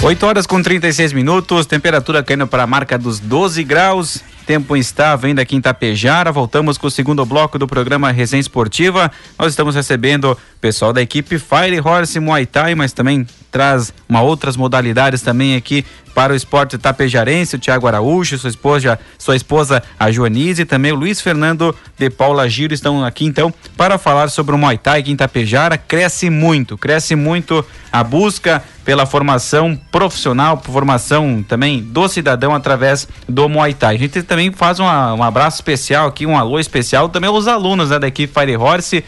8 0.00 0.26
horas 0.26 0.46
com 0.46 0.62
36 0.62 1.12
minutos, 1.12 1.66
temperatura 1.66 2.22
caindo 2.22 2.46
para 2.46 2.62
a 2.62 2.66
marca 2.66 2.96
dos 2.96 3.18
12 3.18 3.64
graus. 3.64 4.22
Tempo 4.48 4.74
instável 4.74 5.28
ainda 5.28 5.42
aqui 5.42 5.54
em 5.54 5.60
Tapejara. 5.60 6.32
Voltamos 6.32 6.78
com 6.78 6.86
o 6.86 6.90
segundo 6.90 7.22
bloco 7.26 7.58
do 7.58 7.66
programa 7.66 8.10
Resenha 8.10 8.40
Esportiva. 8.40 9.12
Nós 9.38 9.52
estamos 9.52 9.74
recebendo 9.74 10.32
o 10.32 10.38
pessoal 10.58 10.90
da 10.90 11.02
equipe 11.02 11.38
Fire 11.38 11.78
Horse 11.84 12.18
Muay 12.18 12.46
Thai, 12.46 12.74
mas 12.74 12.94
também 12.94 13.26
traz 13.50 13.92
uma 14.08 14.22
outras 14.22 14.56
modalidades 14.56 15.20
também 15.20 15.54
aqui 15.54 15.84
para 16.14 16.32
o 16.32 16.36
esporte 16.36 16.76
tapejarense, 16.76 17.56
o 17.56 17.58
Tiago 17.58 17.86
Araújo, 17.86 18.38
sua 18.38 18.50
esposa, 18.50 18.98
sua 19.16 19.36
esposa 19.36 19.82
a 20.00 20.10
Joanise 20.10 20.62
e 20.62 20.64
também 20.64 20.90
o 20.90 20.96
Luiz 20.96 21.20
Fernando 21.20 21.74
de 21.96 22.10
Paula 22.10 22.48
Giro 22.48 22.74
estão 22.74 23.04
aqui 23.04 23.24
então 23.24 23.54
para 23.76 23.98
falar 23.98 24.28
sobre 24.28 24.54
o 24.54 24.58
Muay 24.58 24.78
Thai 24.78 25.00
aqui 25.00 25.12
em 25.12 25.16
Tapejara. 25.16 25.78
Cresce 25.78 26.28
muito, 26.28 26.76
cresce 26.76 27.14
muito 27.14 27.64
a 27.92 28.02
busca 28.02 28.62
pela 28.84 29.06
formação 29.06 29.78
profissional, 29.92 30.60
formação 30.64 31.44
também 31.46 31.82
do 31.82 32.08
cidadão 32.08 32.54
através 32.54 33.06
do 33.28 33.48
Muay 33.48 33.74
Thai. 33.74 33.94
A 33.94 33.98
gente 33.98 34.22
também 34.22 34.37
faz 34.52 34.78
uma, 34.78 35.14
um 35.14 35.22
abraço 35.22 35.56
especial 35.56 36.08
aqui, 36.08 36.26
um 36.26 36.36
alô 36.36 36.58
especial 36.58 37.08
também 37.08 37.28
aos 37.28 37.46
alunos 37.46 37.90
né, 37.90 37.98
da 37.98 38.08
equipe 38.08 38.32
Fire 38.32 38.56
Horse, 38.56 39.04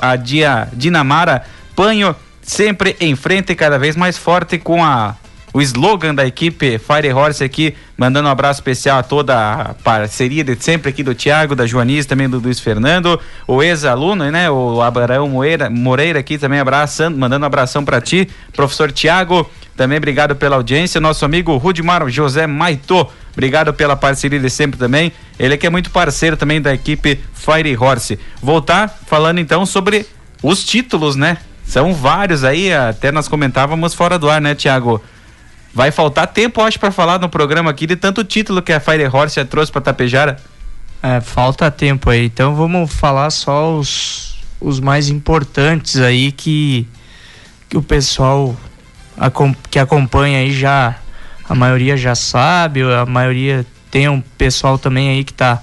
a 0.00 0.16
Dia 0.16 0.68
Dinamara 0.72 1.44
Panho 1.74 2.14
sempre 2.42 2.96
em 3.00 3.16
frente 3.16 3.54
cada 3.54 3.78
vez 3.78 3.96
mais 3.96 4.18
forte 4.18 4.58
com 4.58 4.84
a 4.84 5.16
o 5.54 5.60
slogan 5.60 6.14
da 6.14 6.26
equipe 6.26 6.78
Fire 6.78 7.12
Horse 7.12 7.44
aqui, 7.44 7.74
mandando 7.96 8.26
um 8.26 8.32
abraço 8.32 8.60
especial 8.60 8.98
a 8.98 9.02
toda 9.02 9.36
a 9.36 9.74
parceria 9.74 10.42
de 10.42 10.56
sempre 10.58 10.88
aqui 10.88 11.02
do 11.02 11.14
Thiago, 11.14 11.54
da 11.54 11.66
Joanice, 11.66 12.08
também 12.08 12.28
do 12.28 12.38
Luiz 12.38 12.58
Fernando, 12.58 13.20
o 13.46 13.62
ex-aluno, 13.62 14.30
né, 14.30 14.50
o 14.50 14.80
Abraão 14.80 15.28
Moreira, 15.28 15.68
Moreira 15.68 16.20
aqui 16.20 16.38
também 16.38 16.58
abraçando, 16.58 17.18
mandando 17.18 17.44
um 17.44 17.46
abração 17.46 17.84
para 17.84 18.00
ti, 18.00 18.28
professor 18.54 18.90
Thiago, 18.90 19.48
também 19.76 19.98
obrigado 19.98 20.36
pela 20.36 20.56
audiência, 20.56 21.00
nosso 21.00 21.24
amigo 21.24 21.56
Rudimar 21.56 22.08
José 22.08 22.46
Maito, 22.46 23.06
obrigado 23.32 23.72
pela 23.72 23.96
parceria 23.96 24.38
de 24.38 24.50
sempre 24.50 24.78
também, 24.78 25.12
ele 25.38 25.56
que 25.56 25.66
é 25.66 25.70
muito 25.70 25.90
parceiro 25.90 26.36
também 26.36 26.60
da 26.60 26.74
equipe 26.74 27.20
Fire 27.32 27.76
Horse. 27.76 28.18
Voltar 28.40 28.88
falando 29.06 29.38
então 29.38 29.64
sobre 29.64 30.06
os 30.42 30.64
títulos, 30.64 31.16
né? 31.16 31.38
São 31.64 31.94
vários 31.94 32.44
aí, 32.44 32.72
até 32.72 33.10
nós 33.10 33.28
comentávamos 33.28 33.94
fora 33.94 34.18
do 34.18 34.28
ar, 34.28 34.40
né, 34.40 34.54
Tiago? 34.54 35.02
Vai 35.74 35.90
faltar 35.90 36.26
tempo, 36.26 36.60
acho, 36.60 36.78
para 36.78 36.90
falar 36.90 37.18
no 37.18 37.30
programa 37.30 37.70
aqui 37.70 37.86
de 37.86 37.96
tanto 37.96 38.22
título 38.22 38.60
que 38.60 38.72
a 38.72 38.80
Fire 38.80 39.08
Horse 39.10 39.36
já 39.36 39.44
trouxe 39.44 39.72
para 39.72 39.80
Tapejara. 39.80 40.36
É, 41.02 41.20
falta 41.20 41.70
tempo 41.70 42.10
aí. 42.10 42.26
Então 42.26 42.54
vamos 42.54 42.92
falar 42.92 43.30
só 43.30 43.74
os, 43.74 44.38
os 44.60 44.78
mais 44.80 45.08
importantes 45.08 45.96
aí 45.96 46.30
que, 46.30 46.86
que 47.70 47.76
o 47.76 47.82
pessoal 47.82 48.54
que 49.70 49.78
acompanha 49.78 50.38
aí 50.38 50.52
já, 50.52 50.96
a 51.48 51.54
maioria 51.54 51.96
já 51.96 52.14
sabe, 52.14 52.82
a 52.82 53.06
maioria 53.06 53.64
tem 53.90 54.08
um 54.08 54.20
pessoal 54.20 54.78
também 54.78 55.10
aí 55.10 55.24
que 55.24 55.32
está 55.32 55.62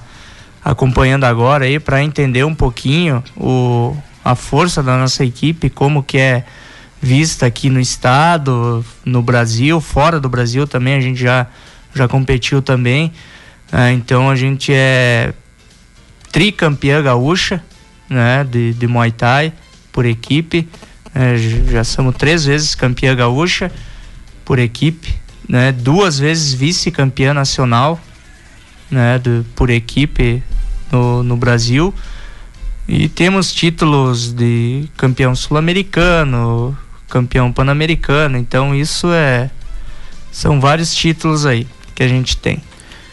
acompanhando 0.64 1.24
agora 1.24 1.66
aí 1.66 1.80
para 1.80 2.04
entender 2.04 2.44
um 2.44 2.54
pouquinho 2.54 3.24
o, 3.36 3.96
a 4.24 4.36
força 4.36 4.84
da 4.84 4.98
nossa 4.98 5.24
equipe, 5.24 5.70
como 5.70 6.04
que 6.04 6.18
é 6.18 6.46
vista 7.02 7.46
aqui 7.46 7.70
no 7.70 7.80
estado, 7.80 8.86
no 9.06 9.22
Brasil, 9.22 9.80
fora 9.80 10.20
do 10.20 10.30
Brasil 10.30 10.68
também 10.68 10.96
a 10.96 11.02
gente 11.02 11.20
já, 11.20 11.48
já 11.94 12.08
competiu 12.08 12.62
também. 12.62 13.12
É, 13.72 13.92
então 13.92 14.30
a 14.30 14.36
gente 14.36 14.74
é 14.74 15.34
tricampeã 16.32 17.02
gaúcha 17.02 17.64
né, 18.10 18.44
de, 18.44 18.74
de 18.74 18.88
Muay 18.88 19.12
Thai 19.12 19.54
por 19.92 20.06
equipe. 20.06 20.68
É, 21.13 21.36
já 21.38 21.84
somos 21.84 22.15
três 22.15 22.45
vezes 22.45 22.76
campeã 22.76 23.15
gaúcha 23.15 23.72
por 24.45 24.60
equipe, 24.60 25.15
né, 25.48 25.72
duas 25.72 26.19
vezes 26.19 26.54
vice-campeã 26.54 27.34
nacional 27.34 28.00
né, 28.89 29.19
de, 29.19 29.43
por 29.56 29.69
equipe 29.69 30.43
no, 30.91 31.24
no 31.24 31.36
Brasil. 31.38 31.93
E 32.88 33.08
temos 33.08 33.54
títulos 33.54 34.34
de 34.34 34.89
campeão 34.98 35.36
sul-americano, 35.36 36.76
campeão 37.08 37.52
pan-americano. 37.52 38.38
Então 38.38 38.74
isso 38.74 39.12
é 39.12 39.52
são 40.32 40.60
vários 40.60 40.93
títulos 40.95 41.45
aí 41.45 41.67
que 41.93 42.04
a 42.04 42.08
gente 42.08 42.38
tem. 42.38 42.62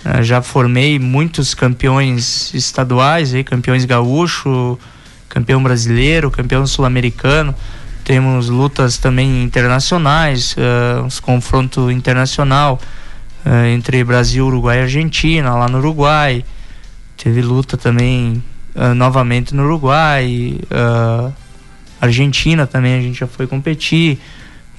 Uh, 0.05 0.23
já 0.23 0.41
formei 0.41 0.99
muitos 0.99 1.55
campeões 1.55 2.55
estaduais, 2.55 3.35
aí, 3.35 3.43
campeões 3.43 3.85
gaúcho, 3.85 4.79
campeão 5.29 5.63
brasileiro, 5.63 6.31
campeão 6.31 6.67
sul-americano. 6.67 7.55
Temos 8.07 8.49
lutas 8.49 8.99
também 8.99 9.43
internacionais, 9.43 10.55
uh, 10.55 11.03
uns 11.03 11.19
confronto 11.19 11.91
internacional 11.91 12.79
uh, 13.45 13.67
entre 13.67 14.05
Brasil, 14.05 14.47
Uruguai 14.47 14.79
e 14.79 14.83
Argentina, 14.83 15.57
lá 15.57 15.69
no 15.69 15.79
Uruguai. 15.79 16.45
Teve 17.17 17.43
luta 17.43 17.77
também 17.77 18.41
novamente 18.95 19.57
no 19.57 19.65
Uruguai. 19.65 20.61
Uh, 20.71 21.33
Argentina 22.01 22.65
também 22.65 22.97
a 22.97 23.01
gente 23.01 23.19
já 23.19 23.27
foi 23.27 23.49
competir. 23.49 24.21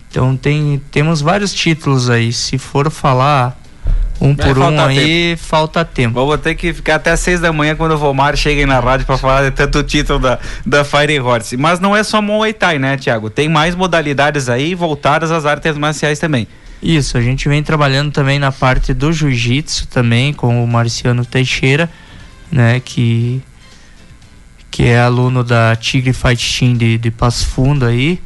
Então 0.09 0.37
tem, 0.37 0.81
temos 0.89 1.19
vários 1.19 1.53
títulos 1.53 2.09
aí. 2.09 2.31
Se 2.31 2.57
for 2.57 2.89
falar 2.89 3.59
um 4.19 4.35
por 4.35 4.57
um 4.57 4.79
aí, 4.79 5.35
tempo. 5.35 5.43
falta 5.43 5.85
tempo. 5.85 6.25
Vou 6.25 6.37
ter 6.37 6.55
que 6.55 6.73
ficar 6.73 6.95
até 6.95 7.15
seis 7.15 7.39
da 7.39 7.53
manhã 7.53 7.75
quando 7.75 7.91
o 7.91 7.97
Vomar 7.97 8.35
chega 8.35 8.65
na 8.65 8.79
rádio 8.79 9.05
para 9.05 9.17
falar 9.17 9.43
de 9.43 9.51
tanto 9.51 9.83
título 9.83 10.19
da, 10.19 10.39
da 10.65 10.83
Fire 10.83 11.19
Horse. 11.19 11.55
Mas 11.55 11.79
não 11.79 11.95
é 11.95 12.03
só 12.03 12.21
Muay 12.21 12.53
Thai, 12.53 12.79
né, 12.79 12.97
Tiago? 12.97 13.29
Tem 13.29 13.47
mais 13.47 13.75
modalidades 13.75 14.49
aí 14.49 14.73
voltadas 14.73 15.31
às 15.31 15.45
artes 15.45 15.77
marciais 15.77 16.19
também. 16.19 16.47
Isso, 16.81 17.17
a 17.17 17.21
gente 17.21 17.49
vem 17.49 17.63
trabalhando 17.63 18.11
também 18.11 18.37
na 18.37 18.51
parte 18.51 18.93
do 18.93 19.11
jiu-jitsu 19.11 19.87
também 19.87 20.31
com 20.31 20.63
o 20.63 20.67
Marciano 20.67 21.25
Teixeira, 21.25 21.89
né, 22.51 22.79
que 22.79 23.41
que 24.69 24.83
é 24.83 24.99
aluno 24.99 25.43
da 25.43 25.75
Tigre 25.75 26.13
Fight 26.13 26.59
Team 26.59 26.75
de, 26.75 26.99
de 26.99 27.09
Passo 27.09 27.47
Fundo 27.47 27.83
aí. 27.83 28.21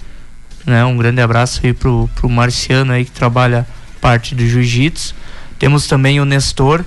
Né? 0.66 0.84
Um 0.84 0.98
grande 0.98 1.22
abraço 1.22 1.62
aí 1.64 1.72
pro, 1.72 2.10
pro 2.14 2.28
Marciano 2.28 2.92
aí 2.92 3.06
que 3.06 3.12
trabalha 3.12 3.66
parte 4.02 4.36
do 4.36 4.46
Jiu-Jitsu. 4.46 5.16
Temos 5.62 5.86
também 5.86 6.20
o 6.20 6.26
Nestor, 6.26 6.84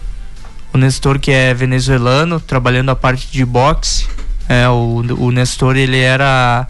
o 0.73 0.79
Nestor 0.79 1.21
que 1.21 1.31
é 1.31 1.55
venezuelano, 1.55 2.41
trabalhando 2.41 2.89
a 2.89 2.97
parte 2.97 3.31
de 3.31 3.45
boxe. 3.45 4.09
É, 4.49 4.69
o, 4.69 4.97
o 5.17 5.31
Nestor 5.31 5.77
ele 5.77 6.01
era 6.01 6.67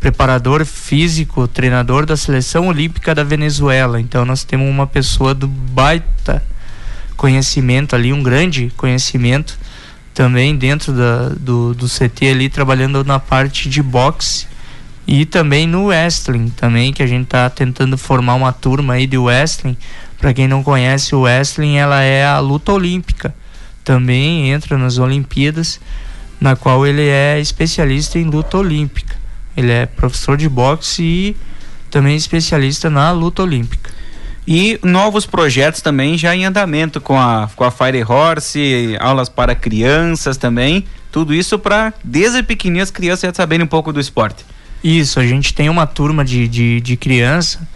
preparador 0.00 0.64
físico, 0.64 1.46
treinador 1.46 2.06
da 2.06 2.16
seleção 2.16 2.68
olímpica 2.68 3.14
da 3.14 3.22
Venezuela. 3.22 4.00
Então 4.00 4.24
nós 4.24 4.42
temos 4.42 4.66
uma 4.66 4.86
pessoa 4.86 5.34
do 5.34 5.46
baita 5.46 6.42
conhecimento 7.14 7.94
ali, 7.94 8.10
um 8.10 8.22
grande 8.22 8.72
conhecimento 8.74 9.58
também 10.14 10.56
dentro 10.56 10.94
da, 10.94 11.28
do, 11.28 11.74
do 11.74 11.86
CT 11.86 12.26
ali, 12.26 12.48
trabalhando 12.48 13.04
na 13.04 13.20
parte 13.20 13.68
de 13.68 13.82
boxe. 13.82 14.46
E 15.06 15.26
também 15.26 15.66
no 15.66 15.88
wrestling, 15.88 16.48
também 16.48 16.90
que 16.90 17.02
a 17.02 17.06
gente 17.06 17.24
está 17.24 17.50
tentando 17.50 17.98
formar 17.98 18.34
uma 18.34 18.50
turma 18.50 18.94
aí 18.94 19.06
de 19.06 19.18
wrestling. 19.18 19.76
Para 20.24 20.32
quem 20.32 20.48
não 20.48 20.62
conhece 20.62 21.14
o 21.14 21.20
wrestling, 21.20 21.76
ela 21.76 22.00
é 22.00 22.24
a 22.24 22.38
luta 22.38 22.72
olímpica. 22.72 23.34
Também 23.84 24.50
entra 24.52 24.78
nas 24.78 24.96
Olimpíadas, 24.96 25.78
na 26.40 26.56
qual 26.56 26.86
ele 26.86 27.06
é 27.06 27.38
especialista 27.38 28.18
em 28.18 28.24
luta 28.24 28.56
olímpica. 28.56 29.14
Ele 29.54 29.70
é 29.70 29.84
professor 29.84 30.38
de 30.38 30.48
boxe 30.48 31.02
e 31.02 31.36
também 31.90 32.16
especialista 32.16 32.88
na 32.88 33.12
luta 33.12 33.42
olímpica. 33.42 33.90
E 34.48 34.80
novos 34.82 35.26
projetos 35.26 35.82
também 35.82 36.16
já 36.16 36.34
em 36.34 36.46
andamento 36.46 37.02
com 37.02 37.20
a, 37.20 37.50
com 37.54 37.62
a 37.62 37.70
Fire 37.70 38.02
Horse, 38.02 38.96
aulas 39.00 39.28
para 39.28 39.54
crianças 39.54 40.38
também. 40.38 40.86
Tudo 41.12 41.34
isso 41.34 41.58
para, 41.58 41.92
desde 42.02 42.42
pequenininhas, 42.42 42.90
crianças 42.90 43.28
já 43.28 43.34
saberem 43.34 43.66
um 43.66 43.68
pouco 43.68 43.92
do 43.92 44.00
esporte. 44.00 44.42
Isso, 44.82 45.20
a 45.20 45.26
gente 45.26 45.52
tem 45.52 45.68
uma 45.68 45.86
turma 45.86 46.24
de, 46.24 46.48
de, 46.48 46.80
de 46.80 46.96
criança 46.96 47.73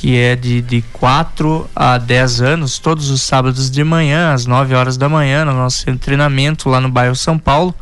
que 0.00 0.16
é 0.16 0.34
de, 0.34 0.62
de 0.62 0.80
4 0.94 1.68
a 1.76 1.98
10 1.98 2.40
anos, 2.40 2.78
todos 2.78 3.10
os 3.10 3.20
sábados 3.20 3.70
de 3.70 3.84
manhã, 3.84 4.32
às 4.32 4.46
9 4.46 4.74
horas 4.74 4.96
da 4.96 5.10
manhã, 5.10 5.44
no 5.44 5.52
nosso 5.52 5.84
treinamento 5.98 6.70
lá 6.70 6.80
no 6.80 6.88
bairro 6.88 7.14
São 7.14 7.38
Paulo, 7.38 7.74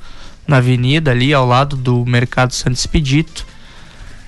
na 0.45 0.57
avenida 0.57 1.13
ali 1.13 1.33
ao 1.33 1.47
lado 1.47 1.77
do 1.77 2.05
Mercado 2.05 2.53
Santo 2.53 2.75
Expedito. 2.75 3.47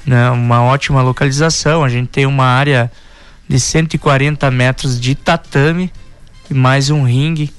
Né? 0.06 0.30
Uma 0.30 0.62
ótima 0.62 1.02
localização, 1.02 1.82
a 1.82 1.88
gente 1.88 2.06
tem 2.06 2.26
uma 2.26 2.44
área 2.44 2.92
de 3.48 3.58
140 3.58 4.48
metros 4.52 5.00
de 5.00 5.16
tatame 5.16 5.92
e 6.48 6.54
mais 6.54 6.90
um 6.90 7.02
ringue, 7.02 7.52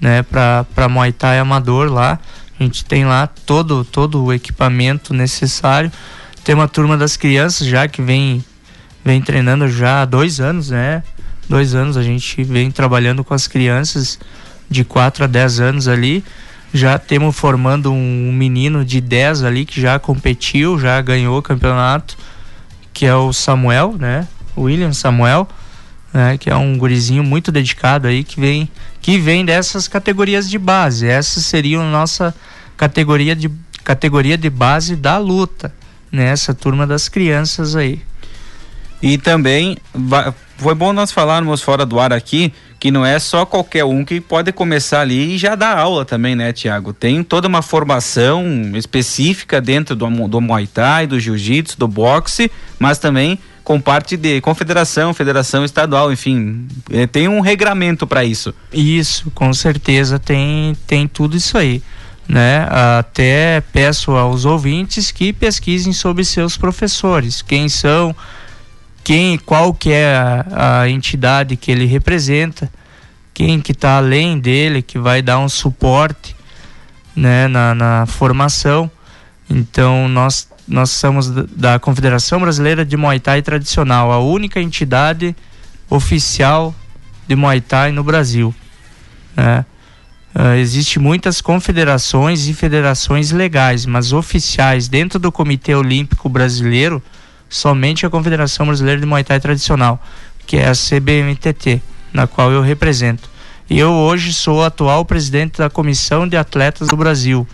né, 0.00 0.22
para 0.22 0.88
Muay 0.88 1.12
Thai 1.12 1.38
amador 1.38 1.92
lá. 1.92 2.18
A 2.58 2.62
gente 2.62 2.82
tem 2.82 3.04
lá 3.04 3.26
todo 3.26 3.84
todo 3.84 4.24
o 4.24 4.32
equipamento 4.32 5.12
necessário. 5.12 5.92
Tem 6.42 6.54
uma 6.54 6.66
turma 6.66 6.96
das 6.96 7.14
crianças 7.14 7.66
já 7.66 7.86
que 7.86 8.00
vem 8.00 8.42
vem 9.06 9.22
treinando 9.22 9.68
já 9.68 10.02
há 10.02 10.04
dois 10.04 10.40
anos, 10.40 10.70
né? 10.70 11.00
Dois 11.48 11.76
anos 11.76 11.96
a 11.96 12.02
gente 12.02 12.42
vem 12.42 12.72
trabalhando 12.72 13.22
com 13.22 13.32
as 13.32 13.46
crianças 13.46 14.18
de 14.68 14.82
4 14.82 15.22
a 15.22 15.26
10 15.28 15.60
anos 15.60 15.86
ali. 15.86 16.24
Já 16.74 16.98
temos 16.98 17.36
formando 17.36 17.92
um 17.92 18.32
menino 18.32 18.84
de 18.84 19.00
10 19.00 19.44
ali 19.44 19.64
que 19.64 19.80
já 19.80 19.96
competiu, 20.00 20.76
já 20.76 21.00
ganhou 21.00 21.38
o 21.38 21.42
campeonato, 21.42 22.18
que 22.92 23.06
é 23.06 23.14
o 23.14 23.32
Samuel, 23.32 23.94
né? 23.96 24.26
William 24.58 24.92
Samuel, 24.92 25.48
né, 26.12 26.36
que 26.36 26.50
é 26.50 26.56
um 26.56 26.76
gurizinho 26.76 27.22
muito 27.22 27.52
dedicado 27.52 28.08
aí 28.08 28.24
que 28.24 28.40
vem 28.40 28.68
que 29.00 29.18
vem 29.18 29.44
dessas 29.44 29.86
categorias 29.86 30.50
de 30.50 30.58
base. 30.58 31.06
Essa 31.06 31.40
seria 31.40 31.78
a 31.78 31.88
nossa 31.88 32.34
categoria 32.76 33.36
de 33.36 33.48
categoria 33.84 34.36
de 34.36 34.50
base 34.50 34.96
da 34.96 35.16
luta, 35.16 35.72
né, 36.10 36.34
turma 36.58 36.88
das 36.88 37.08
crianças 37.08 37.76
aí. 37.76 38.02
E 39.02 39.18
também 39.18 39.76
foi 40.56 40.74
bom 40.74 40.92
nós 40.92 41.12
falarmos 41.12 41.60
fora 41.60 41.84
do 41.84 42.00
ar 42.00 42.12
aqui 42.12 42.52
que 42.78 42.90
não 42.90 43.04
é 43.04 43.18
só 43.18 43.46
qualquer 43.46 43.84
um 43.84 44.04
que 44.04 44.20
pode 44.20 44.52
começar 44.52 45.00
ali 45.00 45.34
e 45.34 45.38
já 45.38 45.54
dar 45.54 45.78
aula 45.78 46.04
também, 46.04 46.34
né, 46.34 46.52
Tiago? 46.52 46.92
Tem 46.92 47.22
toda 47.22 47.48
uma 47.48 47.62
formação 47.62 48.44
específica 48.74 49.60
dentro 49.60 49.96
do, 49.96 50.06
do 50.28 50.40
Muay 50.40 50.66
Thai, 50.66 51.06
do 51.06 51.18
Jiu-Jitsu, 51.18 51.78
do 51.78 51.88
boxe, 51.88 52.50
mas 52.78 52.98
também 52.98 53.38
com 53.64 53.80
parte 53.80 54.16
de 54.16 54.40
confederação, 54.40 55.12
federação 55.12 55.64
estadual, 55.64 56.12
enfim, 56.12 56.68
é, 56.88 57.04
tem 57.04 57.26
um 57.26 57.40
regramento 57.40 58.06
para 58.06 58.24
isso. 58.24 58.54
Isso, 58.72 59.28
com 59.32 59.52
certeza 59.52 60.20
tem 60.20 60.76
tem 60.86 61.08
tudo 61.08 61.36
isso 61.36 61.58
aí, 61.58 61.82
né? 62.28 62.68
Até 62.70 63.60
peço 63.72 64.12
aos 64.12 64.44
ouvintes 64.44 65.10
que 65.10 65.32
pesquisem 65.32 65.92
sobre 65.92 66.24
seus 66.24 66.56
professores, 66.56 67.42
quem 67.42 67.68
são, 67.68 68.14
quem, 69.06 69.38
qual 69.38 69.72
que 69.72 69.92
é 69.92 70.16
a, 70.16 70.80
a 70.80 70.90
entidade 70.90 71.56
que 71.56 71.70
ele 71.70 71.86
representa, 71.86 72.68
quem 73.32 73.60
que 73.60 73.70
está 73.70 73.98
além 73.98 74.36
dele, 74.36 74.82
que 74.82 74.98
vai 74.98 75.22
dar 75.22 75.38
um 75.38 75.48
suporte, 75.48 76.34
né, 77.14 77.46
na, 77.46 77.72
na 77.72 78.06
formação. 78.06 78.90
Então 79.48 80.08
nós 80.08 80.48
nós 80.66 80.90
somos 80.90 81.30
da 81.30 81.78
Confederação 81.78 82.40
Brasileira 82.40 82.84
de 82.84 82.96
Muay 82.96 83.20
Thai 83.20 83.42
Tradicional, 83.42 84.10
a 84.10 84.18
única 84.18 84.60
entidade 84.60 85.36
oficial 85.88 86.74
de 87.28 87.36
Muay 87.36 87.60
Thai 87.60 87.92
no 87.92 88.02
Brasil. 88.02 88.52
Né? 89.36 89.64
Uh, 90.34 90.56
Existem 90.56 91.00
muitas 91.00 91.40
confederações 91.40 92.48
e 92.48 92.52
federações 92.52 93.30
legais, 93.30 93.86
mas 93.86 94.12
oficiais 94.12 94.88
dentro 94.88 95.20
do 95.20 95.30
Comitê 95.30 95.76
Olímpico 95.76 96.28
Brasileiro, 96.28 97.00
somente 97.48 98.04
a 98.06 98.10
Confederação 98.10 98.66
Brasileira 98.66 99.00
de 99.00 99.06
Muay 99.06 99.24
Thai 99.24 99.40
Tradicional, 99.40 100.02
que 100.46 100.56
é 100.56 100.68
a 100.68 100.72
CBMTT, 100.72 101.82
na 102.12 102.26
qual 102.26 102.50
eu 102.50 102.62
represento. 102.62 103.28
E 103.68 103.78
eu 103.78 103.92
hoje 103.92 104.32
sou 104.32 104.64
atual 104.64 105.04
presidente 105.04 105.58
da 105.58 105.68
Comissão 105.68 106.26
de 106.26 106.36
Atletas 106.36 106.88
do 106.88 106.96
Brasil 106.96 107.46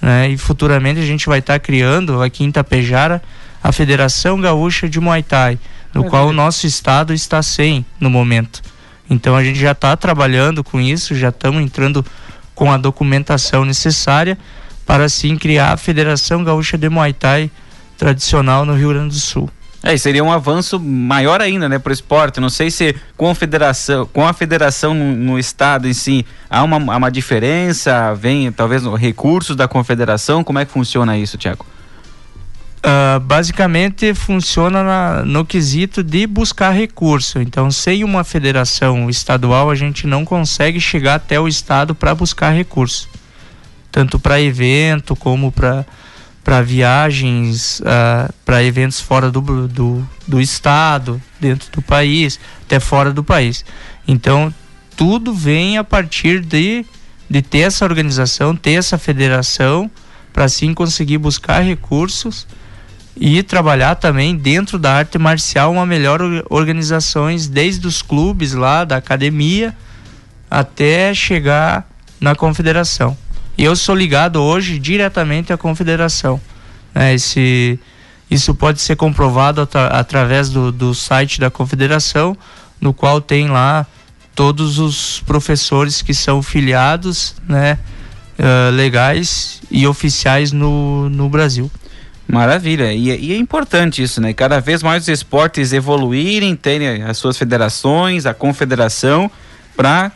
né? 0.00 0.30
E 0.30 0.38
futuramente 0.38 1.00
a 1.00 1.04
gente 1.04 1.26
vai 1.26 1.40
estar 1.40 1.54
tá 1.54 1.58
criando 1.58 2.22
aqui 2.22 2.44
em 2.44 2.50
Tapejara 2.50 3.22
a 3.62 3.72
Federação 3.72 4.40
Gaúcha 4.40 4.88
de 4.88 5.00
Muay 5.00 5.22
Thai, 5.22 5.58
no 5.92 6.06
é 6.06 6.08
qual 6.08 6.28
o 6.28 6.32
nosso 6.32 6.66
estado 6.66 7.12
está 7.12 7.42
sem 7.42 7.84
no 7.98 8.08
momento. 8.08 8.62
Então 9.10 9.34
a 9.34 9.42
gente 9.42 9.58
já 9.58 9.72
está 9.72 9.96
trabalhando 9.96 10.62
com 10.62 10.80
isso, 10.80 11.14
já 11.14 11.30
estamos 11.30 11.60
entrando 11.60 12.04
com 12.54 12.72
a 12.72 12.76
documentação 12.76 13.64
necessária 13.64 14.38
para 14.86 15.04
assim 15.04 15.36
criar 15.36 15.72
a 15.72 15.76
Federação 15.76 16.44
Gaúcha 16.44 16.78
de 16.78 16.88
Muay 16.88 17.12
Thai 17.12 17.50
tradicional 17.98 18.64
no 18.64 18.74
Rio 18.74 18.90
Grande 18.90 19.08
do 19.08 19.20
Sul. 19.20 19.50
É, 19.82 19.94
e 19.94 19.98
seria 19.98 20.24
um 20.24 20.32
avanço 20.32 20.78
maior 20.80 21.40
ainda, 21.40 21.68
né, 21.68 21.78
para 21.78 21.90
o 21.90 21.92
esporte. 21.92 22.40
Não 22.40 22.50
sei 22.50 22.70
se 22.70 22.96
com 23.16 23.30
a 23.30 23.34
federação, 23.34 24.08
com 24.12 24.26
a 24.26 24.32
federação 24.32 24.92
no, 24.92 25.14
no 25.14 25.38
estado 25.38 25.86
em 25.86 25.92
si 25.92 26.26
há 26.50 26.62
uma, 26.64 26.76
uma 26.76 27.10
diferença, 27.10 28.12
vem 28.14 28.50
talvez 28.50 28.82
recursos 28.84 29.54
da 29.54 29.68
confederação. 29.68 30.42
Como 30.42 30.58
é 30.58 30.64
que 30.64 30.72
funciona 30.72 31.16
isso, 31.16 31.36
Tiago? 31.38 31.64
Uh, 32.78 33.18
basicamente 33.20 34.14
funciona 34.14 34.82
na, 34.84 35.24
no 35.24 35.44
quesito 35.44 36.02
de 36.02 36.26
buscar 36.26 36.70
recurso. 36.70 37.40
Então, 37.40 37.70
sem 37.70 38.02
uma 38.02 38.24
federação 38.24 39.08
estadual, 39.10 39.70
a 39.70 39.74
gente 39.74 40.06
não 40.06 40.24
consegue 40.24 40.80
chegar 40.80 41.16
até 41.16 41.38
o 41.40 41.48
estado 41.48 41.94
para 41.94 42.14
buscar 42.14 42.50
recurso, 42.50 43.08
tanto 43.90 44.18
para 44.18 44.40
evento 44.40 45.16
como 45.16 45.50
para 45.50 45.84
para 46.48 46.62
viagens, 46.62 47.80
uh, 47.80 48.32
para 48.42 48.64
eventos 48.64 49.02
fora 49.02 49.30
do, 49.30 49.68
do, 49.68 50.08
do 50.26 50.40
estado, 50.40 51.20
dentro 51.38 51.70
do 51.70 51.82
país, 51.82 52.40
até 52.62 52.80
fora 52.80 53.12
do 53.12 53.22
país. 53.22 53.66
Então, 54.06 54.52
tudo 54.96 55.34
vem 55.34 55.76
a 55.76 55.84
partir 55.84 56.40
de, 56.40 56.86
de 57.28 57.42
ter 57.42 57.58
essa 57.58 57.84
organização, 57.84 58.56
ter 58.56 58.72
essa 58.72 58.96
federação, 58.96 59.90
para 60.32 60.46
assim 60.46 60.72
conseguir 60.72 61.18
buscar 61.18 61.60
recursos 61.60 62.46
e 63.14 63.42
trabalhar 63.42 63.96
também 63.96 64.34
dentro 64.34 64.78
da 64.78 64.94
arte 64.94 65.18
marcial 65.18 65.70
uma 65.70 65.84
melhor 65.84 66.22
organizações 66.48 67.46
desde 67.46 67.86
os 67.86 68.00
clubes 68.00 68.54
lá 68.54 68.84
da 68.84 68.96
academia 68.96 69.76
até 70.50 71.12
chegar 71.12 71.86
na 72.18 72.34
confederação. 72.34 73.14
E 73.58 73.64
eu 73.64 73.74
sou 73.74 73.92
ligado 73.92 74.40
hoje 74.40 74.78
diretamente 74.78 75.52
à 75.52 75.58
confederação. 75.58 76.40
Né? 76.94 77.14
Esse, 77.14 77.76
isso 78.30 78.54
pode 78.54 78.80
ser 78.80 78.94
comprovado 78.94 79.60
atra, 79.60 79.88
através 79.88 80.48
do, 80.48 80.70
do 80.70 80.94
site 80.94 81.40
da 81.40 81.50
confederação, 81.50 82.36
no 82.80 82.94
qual 82.94 83.20
tem 83.20 83.48
lá 83.48 83.84
todos 84.32 84.78
os 84.78 85.18
professores 85.26 86.00
que 86.00 86.14
são 86.14 86.40
filiados, 86.40 87.34
né, 87.48 87.76
uh, 88.38 88.70
legais 88.72 89.60
e 89.68 89.84
oficiais 89.88 90.52
no, 90.52 91.08
no 91.08 91.28
Brasil. 91.28 91.68
Maravilha, 92.28 92.92
e, 92.92 93.08
e, 93.08 93.32
é 93.32 93.36
importante 93.36 94.02
isso, 94.02 94.20
né? 94.20 94.34
Cada 94.34 94.60
vez 94.60 94.82
mais 94.82 95.02
os 95.04 95.08
esportes 95.08 95.72
evoluírem, 95.72 96.54
terem 96.54 97.02
as 97.02 97.16
suas 97.16 97.36
federações, 97.36 98.26
a 98.26 98.34
confederação, 98.34 99.28
para 99.74 100.12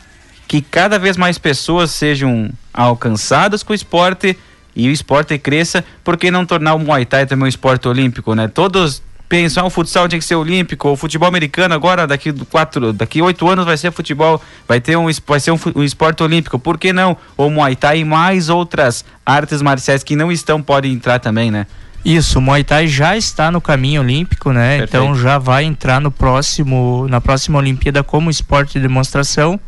que 0.47 0.61
cada 0.61 0.97
vez 0.99 1.17
mais 1.17 1.39
pessoas 1.39 1.89
sejam 1.91 2.49
alcançadas 2.73 3.63
com 3.63 3.71
o 3.73 3.75
esporte 3.75 4.37
e 4.75 4.87
o 4.87 4.91
esporte 4.91 5.37
cresça, 5.37 5.83
por 6.03 6.17
que 6.17 6.31
não 6.31 6.45
tornar 6.45 6.73
o 6.73 6.79
Muay 6.79 7.05
Thai 7.05 7.25
também 7.25 7.45
um 7.45 7.47
esporte 7.47 7.87
olímpico, 7.87 8.33
né? 8.33 8.47
Todos 8.47 9.01
pensam, 9.29 9.63
ah, 9.63 9.67
o 9.67 9.69
futsal 9.69 10.07
tinha 10.07 10.19
que 10.19 10.25
ser 10.25 10.35
olímpico, 10.35 10.89
o 10.89 10.95
futebol 10.95 11.27
americano 11.27 11.73
agora, 11.73 12.05
daqui 12.05 12.31
quatro, 12.51 12.93
daqui 12.93 13.21
oito 13.21 13.47
anos 13.49 13.65
vai 13.65 13.77
ser 13.77 13.91
futebol, 13.91 14.41
vai 14.67 14.79
ter 14.79 14.95
um, 14.95 15.07
vai 15.25 15.39
ser 15.39 15.51
um, 15.51 15.59
um 15.75 15.83
esporte 15.83 16.21
olímpico, 16.21 16.59
por 16.59 16.77
que 16.77 16.93
não? 16.93 17.17
O 17.37 17.49
Muay 17.49 17.75
Thai 17.75 17.99
e 17.99 18.05
mais 18.05 18.49
outras 18.49 19.03
artes 19.25 19.61
marciais 19.61 20.03
que 20.03 20.15
não 20.15 20.31
estão 20.31 20.61
podem 20.61 20.93
entrar 20.93 21.19
também, 21.19 21.49
né? 21.49 21.65
Isso, 22.05 22.37
o 22.37 22.41
Muay 22.41 22.63
Thai 22.63 22.87
já 22.87 23.15
está 23.15 23.49
no 23.49 23.61
caminho 23.61 24.01
olímpico, 24.01 24.51
né? 24.51 24.79
Perfeito. 24.79 24.89
Então 24.89 25.15
já 25.15 25.37
vai 25.37 25.63
entrar 25.63 26.01
no 26.01 26.11
próximo, 26.11 27.07
na 27.09 27.21
próxima 27.21 27.57
Olimpíada 27.57 28.03
como 28.03 28.29
esporte 28.29 28.73
de 28.73 28.81
demonstração. 28.81 29.59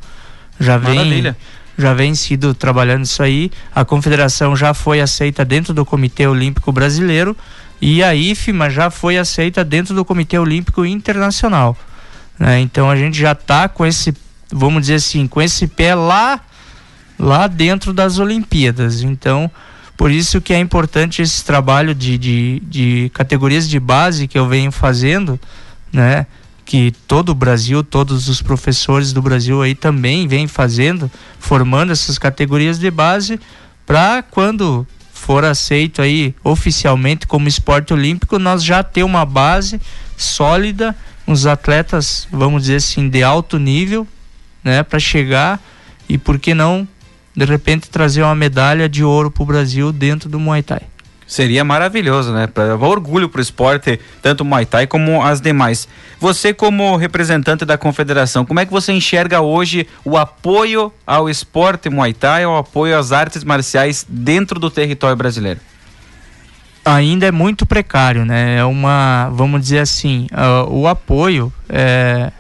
Já 0.59 0.77
vem, 0.77 0.95
Maravilha. 0.95 1.37
Já 1.77 1.93
vem 1.93 2.15
sido 2.15 2.53
trabalhando 2.53 3.03
isso 3.03 3.21
aí. 3.21 3.51
A 3.73 3.83
confederação 3.83 4.55
já 4.55 4.73
foi 4.73 5.01
aceita 5.01 5.43
dentro 5.43 5.73
do 5.73 5.85
Comitê 5.85 6.27
Olímpico 6.27 6.71
Brasileiro, 6.71 7.35
e 7.81 8.01
a 8.03 8.15
IFMA 8.15 8.69
já 8.69 8.89
foi 8.89 9.17
aceita 9.17 9.63
dentro 9.63 9.93
do 9.93 10.05
Comitê 10.05 10.39
Olímpico 10.39 10.85
Internacional. 10.85 11.77
Né? 12.39 12.59
Então 12.61 12.89
a 12.89 12.95
gente 12.95 13.17
já 13.17 13.33
está 13.33 13.67
com 13.67 13.85
esse, 13.85 14.13
vamos 14.51 14.81
dizer 14.81 14.95
assim, 14.95 15.27
com 15.27 15.41
esse 15.41 15.67
pé 15.67 15.93
lá, 15.93 16.39
lá 17.19 17.47
dentro 17.47 17.93
das 17.93 18.17
Olimpíadas. 18.17 19.01
Então, 19.01 19.51
por 19.97 20.11
isso 20.11 20.41
que 20.41 20.53
é 20.53 20.59
importante 20.59 21.21
esse 21.21 21.43
trabalho 21.43 21.93
de, 21.93 22.17
de, 22.17 22.61
de 22.65 23.11
categorias 23.13 23.67
de 23.67 23.79
base 23.79 24.27
que 24.27 24.37
eu 24.37 24.47
venho 24.47 24.71
fazendo, 24.71 25.39
né? 25.91 26.25
Que 26.65 26.91
todo 27.07 27.29
o 27.29 27.35
Brasil, 27.35 27.83
todos 27.83 28.27
os 28.27 28.41
professores 28.41 29.13
do 29.13 29.21
Brasil 29.21 29.61
aí 29.61 29.75
também 29.75 30.27
vêm 30.27 30.47
fazendo, 30.47 31.09
formando 31.39 31.91
essas 31.91 32.17
categorias 32.17 32.79
de 32.79 32.89
base 32.89 33.39
para 33.85 34.23
quando 34.23 34.85
for 35.13 35.45
aceito 35.45 36.01
aí 36.01 36.33
oficialmente 36.43 37.27
como 37.27 37.47
esporte 37.47 37.93
olímpico, 37.93 38.39
nós 38.39 38.63
já 38.63 38.83
ter 38.83 39.03
uma 39.03 39.25
base 39.25 39.79
sólida, 40.17 40.95
uns 41.27 41.45
atletas, 41.45 42.27
vamos 42.31 42.63
dizer 42.63 42.77
assim, 42.77 43.07
de 43.09 43.23
alto 43.23 43.59
nível, 43.59 44.07
né, 44.63 44.81
para 44.81 44.99
chegar 44.99 45.61
e 46.09 46.17
por 46.17 46.39
que 46.39 46.53
não 46.53 46.87
de 47.35 47.45
repente 47.45 47.89
trazer 47.89 48.23
uma 48.23 48.35
medalha 48.35 48.89
de 48.89 49.03
ouro 49.03 49.29
para 49.29 49.43
o 49.43 49.45
Brasil 49.45 49.91
dentro 49.91 50.29
do 50.29 50.39
Muay 50.39 50.63
Thai. 50.63 50.81
Seria 51.27 51.63
maravilhoso, 51.63 52.31
né? 52.31 52.45
Pra, 52.45 52.75
orgulho 52.75 53.27
para 53.27 53.39
o 53.39 53.41
esporte, 53.41 53.99
tanto 54.21 54.41
o 54.41 54.45
Muay 54.45 54.65
Thai 54.65 54.85
como 54.85 55.23
as 55.23 55.41
demais. 55.41 55.87
Você, 56.19 56.53
como 56.53 56.95
representante 56.95 57.65
da 57.65 57.77
confederação, 57.77 58.45
como 58.45 58.59
é 58.59 58.65
que 58.65 58.71
você 58.71 58.93
enxerga 58.93 59.41
hoje 59.41 59.87
o 60.03 60.17
apoio 60.17 60.93
ao 61.05 61.27
esporte 61.27 61.89
Muay 61.89 62.13
Thai, 62.13 62.43
ao 62.43 62.57
apoio 62.57 62.97
às 62.97 63.11
artes 63.11 63.43
marciais 63.43 64.05
dentro 64.07 64.59
do 64.59 64.69
território 64.69 65.15
brasileiro? 65.15 65.59
Ainda 66.85 67.25
é 67.25 67.31
muito 67.31 67.65
precário, 67.65 68.23
né? 68.23 68.57
É 68.57 68.63
uma, 68.63 69.31
vamos 69.33 69.59
dizer 69.61 69.79
assim, 69.79 70.27
uh, 70.31 70.69
o 70.71 70.87
apoio 70.87 71.51
é, 71.67 72.31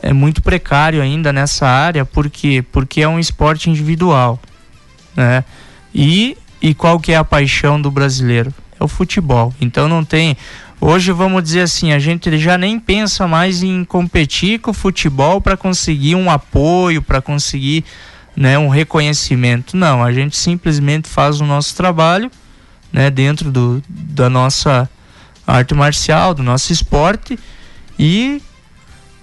é 0.00 0.12
muito 0.14 0.40
precário 0.40 1.02
ainda 1.02 1.30
nessa 1.30 1.66
área, 1.66 2.06
por 2.06 2.30
quê? 2.30 2.64
Porque 2.72 3.02
é 3.02 3.08
um 3.08 3.18
esporte 3.18 3.68
individual, 3.68 4.40
né? 5.14 5.44
E 5.94 6.38
e 6.60 6.74
qual 6.74 6.98
que 6.98 7.12
é 7.12 7.16
a 7.16 7.24
paixão 7.24 7.80
do 7.80 7.90
brasileiro? 7.90 8.52
É 8.78 8.84
o 8.84 8.88
futebol. 8.88 9.54
Então 9.60 9.88
não 9.88 10.04
tem. 10.04 10.36
Hoje 10.80 11.12
vamos 11.12 11.42
dizer 11.42 11.62
assim, 11.62 11.92
a 11.92 11.98
gente 11.98 12.36
já 12.38 12.58
nem 12.58 12.78
pensa 12.78 13.26
mais 13.26 13.62
em 13.62 13.84
competir 13.84 14.60
com 14.60 14.70
o 14.70 14.74
futebol 14.74 15.40
para 15.40 15.56
conseguir 15.56 16.14
um 16.14 16.30
apoio, 16.30 17.00
para 17.00 17.22
conseguir 17.22 17.84
né, 18.36 18.58
um 18.58 18.68
reconhecimento. 18.68 19.76
Não, 19.76 20.02
a 20.02 20.12
gente 20.12 20.36
simplesmente 20.36 21.08
faz 21.08 21.40
o 21.40 21.46
nosso 21.46 21.74
trabalho 21.74 22.30
né, 22.92 23.10
dentro 23.10 23.50
do, 23.50 23.82
da 23.88 24.28
nossa 24.28 24.88
arte 25.46 25.74
marcial, 25.74 26.34
do 26.34 26.42
nosso 26.42 26.72
esporte 26.72 27.38
e 27.98 28.42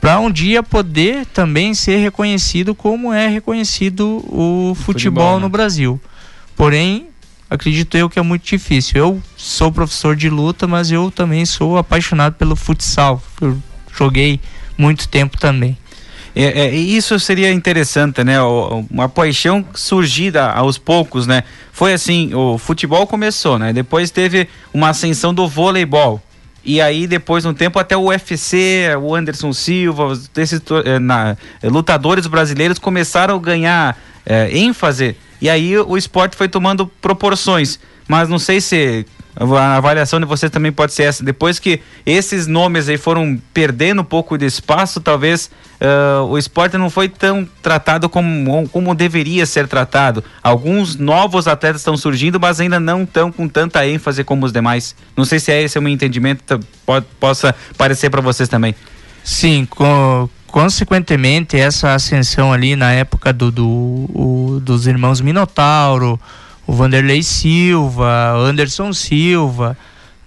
para 0.02 0.19
um 0.19 0.32
dia 0.32 0.62
poder 0.62 1.26
também 1.28 1.74
ser 1.74 1.98
reconhecido 1.98 2.76
como 2.76 3.13
é 3.13 3.28
reconhecido 3.28 4.17
o, 4.28 4.74
futebol, 4.76 4.76
futebol 4.76 5.36
né? 5.36 5.41
no 5.41 5.50
Brasil. 5.50 6.02
Porém, 6.56 7.08
acredito 7.53 7.95
eu 7.95 8.09
que 8.09 8.17
é 8.17 8.21
muito 8.21 8.43
difícil. 8.43 8.97
Eu 8.97 9.23
sou 9.37 9.71
professor 9.71 10.15
de 10.15 10.29
luta, 10.29 10.67
mas 10.67 10.91
eu 10.91 11.11
também 11.11 11.45
sou 11.45 11.77
apaixonado 11.77 12.33
pelo 12.33 12.55
futsal. 12.55 13.21
Eu 13.39 13.57
joguei 13.95 14.39
muito 14.77 15.07
tempo 15.07 15.37
também. 15.37 15.77
É, 16.35 16.61
é, 16.61 16.75
isso 16.75 17.19
seria 17.19 17.51
interessante, 17.51 18.23
né? 18.23 18.41
Uma 18.89 19.07
paixão 19.07 19.63
surgida 19.75 20.49
aos 20.49 20.79
poucos, 20.79 21.27
né? 21.27 21.43
Foi 21.71 21.93
assim, 21.93 22.33
o 22.33 22.57
futebol 22.57 23.05
começou, 23.05 23.59
né? 23.59 23.71
Depois 23.71 24.09
teve 24.09 24.49
uma 24.73 24.89
ascensão 24.89 25.31
do 25.31 25.47
voleibol. 25.47 26.19
E 26.65 26.81
aí, 26.81 27.05
depois 27.05 27.43
de 27.43 27.49
um 27.49 27.53
tempo, 27.53 27.77
até 27.77 27.95
o 27.95 28.05
UFC, 28.05 28.87
o 28.99 29.13
Anderson 29.13 29.53
Silva, 29.53 30.13
esses 30.37 30.61
eh, 30.85 30.97
na, 30.97 31.37
lutadores 31.61 32.25
brasileiros 32.25 32.79
começaram 32.79 33.35
a 33.35 33.39
ganhar 33.39 33.97
é, 34.25 34.49
ênfase 34.57 35.15
e 35.43 35.49
aí 35.49 35.77
o 35.77 35.97
esporte 35.97 36.38
foi 36.38 36.47
tomando 36.47 36.88
proporções. 37.01 37.77
Mas 38.08 38.29
não 38.29 38.39
sei 38.39 38.62
se 38.62 39.06
a 39.36 39.75
avaliação 39.75 40.17
de 40.17 40.25
vocês 40.25 40.49
também 40.49 40.71
pode 40.71 40.93
ser 40.93 41.03
essa. 41.03 41.21
Depois 41.21 41.60
que 41.60 41.82
esses 42.06 42.47
nomes 42.47 42.88
aí 42.88 42.97
foram 42.97 43.38
perdendo 43.53 44.03
um 44.03 44.06
pouco 44.06 44.38
de 44.38 44.45
espaço, 44.45 45.01
talvez 45.01 45.51
uh, 45.82 46.23
o 46.27 46.38
esporte 46.38 46.77
não 46.77 46.89
foi 46.89 47.10
tão 47.10 47.45
tratado 47.62 48.08
como, 48.08 48.69
como 48.69 48.95
deveria 48.95 49.45
ser 49.45 49.67
tratado. 49.67 50.23
Alguns 50.41 50.95
novos 50.95 51.45
atletas 51.45 51.82
estão 51.82 51.97
surgindo, 51.97 52.39
mas 52.39 52.62
ainda 52.62 52.79
não 52.79 53.03
estão 53.03 53.29
com 53.29 53.45
tanta 53.45 53.86
ênfase 53.86 54.23
como 54.23 54.45
os 54.45 54.53
demais. 54.53 54.95
Não 55.13 55.25
sei 55.25 55.41
se 55.41 55.51
é 55.51 55.62
esse 55.62 55.77
o 55.77 55.82
meu 55.82 55.91
entendimento, 55.91 56.58
pode, 56.86 57.06
possa 57.19 57.53
parecer 57.77 58.10
para 58.10 58.21
vocês 58.21 58.47
também. 58.47 58.73
Sim, 59.23 59.67
consequentemente, 60.47 61.57
essa 61.57 61.93
ascensão 61.93 62.51
ali 62.51 62.75
na 62.75 62.91
época 62.91 63.31
do, 63.31 63.49
do 63.49 63.65
o, 63.65 64.59
dos 64.62 64.86
irmãos 64.86 65.21
Minotauro, 65.21 66.19
o 66.67 66.73
Vanderlei 66.73 67.23
Silva, 67.23 68.33
Anderson 68.36 68.91
Silva, 68.91 69.77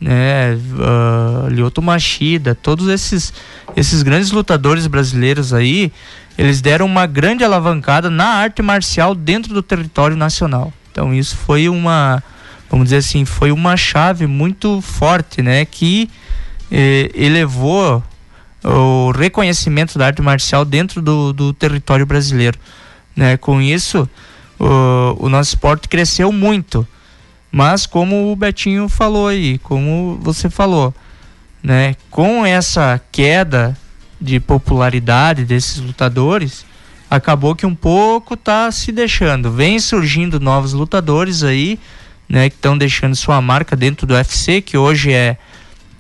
né, 0.01 0.55
uh, 0.55 1.49
Lyoto 1.49 1.83
Machida, 1.83 2.55
todos 2.55 2.89
esses, 2.89 3.33
esses 3.77 4.03
grandes 4.03 4.31
lutadores 4.31 4.87
brasileiros 4.87 5.53
aí, 5.53 5.93
eles 6.37 6.61
deram 6.61 6.87
uma 6.87 7.07
grande 7.07 7.45
alavancada 7.45 8.11
na 8.11 8.27
arte 8.27 8.63
marcial 8.63 9.15
dentro 9.15 9.55
do 9.55 9.63
território 9.63 10.17
nacional. 10.17 10.73
Então 10.91 11.15
isso 11.15 11.37
foi 11.37 11.69
uma, 11.69 12.23
vamos 12.71 12.87
dizer 12.87 12.99
assim, 12.99 13.25
foi 13.25 13.53
uma 13.53 13.77
chave 13.77 14.27
muito 14.27 14.81
forte, 14.81 15.43
né, 15.43 15.65
que 15.65 16.11
eh, 16.71 17.11
elevou 17.15 18.03
o 18.67 19.13
reconhecimento 19.13 19.99
da 19.99 20.07
arte 20.07 20.21
marcial 20.21 20.65
dentro 20.65 21.01
do, 21.01 21.33
do 21.33 21.53
território 21.53 22.05
brasileiro. 22.05 22.59
Né? 23.15 23.37
Com 23.37 23.61
isso, 23.63 24.09
o, 24.59 25.27
o 25.27 25.29
nosso 25.29 25.51
esporte 25.51 25.89
cresceu 25.89 26.33
muito. 26.33 26.87
Mas 27.51 27.87
como 27.87 28.33
o 28.33 28.37
Betinho 28.37 28.89
falou 28.89 29.29
aí, 29.29 29.59
como 29.59 30.19
você 30.21 30.51
falou, 30.51 30.93
né? 31.63 31.95
com 32.11 32.45
essa 32.45 33.01
queda 33.13 33.77
de 34.21 34.41
popularidade 34.41 35.45
desses 35.45 35.79
lutadores, 35.79 36.67
acabou 37.09 37.55
que 37.55 37.65
um 37.65 37.75
pouco 37.75 38.37
tá 38.37 38.71
se 38.73 38.91
deixando. 38.91 39.51
Vem 39.51 39.79
surgindo 39.79 40.41
novos 40.41 40.73
lutadores 40.73 41.43
aí, 41.43 41.79
né, 42.29 42.51
que 42.51 42.57
estão 42.57 42.77
deixando 42.77 43.15
sua 43.15 43.41
marca 43.41 43.77
dentro 43.77 44.07
do 44.07 44.15
UFC, 44.15 44.61
que 44.61 44.77
hoje 44.77 45.13
é 45.13 45.37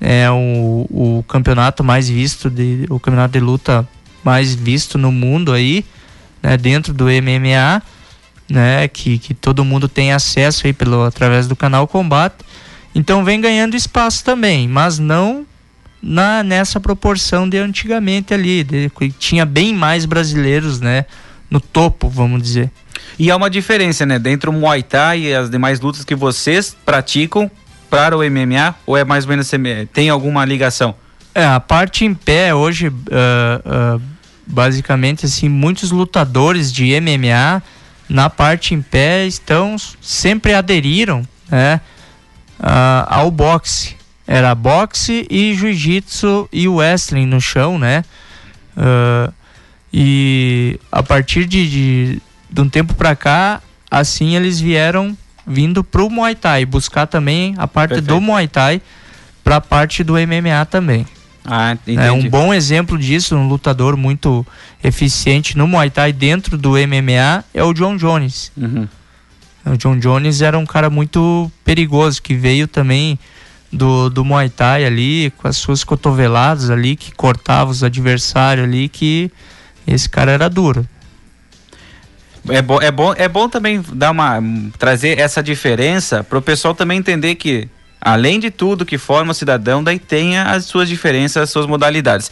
é 0.01 0.31
o, 0.31 0.87
o 0.91 1.25
campeonato 1.27 1.83
mais 1.83 2.09
visto, 2.09 2.51
de, 2.51 2.87
o 2.89 2.99
campeonato 2.99 3.33
de 3.33 3.41
luta 3.41 3.87
mais 4.23 4.55
visto 4.55 4.99
no 4.99 5.11
mundo 5.11 5.53
aí, 5.53 5.85
né, 6.43 6.57
dentro 6.57 6.93
do 6.93 7.05
MMA, 7.05 7.83
né, 8.49 8.89
que, 8.89 9.19
que 9.19 9.35
todo 9.35 9.65
mundo 9.65 9.89
tem 9.89 10.13
acesso 10.13 10.67
aí 10.67 10.73
pelo, 10.73 11.05
através 11.05 11.47
do 11.47 11.57
canal 11.57 11.87
Combate. 11.87 12.45
Então 12.95 13.25
vem 13.25 13.41
ganhando 13.41 13.77
espaço 13.77 14.25
também, 14.25 14.69
mas 14.69 14.99
não 14.99 15.47
na 16.03 16.43
nessa 16.43 16.79
proporção 16.79 17.49
de 17.49 17.59
antigamente 17.59 18.33
ali, 18.33 18.63
de, 18.63 18.91
tinha 19.19 19.45
bem 19.45 19.75
mais 19.75 20.05
brasileiros, 20.05 20.81
né, 20.81 21.05
no 21.51 21.61
topo, 21.61 22.09
vamos 22.09 22.43
dizer. 22.43 22.71
E 23.19 23.31
há 23.31 23.37
uma 23.37 23.49
diferença, 23.49 24.05
né, 24.05 24.19
dentro 24.19 24.53
do 24.53 24.59
Muay 24.59 24.83
Thai 24.83 25.21
e 25.21 25.35
as 25.35 25.51
demais 25.51 25.81
lutas 25.81 26.05
que 26.05 26.15
vocês 26.15 26.77
praticam 26.85 27.51
para 27.91 28.17
o 28.17 28.21
MMA 28.21 28.75
ou 28.87 28.97
é 28.97 29.05
mais 29.05 29.25
ou 29.25 29.31
menos 29.31 29.51
tem 29.93 30.09
alguma 30.09 30.45
ligação? 30.45 30.95
É, 31.35 31.45
a 31.45 31.61
parte 31.61 32.05
em 32.05 32.15
pé 32.15 32.55
hoje, 32.55 32.89
uh, 32.89 32.93
uh, 33.97 34.03
basicamente 34.47 35.27
assim, 35.27 35.51
muitos 35.51 35.91
lutadores 35.91 36.73
de 36.73 36.99
MMA 36.99 37.63
na 38.09 38.31
parte 38.31 38.73
em 38.75 38.81
pé 38.81 39.27
estão 39.27 39.77
sempre 40.01 40.55
aderiram, 40.55 41.29
né, 41.51 41.79
uh, 42.59 43.05
ao 43.07 43.31
boxe. 43.31 43.97
Era 44.27 44.55
boxe 44.55 45.27
e 45.31 45.55
jiu-jitsu 45.55 46.49
e 46.51 46.67
wrestling 46.67 47.27
no 47.27 47.41
chão, 47.41 47.79
né? 47.79 48.03
e 49.93 50.81
a 50.91 51.03
partir 51.03 51.47
de, 51.47 51.71
de, 51.71 52.23
de 52.51 52.61
um 52.61 52.69
tempo 52.69 52.93
para 52.95 53.15
cá, 53.15 53.63
assim 53.91 54.35
eles 54.35 54.59
vieram 54.59 55.17
vindo 55.47 55.85
pro 55.85 56.11
Muay 56.11 56.35
Thai, 56.35 56.65
buscar 56.67 57.07
também 57.07 57.55
a 57.57 57.69
parte 57.69 57.91
Perfeito. 57.91 58.15
do 58.15 58.21
Muay 58.21 58.49
Thai 58.49 58.83
para 59.45 59.57
a 59.57 59.61
parte 59.61 60.03
do 60.03 60.15
MMA 60.15 60.65
também. 60.69 61.07
Ah, 61.45 61.73
entendi. 61.73 62.01
É 62.01 62.11
um 62.11 62.29
bom 62.29 62.53
exemplo 62.53 62.99
disso, 62.99 63.37
um 63.37 63.47
lutador 63.47 63.97
muito 63.97 64.45
eficiente 64.83 65.57
no 65.57 65.69
Muay 65.69 65.91
Thai 65.91 66.13
dentro 66.13 66.59
do 66.59 66.73
MMA 66.73 67.45
é 67.55 67.63
o 67.63 67.73
John 67.73 67.97
Jones. 67.97 68.51
Uhum. 68.57 68.89
O 69.65 69.77
John 69.77 69.99
Jones 69.99 70.43
era 70.43 70.59
um 70.59 70.67
cara 70.67 70.91
muito 70.91 71.51
perigoso 71.65 72.21
que 72.21 72.35
veio 72.35 72.67
também 72.67 73.17
do, 73.73 74.09
do 74.11 74.25
Muay 74.25 74.49
Thai 74.49 74.85
ali 74.85 75.33
com 75.39 75.47
as 75.47 75.57
suas 75.57 75.85
cotoveladas 75.85 76.71
ali 76.71 76.97
que 76.97 77.15
cortava 77.15 77.71
os 77.71 77.85
adversários 77.85 78.65
ali 78.65 78.89
que 78.89 79.31
esse 79.87 80.09
cara 80.09 80.33
era 80.33 80.49
duro 80.49 80.87
é 82.49 82.63
bom, 82.63 82.81
é 82.81 82.91
bom, 82.91 83.15
é 83.17 83.29
bom 83.29 83.49
também 83.49 83.83
dar 83.93 84.11
uma 84.11 84.43
trazer 84.79 85.19
essa 85.19 85.43
diferença 85.43 86.25
para 86.25 86.39
o 86.39 86.43
pessoal 86.43 86.75
também 86.75 86.99
entender 86.99 87.35
que 87.35 87.69
além 88.01 88.39
de 88.39 88.51
tudo 88.51 88.85
que 88.85 88.99
forma 88.99 89.33
o 89.33 89.35
cidadão, 89.35 89.83
daí 89.83 89.99
tem 89.99 90.39
as 90.39 90.65
suas 90.65 90.89
diferenças, 90.89 91.43
as 91.43 91.51
suas 91.51 91.67
modalidades. 91.67 92.31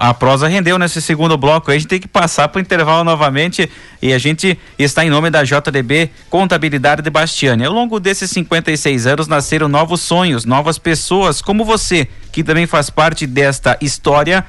A 0.00 0.12
prosa 0.12 0.48
rendeu 0.48 0.76
nesse 0.76 1.00
segundo 1.00 1.38
bloco. 1.38 1.70
A 1.70 1.74
gente 1.74 1.86
tem 1.86 2.00
que 2.00 2.08
passar 2.08 2.48
para 2.48 2.58
o 2.58 2.60
intervalo 2.60 3.04
novamente 3.04 3.70
e 4.02 4.12
a 4.12 4.18
gente 4.18 4.58
está 4.76 5.04
em 5.04 5.10
nome 5.10 5.30
da 5.30 5.44
JDB 5.44 6.10
Contabilidade 6.28 7.00
de 7.00 7.10
Bastiani. 7.10 7.64
Ao 7.64 7.72
longo 7.72 8.00
desses 8.00 8.28
56 8.30 9.06
anos 9.06 9.28
nasceram 9.28 9.68
novos 9.68 10.00
sonhos, 10.00 10.44
novas 10.44 10.78
pessoas 10.78 11.40
como 11.40 11.64
você, 11.64 12.08
que 12.32 12.42
também 12.42 12.66
faz 12.66 12.90
parte 12.90 13.24
desta 13.24 13.78
história 13.80 14.44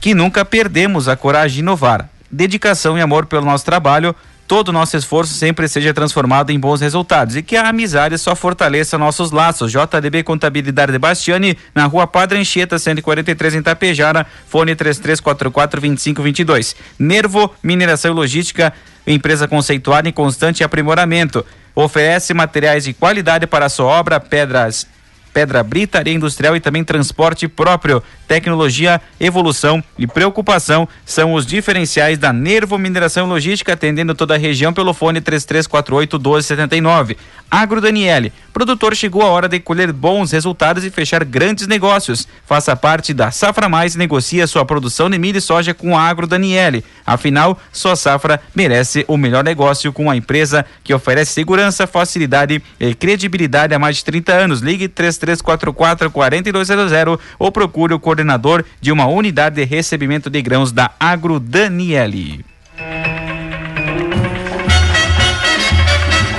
que 0.00 0.14
nunca 0.14 0.44
perdemos 0.44 1.08
a 1.08 1.16
coragem 1.16 1.56
de 1.56 1.60
inovar. 1.60 2.08
Dedicação 2.32 2.96
e 2.96 3.02
amor 3.02 3.26
pelo 3.26 3.44
nosso 3.44 3.62
trabalho, 3.62 4.16
todo 4.48 4.70
o 4.70 4.72
nosso 4.72 4.96
esforço 4.96 5.34
sempre 5.34 5.68
seja 5.68 5.92
transformado 5.92 6.48
em 6.48 6.58
bons 6.58 6.80
resultados 6.80 7.36
e 7.36 7.42
que 7.42 7.56
a 7.56 7.68
amizade 7.68 8.16
só 8.16 8.34
fortaleça 8.34 8.96
nossos 8.96 9.30
laços. 9.30 9.70
JDB 9.70 10.22
Contabilidade 10.22 10.92
de 10.92 10.98
Bastiani, 10.98 11.58
na 11.74 11.84
rua 11.84 12.06
Padre 12.06 12.38
Anchieta, 12.38 12.78
143 12.78 13.56
em 13.56 13.62
Tapejara, 13.62 14.26
fone 14.48 14.74
3344-2522. 14.74 16.74
Nervo 16.98 17.54
Mineração 17.62 18.12
e 18.12 18.14
Logística, 18.14 18.72
empresa 19.06 19.46
conceituada 19.46 20.08
em 20.08 20.12
constante 20.12 20.64
aprimoramento. 20.64 21.44
Oferece 21.74 22.32
materiais 22.32 22.84
de 22.84 22.94
qualidade 22.94 23.46
para 23.46 23.66
a 23.66 23.68
sua 23.68 23.86
obra, 23.86 24.18
pedras 24.18 24.86
pedra 25.32 25.62
brita, 25.62 25.98
areia 25.98 26.14
industrial 26.14 26.56
e 26.56 26.60
também 26.60 26.84
transporte 26.84 27.48
próprio. 27.48 28.02
Tecnologia, 28.26 29.00
evolução 29.20 29.82
e 29.98 30.06
preocupação 30.06 30.88
são 31.04 31.34
os 31.34 31.44
diferenciais 31.44 32.18
da 32.18 32.32
Nervo 32.32 32.78
Mineração 32.78 33.26
Logística, 33.26 33.72
atendendo 33.72 34.14
toda 34.14 34.34
a 34.34 34.38
região 34.38 34.72
pelo 34.72 34.94
fone 34.94 35.20
3348 35.20 36.16
1279. 36.16 37.16
Agro 37.50 37.82
Daniele, 37.82 38.32
produtor 38.50 38.96
chegou 38.96 39.20
a 39.20 39.26
hora 39.26 39.46
de 39.46 39.60
colher 39.60 39.92
bons 39.92 40.32
resultados 40.32 40.84
e 40.84 40.90
fechar 40.90 41.22
grandes 41.22 41.66
negócios. 41.66 42.26
Faça 42.46 42.74
parte 42.74 43.12
da 43.12 43.30
Safra 43.30 43.68
Mais 43.68 43.94
e 43.94 43.98
negocie 43.98 44.40
a 44.40 44.46
sua 44.46 44.64
produção 44.64 45.10
de 45.10 45.18
milho 45.18 45.36
e 45.36 45.40
soja 45.40 45.74
com 45.74 45.96
a 45.96 46.02
Agro 46.02 46.26
Daniele. 46.26 46.82
Afinal, 47.04 47.60
sua 47.70 47.96
safra 47.96 48.40
merece 48.54 49.04
o 49.06 49.16
melhor 49.16 49.44
negócio 49.44 49.92
com 49.92 50.10
a 50.10 50.16
empresa 50.16 50.64
que 50.82 50.94
oferece 50.94 51.32
segurança, 51.32 51.86
facilidade 51.86 52.62
e 52.80 52.94
credibilidade 52.94 53.74
há 53.74 53.78
mais 53.78 53.96
de 53.96 54.04
30 54.04 54.32
anos. 54.32 54.60
Ligue 54.60 54.88
3344 55.22 56.10
4200 56.10 57.18
ou 57.38 57.52
procure 57.52 57.94
o 57.94 58.00
coordenador 58.00 58.64
de 58.80 58.90
uma 58.90 59.06
unidade 59.06 59.56
de 59.56 59.64
recebimento 59.64 60.28
de 60.28 60.42
grãos 60.42 60.72
da 60.72 60.90
Agro 60.98 61.38
Daniele. 61.38 62.44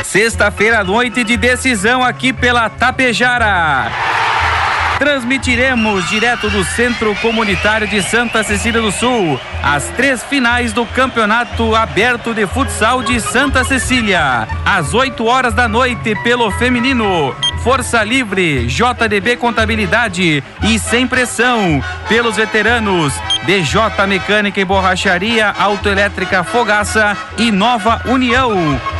Sexta-feira, 0.03 0.83
noite 0.83 1.23
de 1.23 1.37
decisão 1.37 2.03
aqui 2.03 2.33
pela 2.33 2.69
Tapejara. 2.69 3.89
Transmitiremos 4.99 6.07
direto 6.09 6.49
do 6.49 6.63
Centro 6.63 7.15
Comunitário 7.15 7.87
de 7.87 8.01
Santa 8.01 8.43
Cecília 8.43 8.81
do 8.81 8.91
Sul 8.91 9.39
as 9.63 9.85
três 9.95 10.21
finais 10.23 10.73
do 10.73 10.85
Campeonato 10.85 11.73
Aberto 11.73 12.33
de 12.33 12.45
Futsal 12.45 13.01
de 13.01 13.19
Santa 13.21 13.63
Cecília. 13.63 14.47
Às 14.65 14.93
8 14.93 15.25
horas 15.25 15.53
da 15.53 15.69
noite, 15.69 16.13
pelo 16.21 16.51
feminino. 16.51 17.33
Força 17.63 18.03
Livre, 18.03 18.67
JDB 18.67 19.37
Contabilidade 19.37 20.43
e 20.63 20.77
Sem 20.77 21.07
Pressão, 21.07 21.81
pelos 22.09 22.35
veteranos 22.35 23.13
DJ 23.45 24.05
Mecânica 24.05 24.59
e 24.59 24.65
Borracharia, 24.65 25.47
Autoelétrica 25.57 26.43
Fogaça 26.43 27.15
e 27.37 27.51
Nova 27.51 28.01
União. 28.05 28.51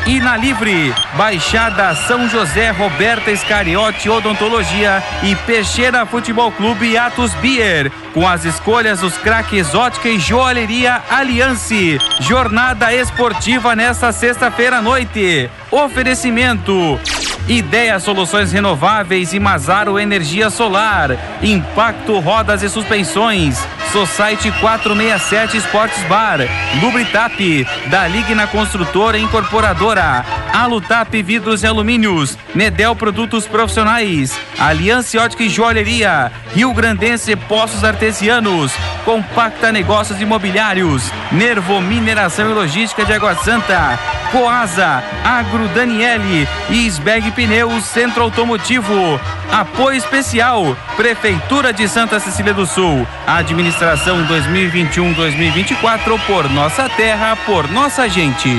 E 0.06 0.20
na 0.22 0.38
Livre, 0.38 0.94
Baixada 1.18 1.94
São 1.96 2.30
José, 2.30 2.70
Roberta 2.72 3.32
Escariote 3.32 4.10
Odontologia 4.10 5.04
e 5.24 5.36
Peixeira 5.36 6.06
Futebol 6.06 6.52
Clube 6.52 6.98
Atos 6.98 7.34
Beer. 7.36 7.92
Com 8.14 8.26
as 8.26 8.46
escolhas 8.46 9.02
dos 9.02 9.18
craques 9.18 9.76
Ótica 9.76 10.08
e 10.08 10.20
Joalheria 10.20 11.02
Aliance. 11.10 11.98
Jornada 12.22 12.94
esportiva 12.94 13.76
nesta 13.76 14.14
sexta-feira 14.14 14.78
à 14.78 14.82
noite. 14.82 15.50
Oferecimento. 15.70 17.00
Ideia 17.48 18.00
Soluções 18.00 18.54
Renováveis 18.54 19.34
e 19.34 19.40
Mazaro 19.40 20.00
Energia 20.00 20.50
Solar. 20.50 21.12
Impacto 21.42 22.18
Rodas 22.20 22.64
e 22.64 22.70
Suspensões. 22.70 23.60
Society 23.92 24.50
467 24.62 25.58
Esportes 25.58 26.02
Bar. 26.06 26.40
Lubritap. 26.82 27.68
Da 27.88 28.08
Ligna 28.08 28.48
Construtora 28.48 29.18
Incorporadora. 29.18 30.24
Alutap 30.54 31.22
Vidros 31.22 31.64
e 31.64 31.68
Alumínios. 31.68 32.38
Nedel 32.56 32.96
Produtos 32.96 33.46
Profissionais. 33.46 34.40
Aliança 34.58 35.22
Ótica 35.22 35.44
e 35.44 35.50
Joalheria. 35.50 36.32
Rio 36.56 36.74
Grandense 36.74 37.36
Poços 37.36 37.84
Artesianos. 37.84 38.72
Compacta 39.04 39.70
Negócios 39.70 40.22
Imobiliários. 40.22 41.12
Nervo 41.30 41.82
Mineração 41.82 42.50
e 42.50 42.54
Logística 42.54 43.04
de 43.04 43.12
Água 43.12 43.36
Santa. 43.36 44.13
Coasa, 44.34 45.04
Agro 45.24 45.68
Daniele 45.76 46.48
e 46.68 46.88
Sbeg 46.88 47.30
Pneus 47.34 47.84
Centro 47.84 48.24
Automotivo. 48.24 49.22
Apoio 49.52 49.96
especial, 49.96 50.76
Prefeitura 50.96 51.72
de 51.72 51.88
Santa 51.88 52.20
Cecília 52.20 52.52
do 52.52 52.66
Sul. 52.66 53.08
Administração 53.28 54.26
2021-2024 54.26 56.20
por 56.26 56.50
nossa 56.50 56.90
terra, 56.90 57.36
por 57.46 57.70
nossa 57.70 58.10
gente. 58.10 58.50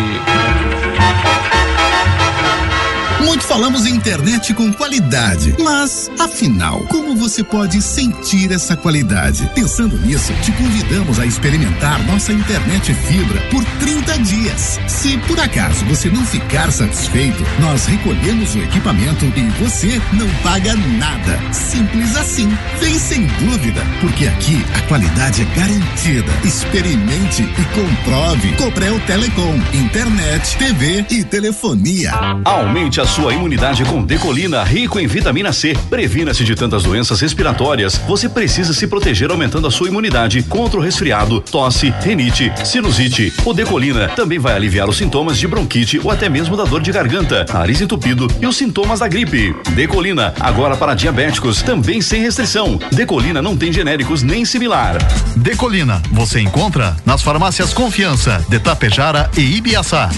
Muito 3.24 3.44
falamos 3.44 3.86
em 3.86 3.94
internet 3.94 4.52
com 4.52 4.70
qualidade, 4.72 5.54
mas 5.58 6.10
afinal, 6.18 6.80
como 6.88 7.16
você 7.16 7.42
pode 7.42 7.80
sentir 7.80 8.52
essa 8.52 8.76
qualidade? 8.76 9.50
Pensando 9.54 9.98
nisso, 9.98 10.32
te 10.42 10.52
convidamos 10.52 11.18
a 11.18 11.24
experimentar 11.24 12.04
nossa 12.06 12.32
internet 12.32 12.92
fibra 12.92 13.40
por 13.50 13.64
30 13.80 14.18
dias. 14.18 14.78
Se 14.86 15.16
por 15.26 15.40
acaso 15.40 15.84
você 15.86 16.10
não 16.10 16.24
ficar 16.26 16.70
satisfeito, 16.70 17.42
nós 17.60 17.86
recolhemos 17.86 18.54
o 18.54 18.58
equipamento 18.58 19.24
e 19.24 19.64
você 19.64 20.00
não 20.12 20.28
paga 20.42 20.74
nada. 20.74 21.40
Simples 21.52 22.14
assim. 22.16 22.48
Vem 22.78 22.98
sem 22.98 23.26
dúvida, 23.26 23.80
porque 24.00 24.26
aqui 24.26 24.62
a 24.76 24.80
qualidade 24.82 25.42
é 25.42 25.58
garantida. 25.58 26.30
Experimente 26.44 27.42
e 27.42 27.64
comprove. 27.74 28.52
Coprel 28.56 29.00
Telecom, 29.06 29.58
internet, 29.72 30.56
TV 30.58 31.06
e 31.10 31.24
telefonia. 31.24 32.12
Aumente 32.44 33.00
a 33.00 33.06
sua 33.14 33.32
imunidade 33.32 33.84
com 33.84 34.02
Decolina, 34.02 34.64
rico 34.64 34.98
em 34.98 35.06
vitamina 35.06 35.52
C. 35.52 35.72
Previna-se 35.88 36.42
de 36.42 36.56
tantas 36.56 36.82
doenças 36.82 37.20
respiratórias. 37.20 37.96
Você 38.08 38.28
precisa 38.28 38.74
se 38.74 38.88
proteger 38.88 39.30
aumentando 39.30 39.68
a 39.68 39.70
sua 39.70 39.86
imunidade 39.86 40.42
contra 40.42 40.80
o 40.80 40.82
resfriado, 40.82 41.40
tosse, 41.40 41.94
renite, 42.00 42.50
sinusite. 42.64 43.32
O 43.44 43.54
Decolina 43.54 44.08
também 44.08 44.40
vai 44.40 44.56
aliviar 44.56 44.88
os 44.88 44.96
sintomas 44.96 45.38
de 45.38 45.46
bronquite 45.46 46.00
ou 46.02 46.10
até 46.10 46.28
mesmo 46.28 46.56
da 46.56 46.64
dor 46.64 46.82
de 46.82 46.90
garganta, 46.90 47.46
nariz 47.54 47.80
entupido 47.80 48.26
e 48.40 48.48
os 48.48 48.56
sintomas 48.56 48.98
da 48.98 49.06
gripe. 49.06 49.54
Decolina, 49.76 50.34
agora 50.40 50.76
para 50.76 50.94
diabéticos, 50.94 51.62
também 51.62 52.00
sem 52.00 52.20
restrição. 52.20 52.80
Decolina 52.90 53.40
não 53.40 53.56
tem 53.56 53.72
genéricos 53.72 54.24
nem 54.24 54.44
similar. 54.44 54.98
Decolina, 55.36 56.02
você 56.10 56.40
encontra 56.40 56.96
nas 57.06 57.22
farmácias 57.22 57.72
Confiança, 57.72 58.44
de 58.48 58.58
Tapejara 58.58 59.30
e 59.36 59.56
Ibiaçá. 59.56 60.10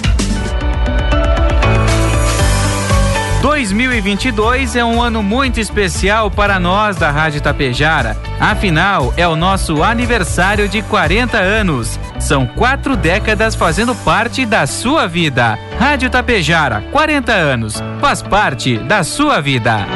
2022 3.46 4.74
é 4.74 4.84
um 4.84 5.00
ano 5.00 5.22
muito 5.22 5.60
especial 5.60 6.28
para 6.28 6.58
nós 6.58 6.96
da 6.96 7.12
Rádio 7.12 7.40
Tapejara. 7.40 8.16
Afinal, 8.40 9.14
é 9.16 9.26
o 9.28 9.36
nosso 9.36 9.84
aniversário 9.84 10.68
de 10.68 10.82
40 10.82 11.38
anos. 11.38 11.96
São 12.18 12.44
quatro 12.44 12.96
décadas 12.96 13.54
fazendo 13.54 13.94
parte 13.94 14.44
da 14.44 14.66
sua 14.66 15.06
vida. 15.06 15.56
Rádio 15.78 16.10
Tapejara, 16.10 16.82
40 16.90 17.32
anos. 17.32 17.80
Faz 18.00 18.20
parte 18.20 18.78
da 18.78 19.04
sua 19.04 19.40
vida. 19.40 19.86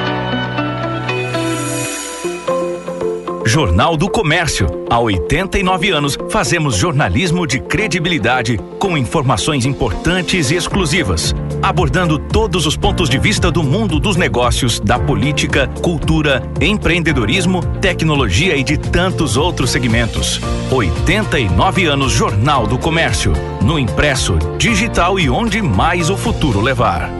Jornal 3.44 3.96
do 3.96 4.09
Comércio. 4.09 4.68
Há 4.88 5.01
89 5.01 5.90
anos, 5.90 6.16
fazemos 6.30 6.76
jornalismo 6.76 7.44
de 7.48 7.59
credibilidade 7.59 8.59
com 8.78 8.96
informações 8.96 9.66
importantes 9.66 10.53
e 10.53 10.55
exclusivas, 10.55 11.34
abordando 11.62 12.18
todos 12.18 12.66
os 12.66 12.76
pontos 12.76 13.08
de 13.08 13.18
vista 13.18 13.50
do 13.50 13.62
mundo 13.62 13.98
dos 14.00 14.16
negócios, 14.16 14.80
da 14.80 14.98
política, 14.98 15.68
cultura, 15.82 16.42
empreendedorismo, 16.61 17.62
tecnologia 17.80 18.56
e 18.56 18.62
de 18.62 18.78
tantos 18.78 19.36
outros 19.36 19.70
segmentos. 19.70 20.40
89 20.70 21.86
anos 21.86 22.12
Jornal 22.12 22.66
do 22.66 22.78
Comércio. 22.78 23.32
No 23.62 23.78
impresso, 23.78 24.38
digital 24.58 25.18
e 25.18 25.28
onde 25.28 25.61
mais 25.61 26.11
o 26.11 26.16
futuro 26.16 26.61
levar. 26.61 27.20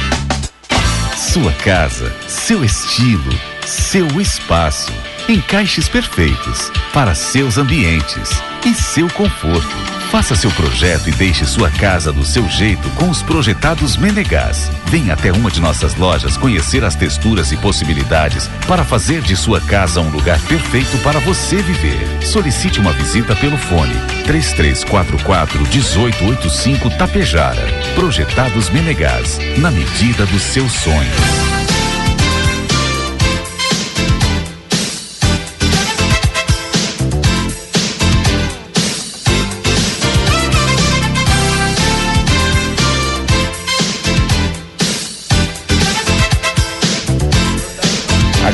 Sua 1.31 1.53
casa, 1.53 2.13
seu 2.27 2.61
estilo, 2.61 3.31
seu 3.65 4.19
espaço. 4.19 4.91
Encaixes 5.29 5.87
perfeitos 5.87 6.69
para 6.93 7.15
seus 7.15 7.57
ambientes 7.57 8.31
e 8.65 8.73
seu 8.73 9.09
conforto. 9.11 10.00
Faça 10.11 10.35
seu 10.35 10.51
projeto 10.51 11.07
e 11.07 11.11
deixe 11.13 11.45
sua 11.45 11.71
casa 11.71 12.11
do 12.11 12.25
seu 12.25 12.45
jeito 12.49 12.89
com 12.95 13.09
os 13.09 13.23
projetados 13.23 13.95
Menegás. 13.95 14.69
Venha 14.87 15.13
até 15.13 15.31
uma 15.31 15.49
de 15.49 15.61
nossas 15.61 15.95
lojas 15.95 16.35
conhecer 16.35 16.83
as 16.83 16.95
texturas 16.95 17.53
e 17.53 17.57
possibilidades 17.57 18.49
para 18.67 18.83
fazer 18.83 19.21
de 19.21 19.37
sua 19.37 19.61
casa 19.61 20.01
um 20.01 20.09
lugar 20.09 20.37
perfeito 20.41 20.97
para 20.97 21.17
você 21.21 21.61
viver. 21.61 22.05
Solicite 22.25 22.81
uma 22.81 22.91
visita 22.91 23.33
pelo 23.37 23.57
fone 23.57 23.95
3344 24.25 25.61
1885 25.61 26.89
Tapejara. 26.97 27.65
Projetados 27.95 28.69
Menegás, 28.69 29.39
na 29.59 29.71
medida 29.71 30.25
dos 30.25 30.41
seus 30.41 30.73
sonhos. 30.73 31.60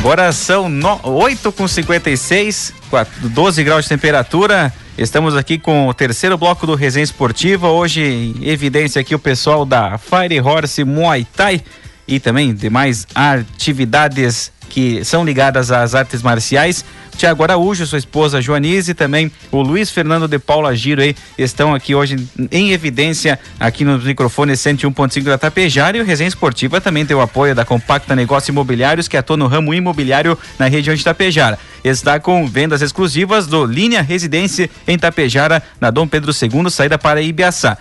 Agora 0.08 0.32
são 0.32 0.70
no, 0.70 0.98
8 1.04 1.52
com 1.52 1.68
56, 1.68 2.72
4, 2.88 3.28
12 3.28 3.62
graus 3.62 3.84
de 3.84 3.90
temperatura. 3.90 4.72
Estamos 4.96 5.36
aqui 5.36 5.58
com 5.58 5.86
o 5.86 5.92
terceiro 5.92 6.38
bloco 6.38 6.66
do 6.66 6.74
Resenha 6.74 7.04
Esportiva. 7.04 7.68
Hoje, 7.68 8.00
em 8.00 8.48
evidência 8.48 9.02
aqui, 9.02 9.14
o 9.14 9.18
pessoal 9.18 9.66
da 9.66 9.98
Fire 9.98 10.40
Horse 10.40 10.82
Muay 10.82 11.26
Thai 11.36 11.62
e 12.06 12.18
também 12.18 12.54
demais 12.54 13.06
atividades 13.14 14.50
que 14.68 15.04
são 15.04 15.24
ligadas 15.24 15.70
às 15.70 15.94
artes 15.94 16.22
marciais. 16.22 16.84
Tiago 17.16 17.42
Araújo, 17.42 17.84
sua 17.84 17.98
esposa 17.98 18.40
Joanise 18.40 18.92
e 18.92 18.94
também 18.94 19.30
o 19.50 19.60
Luiz 19.60 19.90
Fernando 19.90 20.28
de 20.28 20.38
Paula 20.38 20.74
Giro 20.76 21.02
aí 21.02 21.16
estão 21.36 21.74
aqui 21.74 21.92
hoje 21.92 22.16
em 22.52 22.70
evidência 22.70 23.40
aqui 23.58 23.84
nos 23.84 24.04
microfones 24.04 24.60
101.5 24.60 25.24
da 25.24 25.36
Tapejara 25.36 25.96
e 25.96 26.00
o 26.00 26.04
Resenha 26.04 26.28
Esportiva 26.28 26.80
também 26.80 27.04
tem 27.04 27.16
o 27.16 27.20
apoio 27.20 27.56
da 27.56 27.64
Compacta 27.64 28.14
Negócios 28.14 28.48
Imobiliários 28.48 29.08
que 29.08 29.16
atua 29.16 29.36
no 29.36 29.48
ramo 29.48 29.74
imobiliário 29.74 30.38
na 30.60 30.68
região 30.68 30.94
de 30.94 31.02
Tapejara. 31.02 31.58
Está 31.82 32.20
com 32.20 32.46
vendas 32.46 32.82
exclusivas 32.82 33.48
do 33.48 33.64
Linha 33.64 34.00
Residência 34.00 34.70
em 34.86 34.96
Tapejara, 34.96 35.60
na 35.80 35.90
Dom 35.90 36.06
Pedro 36.06 36.30
II, 36.30 36.70
saída 36.70 36.96
para 36.96 37.20
Ibiaçá. 37.20 37.78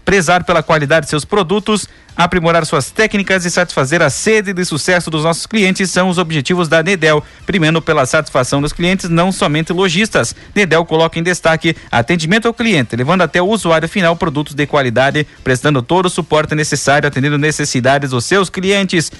prezar 0.04 0.44
pela 0.44 0.62
qualidade 0.62 1.06
de 1.06 1.10
seus 1.10 1.24
produtos, 1.24 1.88
aprimorar 2.16 2.66
suas 2.66 2.90
técnicas 2.90 3.44
e 3.44 3.50
satisfazer 3.50 4.02
a 4.02 4.10
sede 4.10 4.52
de 4.52 4.64
sucesso 4.64 5.10
dos 5.10 5.24
nossos 5.24 5.46
clientes 5.46 5.90
são 5.90 6.08
os 6.08 6.18
objetivos 6.18 6.68
da 6.68 6.82
Nedel. 6.82 7.24
Primeiro, 7.46 7.80
pela 7.80 8.04
satisfação 8.06 8.60
dos 8.60 8.72
clientes, 8.72 9.08
não 9.08 9.32
somente 9.32 9.72
lojistas. 9.72 10.34
Nedel 10.54 10.84
coloca 10.84 11.18
em 11.18 11.22
destaque 11.22 11.76
atendimento 11.90 12.46
ao 12.46 12.54
cliente, 12.54 12.96
levando 12.96 13.22
até 13.22 13.40
o 13.40 13.46
usuário 13.46 13.88
final 13.88 14.16
produtos 14.16 14.54
de 14.54 14.66
qualidade, 14.66 15.26
prestando 15.42 15.82
todo 15.82 16.06
o 16.06 16.10
suporte 16.10 16.54
necessário, 16.54 17.08
atendendo 17.08 17.38
necessidades 17.38 18.10
dos 18.10 18.24
seus 18.24 18.50
clientes. 18.50 19.10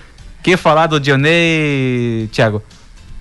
que 0.43 0.57
falar 0.57 0.87
do 0.87 1.01
Dionei, 1.01 2.29
Thiago? 2.33 2.63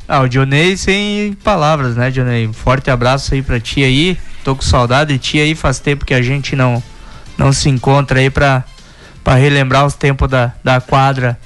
Ah, 0.07 0.21
o 0.21 0.27
Dionei 0.27 0.75
sem 0.75 1.33
palavras, 1.43 1.95
né, 1.95 2.09
Dionei? 2.09 2.47
Um 2.47 2.53
forte 2.53 2.89
abraço 2.89 3.33
aí 3.33 3.41
pra 3.41 3.59
ti 3.59 3.83
aí. 3.83 4.17
Tô 4.43 4.55
com 4.55 4.61
saudade 4.61 5.13
de 5.13 5.19
ti 5.19 5.39
aí, 5.39 5.53
faz 5.53 5.79
tempo 5.79 6.05
que 6.05 6.13
a 6.13 6.21
gente 6.21 6.55
não, 6.55 6.81
não 7.37 7.53
se 7.53 7.69
encontra 7.69 8.19
aí 8.19 8.29
pra, 8.29 8.63
pra 9.23 9.35
relembrar 9.35 9.85
os 9.85 9.93
tempos 9.93 10.29
da, 10.29 10.53
da 10.63 10.81
quadra 10.81 11.37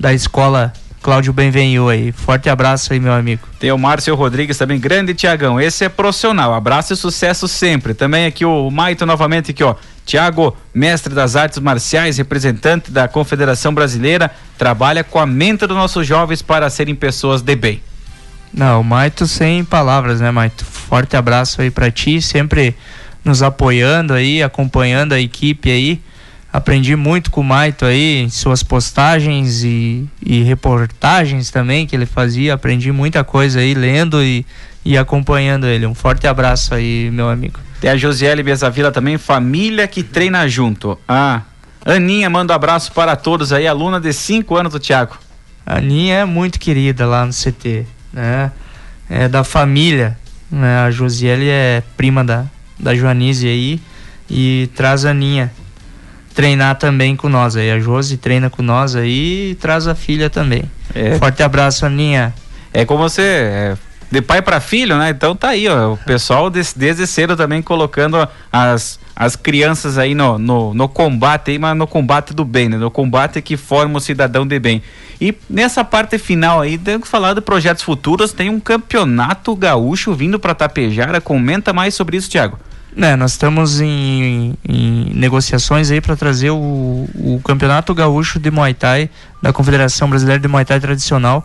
da 0.00 0.12
escola 0.12 0.72
Cláudio 1.02 1.32
Benvenu 1.32 1.88
aí. 1.88 2.12
Forte 2.12 2.48
abraço 2.48 2.92
aí, 2.92 3.00
meu 3.00 3.12
amigo. 3.12 3.42
Tem 3.58 3.72
o 3.72 3.78
Márcio 3.78 4.14
Rodrigues 4.14 4.56
também, 4.56 4.78
grande 4.78 5.12
Tiagão. 5.12 5.60
Esse 5.60 5.84
é 5.84 5.88
profissional. 5.88 6.54
Abraço 6.54 6.92
e 6.92 6.96
sucesso 6.96 7.48
sempre. 7.48 7.92
Também 7.92 8.26
aqui 8.26 8.44
o 8.44 8.70
Maito 8.70 9.04
novamente 9.04 9.50
aqui, 9.50 9.64
ó. 9.64 9.74
Tiago, 10.06 10.56
mestre 10.74 11.14
das 11.14 11.36
artes 11.36 11.58
marciais, 11.58 12.18
representante 12.18 12.90
da 12.90 13.06
Confederação 13.06 13.72
Brasileira, 13.72 14.30
trabalha 14.58 15.04
com 15.04 15.18
a 15.18 15.26
mente 15.26 15.66
dos 15.66 15.76
nossos 15.76 16.06
jovens 16.06 16.42
para 16.42 16.68
serem 16.70 16.94
pessoas 16.94 17.42
de 17.42 17.54
bem. 17.54 17.82
Não, 18.52 18.82
Maito 18.82 19.26
sem 19.26 19.64
palavras, 19.64 20.20
né, 20.20 20.30
Maito? 20.30 20.64
Forte 20.64 21.16
abraço 21.16 21.62
aí 21.62 21.70
para 21.70 21.90
ti, 21.90 22.20
sempre 22.20 22.76
nos 23.24 23.42
apoiando 23.42 24.12
aí, 24.12 24.42
acompanhando 24.42 25.12
a 25.12 25.20
equipe 25.20 25.70
aí. 25.70 26.00
Aprendi 26.52 26.94
muito 26.94 27.30
com 27.30 27.40
o 27.40 27.44
Maito 27.44 27.86
aí, 27.86 28.20
em 28.22 28.28
suas 28.28 28.62
postagens 28.62 29.64
e, 29.64 30.06
e 30.24 30.42
reportagens 30.42 31.50
também 31.50 31.86
que 31.86 31.96
ele 31.96 32.04
fazia. 32.04 32.52
Aprendi 32.52 32.92
muita 32.92 33.24
coisa 33.24 33.60
aí, 33.60 33.72
lendo 33.72 34.22
e, 34.22 34.44
e 34.84 34.98
acompanhando 34.98 35.66
ele. 35.66 35.86
Um 35.86 35.94
forte 35.94 36.26
abraço 36.26 36.74
aí, 36.74 37.10
meu 37.10 37.30
amigo. 37.30 37.58
Tem 37.80 37.90
a 37.90 37.96
Josiele 37.96 38.42
Bezavila 38.42 38.92
também, 38.92 39.16
família 39.16 39.88
que 39.88 40.02
treina 40.02 40.46
junto. 40.46 40.98
Ah, 41.08 41.40
Aninha 41.86 42.28
manda 42.28 42.52
um 42.52 42.56
abraço 42.56 42.92
para 42.92 43.16
todos 43.16 43.50
aí, 43.50 43.66
aluna 43.66 43.98
de 43.98 44.12
5 44.12 44.54
anos 44.54 44.72
do 44.72 44.78
Tiago. 44.78 45.16
A 45.64 45.78
Aninha 45.78 46.16
é 46.16 46.24
muito 46.26 46.60
querida 46.60 47.06
lá 47.06 47.24
no 47.24 47.32
CT, 47.32 47.86
né? 48.12 48.52
É 49.08 49.26
da 49.26 49.42
família, 49.42 50.18
né? 50.50 50.80
A 50.80 50.90
Josiele 50.90 51.48
é 51.48 51.82
prima 51.96 52.22
da, 52.22 52.44
da 52.78 52.94
Joanise 52.94 53.48
aí 53.48 53.80
e 54.28 54.68
traz 54.74 55.06
a 55.06 55.10
Aninha 55.10 55.50
treinar 56.34 56.76
também 56.76 57.14
com 57.16 57.28
nós 57.28 57.56
aí. 57.56 57.70
A 57.70 57.78
Josi 57.78 58.16
treina 58.16 58.50
com 58.50 58.62
nós 58.62 58.96
aí 58.96 59.50
e 59.50 59.54
traz 59.56 59.86
a 59.86 59.94
filha 59.94 60.28
também. 60.28 60.64
É. 60.94 61.18
Forte 61.18 61.42
abraço, 61.42 61.86
Aninha. 61.86 62.34
É 62.72 62.84
como 62.84 63.02
você 63.02 63.22
é 63.22 63.76
de 64.12 64.20
pai 64.20 64.42
para 64.42 64.60
filho, 64.60 64.98
né? 64.98 65.08
Então 65.08 65.34
tá 65.34 65.48
aí, 65.48 65.66
ó, 65.66 65.94
o 65.94 65.96
pessoal 65.96 66.50
des, 66.50 66.74
desde 66.74 67.06
cedo 67.06 67.34
também 67.34 67.62
colocando 67.62 68.28
as, 68.52 69.00
as 69.16 69.36
crianças 69.36 69.96
aí 69.96 70.14
no, 70.14 70.38
no, 70.38 70.74
no 70.74 70.86
combate 70.86 71.50
aí, 71.50 71.58
mas 71.58 71.74
no 71.74 71.86
combate 71.86 72.34
do 72.34 72.44
bem, 72.44 72.68
né? 72.68 72.76
No 72.76 72.90
combate 72.90 73.40
que 73.40 73.56
forma 73.56 73.96
o 73.96 74.00
cidadão 74.00 74.46
de 74.46 74.58
bem. 74.58 74.82
E 75.18 75.34
nessa 75.48 75.82
parte 75.82 76.18
final 76.18 76.60
aí, 76.60 76.76
temos 76.76 77.04
que 77.04 77.08
falar 77.08 77.32
de 77.32 77.40
projetos 77.40 77.82
futuros, 77.82 78.34
tem 78.34 78.50
um 78.50 78.60
campeonato 78.60 79.56
gaúcho 79.56 80.12
vindo 80.12 80.38
para 80.38 80.54
Tapejara, 80.54 81.18
comenta 81.18 81.72
mais 81.72 81.94
sobre 81.94 82.18
isso, 82.18 82.28
Thiago. 82.28 82.58
É, 82.96 83.16
nós 83.16 83.32
estamos 83.32 83.80
em, 83.80 84.54
em 84.68 85.12
negociações 85.14 85.90
aí 85.90 86.00
para 86.00 86.14
trazer 86.14 86.50
o, 86.50 87.08
o 87.14 87.40
Campeonato 87.42 87.94
Gaúcho 87.94 88.38
de 88.38 88.50
Muay 88.50 88.74
Thai 88.74 89.08
da 89.40 89.52
Confederação 89.52 90.10
Brasileira 90.10 90.40
de 90.40 90.46
Muay 90.46 90.64
Thai 90.64 90.78
Tradicional 90.78 91.44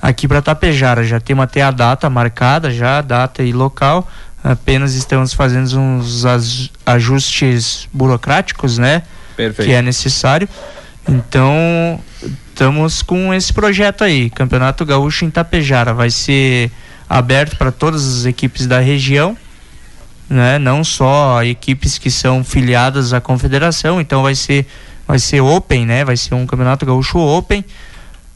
aqui 0.00 0.26
para 0.26 0.42
Tapejara. 0.42 1.04
Já 1.04 1.20
temos 1.20 1.44
até 1.44 1.62
a 1.62 1.70
data 1.70 2.08
marcada, 2.10 2.70
já 2.70 2.98
a 2.98 3.02
data 3.02 3.42
e 3.42 3.52
local. 3.52 4.08
Apenas 4.42 4.94
estamos 4.94 5.34
fazendo 5.34 5.78
uns 5.78 6.24
ajustes 6.86 7.88
burocráticos, 7.92 8.78
né? 8.78 9.02
Perfeito. 9.36 9.68
Que 9.68 9.74
é 9.74 9.82
necessário. 9.82 10.48
Então, 11.08 12.00
estamos 12.22 13.02
com 13.02 13.32
esse 13.32 13.52
projeto 13.52 14.02
aí, 14.02 14.30
Campeonato 14.30 14.84
Gaúcho 14.84 15.24
em 15.24 15.30
Tapejara. 15.30 15.92
Vai 15.92 16.10
ser 16.10 16.70
aberto 17.08 17.56
para 17.56 17.70
todas 17.70 18.06
as 18.06 18.24
equipes 18.24 18.66
da 18.66 18.80
região, 18.80 19.36
né? 20.30 20.58
Não 20.60 20.84
só 20.84 21.42
equipes 21.42 21.98
que 21.98 22.10
são 22.10 22.44
filiadas 22.44 23.12
à 23.12 23.20
confederação, 23.20 24.00
então 24.00 24.22
vai 24.22 24.36
ser 24.36 24.64
vai 25.06 25.18
ser 25.18 25.40
open, 25.40 25.84
né? 25.84 26.04
Vai 26.04 26.16
ser 26.16 26.34
um 26.34 26.46
Campeonato 26.46 26.86
Gaúcho 26.86 27.18
Open 27.18 27.64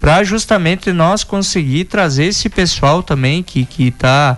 para 0.01 0.25
justamente 0.25 0.93
nós 0.93 1.23
conseguir 1.23 1.85
trazer 1.85 2.25
esse 2.25 2.49
pessoal 2.49 3.01
também 3.01 3.45
que 3.45 3.65
que 3.65 3.93
tá 3.93 4.37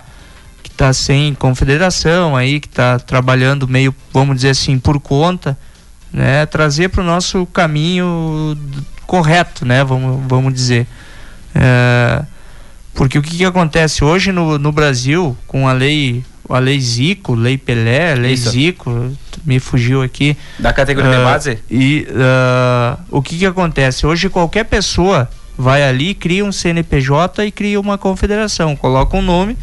que 0.63 0.71
tá 0.71 0.93
sem 0.93 1.33
confederação 1.35 2.37
aí, 2.37 2.61
que 2.61 2.69
está 2.69 2.99
trabalhando 2.99 3.67
meio, 3.67 3.95
vamos 4.13 4.37
dizer 4.37 4.51
assim, 4.51 4.79
por 4.79 5.01
conta, 5.01 5.57
né? 6.13 6.45
Trazer 6.45 6.91
para 6.91 7.01
o 7.01 7.07
nosso 7.07 7.47
caminho 7.47 8.57
correto, 9.07 9.65
né? 9.65 9.83
Vamos, 9.83 10.21
vamos 10.29 10.53
dizer. 10.53 10.87
É, 11.55 12.23
porque 12.93 13.19
o 13.19 13.23
que, 13.23 13.37
que 13.37 13.45
acontece 13.45 14.05
hoje 14.05 14.33
no, 14.33 14.59
no 14.59 14.73
Brasil, 14.73 15.37
com 15.47 15.67
a 15.69 15.73
lei 15.73 16.25
a 16.49 16.59
lei 16.59 16.81
Zico, 16.81 17.35
lei 17.35 17.59
Pelé, 17.59 18.15
lei 18.15 18.33
Isso. 18.33 18.51
Zico, 18.51 19.13
me 19.45 19.59
fugiu 19.59 20.03
aqui. 20.03 20.37
Da 20.59 20.73
categoria 20.73 21.11
uh, 21.11 21.17
de 21.17 21.25
base? 21.25 21.59
E 21.71 22.07
uh, 22.11 23.03
o 23.11 23.23
que, 23.23 23.39
que 23.39 23.47
acontece? 23.47 24.07
Hoje 24.07 24.29
qualquer 24.29 24.65
pessoa 24.65 25.29
vai 25.57 25.83
ali, 25.83 26.15
cria 26.15 26.45
um 26.45 26.53
CNPJ 26.53 27.47
e 27.47 27.51
cria 27.51 27.81
uma 27.81 27.97
confederação, 27.97 28.77
coloca 28.77 29.17
um 29.17 29.23
nome, 29.23 29.57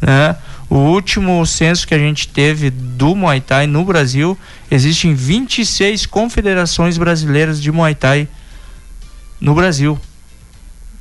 né? 0.00 0.36
O 0.68 0.78
último 0.78 1.46
censo 1.46 1.86
que 1.86 1.94
a 1.94 1.98
gente 1.98 2.26
teve 2.26 2.70
do 2.70 3.14
Muay 3.14 3.40
Thai 3.40 3.68
no 3.68 3.84
Brasil, 3.84 4.36
existem 4.68 5.14
26 5.14 6.06
confederações 6.06 6.98
brasileiras 6.98 7.62
de 7.62 7.70
Muay 7.70 7.94
Thai 7.94 8.28
no 9.40 9.54
Brasil. 9.54 9.98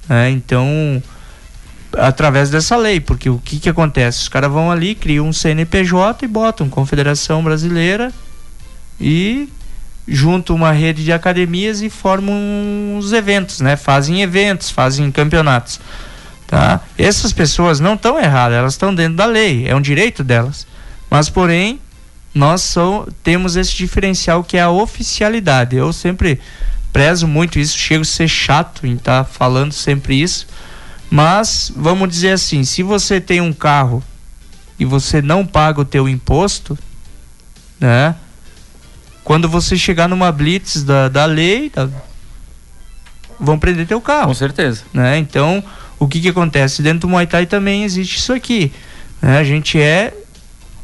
É, 0.08 0.30
então, 0.30 1.02
através 1.98 2.50
dessa 2.50 2.76
lei, 2.76 3.00
porque 3.00 3.30
o 3.30 3.40
que, 3.40 3.60
que 3.60 3.70
acontece? 3.70 4.22
Os 4.22 4.30
caras 4.30 4.52
vão 4.52 4.72
ali, 4.72 4.96
criam 4.96 5.28
um 5.28 5.34
CNPJ 5.34 6.26
e 6.26 6.28
botam 6.28 6.70
Confederação 6.70 7.44
Brasileira 7.44 8.12
e 9.00 9.50
juntam 10.08 10.56
uma 10.56 10.72
rede 10.72 11.04
de 11.04 11.12
academias 11.12 11.82
e 11.82 11.90
formam 11.90 12.98
os 12.98 13.12
eventos, 13.12 13.60
né? 13.60 13.76
Fazem 13.76 14.22
eventos, 14.22 14.70
fazem 14.70 15.12
campeonatos. 15.12 15.80
Tá? 16.48 16.80
Essas 16.98 17.34
pessoas 17.34 17.80
não 17.80 17.96
estão 17.96 18.20
erradas, 18.20 18.58
elas 18.58 18.74
estão 18.74 18.94
dentro 18.94 19.16
da 19.16 19.26
lei, 19.26 19.68
é 19.68 19.76
um 19.76 19.82
direito 19.82 20.24
delas. 20.24 20.68
Mas, 21.10 21.30
porém, 21.30 21.80
nós 22.34 22.76
temos 23.24 23.56
esse 23.56 23.76
diferencial 23.76 24.44
que 24.44 24.58
é 24.58 24.62
a 24.62 24.70
oficialidade. 24.70 25.76
Eu 25.76 25.92
sempre 25.92 26.40
prezo 26.94 27.28
muito 27.28 27.60
isso, 27.60 27.78
chego 27.78 28.04
a 28.04 28.06
ser 28.06 28.28
chato 28.28 28.86
em 28.86 28.96
estar 28.96 29.24
tá 29.24 29.30
falando 29.30 29.74
sempre 29.74 30.22
isso, 30.22 30.48
mas 31.10 31.72
vamos 31.76 32.10
dizer 32.10 32.32
assim, 32.32 32.64
se 32.64 32.84
você 32.84 33.22
tem 33.22 33.42
um 33.42 33.54
carro 33.54 34.04
e 34.80 34.86
você 34.86 35.22
não 35.22 35.46
paga 35.46 35.82
o 35.82 35.86
teu 35.86 36.10
imposto, 36.10 36.78
né? 37.80 38.16
Quando 39.24 39.50
você 39.50 39.76
chegar 39.78 40.08
numa 40.08 40.32
blitz 40.32 40.84
da, 40.84 41.10
da 41.10 41.26
lei, 41.26 41.72
da, 41.74 41.90
vão 43.40 43.58
prender 43.58 43.88
teu 43.88 44.00
carro. 44.00 44.28
Com 44.28 44.34
certeza. 44.34 44.84
Né? 44.94 45.18
Então, 45.18 45.64
o 45.98 46.08
que 46.08 46.22
que 46.22 46.30
acontece? 46.30 46.82
Dentro 46.82 47.02
do 47.02 47.10
Muay 47.10 47.26
Thai 47.26 47.46
também 47.46 47.84
existe 47.84 48.18
isso 48.18 48.34
aqui. 48.34 48.72
Né? 49.22 49.40
A 49.40 49.44
gente 49.44 49.80
é 49.80 50.14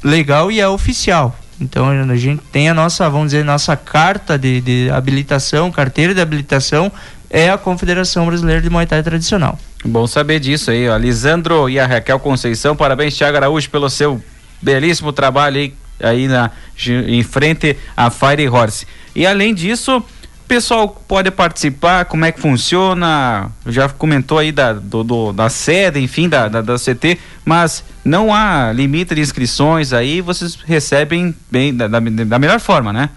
legal 0.04 0.52
e 0.52 0.60
é 0.60 0.68
oficial. 0.68 1.38
Então 1.60 1.90
a 1.90 2.16
gente 2.16 2.42
tem 2.52 2.70
a 2.70 2.74
nossa, 2.74 3.08
vamos 3.08 3.28
dizer, 3.28 3.46
nossa 3.46 3.76
carta 3.76 4.38
de, 4.38 4.62
de 4.62 4.90
habilitação, 4.90 5.72
carteira 5.72 6.12
de 6.12 6.20
habilitação 6.20 6.92
é 7.30 7.52
a 7.52 7.58
Confederação 7.58 8.26
Brasileira 8.26 8.60
de 8.60 8.70
Muay 8.70 8.88
Thai 8.88 9.04
Tradicional. 9.04 9.60
Bom 9.84 10.06
saber 10.06 10.40
disso 10.40 10.72
aí, 10.72 10.88
ó. 10.88 10.98
Lisandro 10.98 11.70
e 11.70 11.80
a 11.80 11.88
Raquel 11.88 12.20
Conceição, 12.20 12.76
parabéns, 12.76 13.18
Thiago 13.18 13.38
Araújo, 13.38 13.70
pelo 13.70 13.90
seu 13.90 14.22
belíssimo 14.62 15.12
trabalho 15.12 15.58
aí, 15.58 15.74
aí 16.00 16.28
na, 16.28 16.52
em 16.88 17.24
frente 17.24 17.78
à 17.98 18.10
Fire 18.10 18.48
Horse. 18.48 18.86
E 19.16 19.26
além 19.26 19.54
disso, 19.54 20.04
pessoal 20.52 20.90
pode 21.08 21.32
participar, 21.32 22.04
como 22.04 22.26
é 22.26 22.32
que 22.34 22.42
funciona? 22.42 23.50
Já 23.66 23.88
comentou 23.88 24.38
aí 24.38 24.52
da, 24.52 24.74
do, 24.74 25.02
do 25.02 25.32
da 25.32 25.48
sede, 25.50 25.98
enfim, 25.98 26.28
da, 26.28 26.50
da, 26.50 26.62
da, 26.62 26.76
CT, 26.76 27.18
mas 27.46 27.86
não 28.04 28.34
há 28.34 28.74
limite 28.74 29.16
de 29.16 29.22
inscrições 29.22 29.94
aí, 29.94 30.20
vocês 30.20 30.56
recebem 30.56 31.34
bem 31.50 31.74
da, 31.74 31.88
da, 31.88 32.02
da 32.02 32.38
melhor 32.38 32.60
forma, 32.60 32.92
né? 32.92 33.10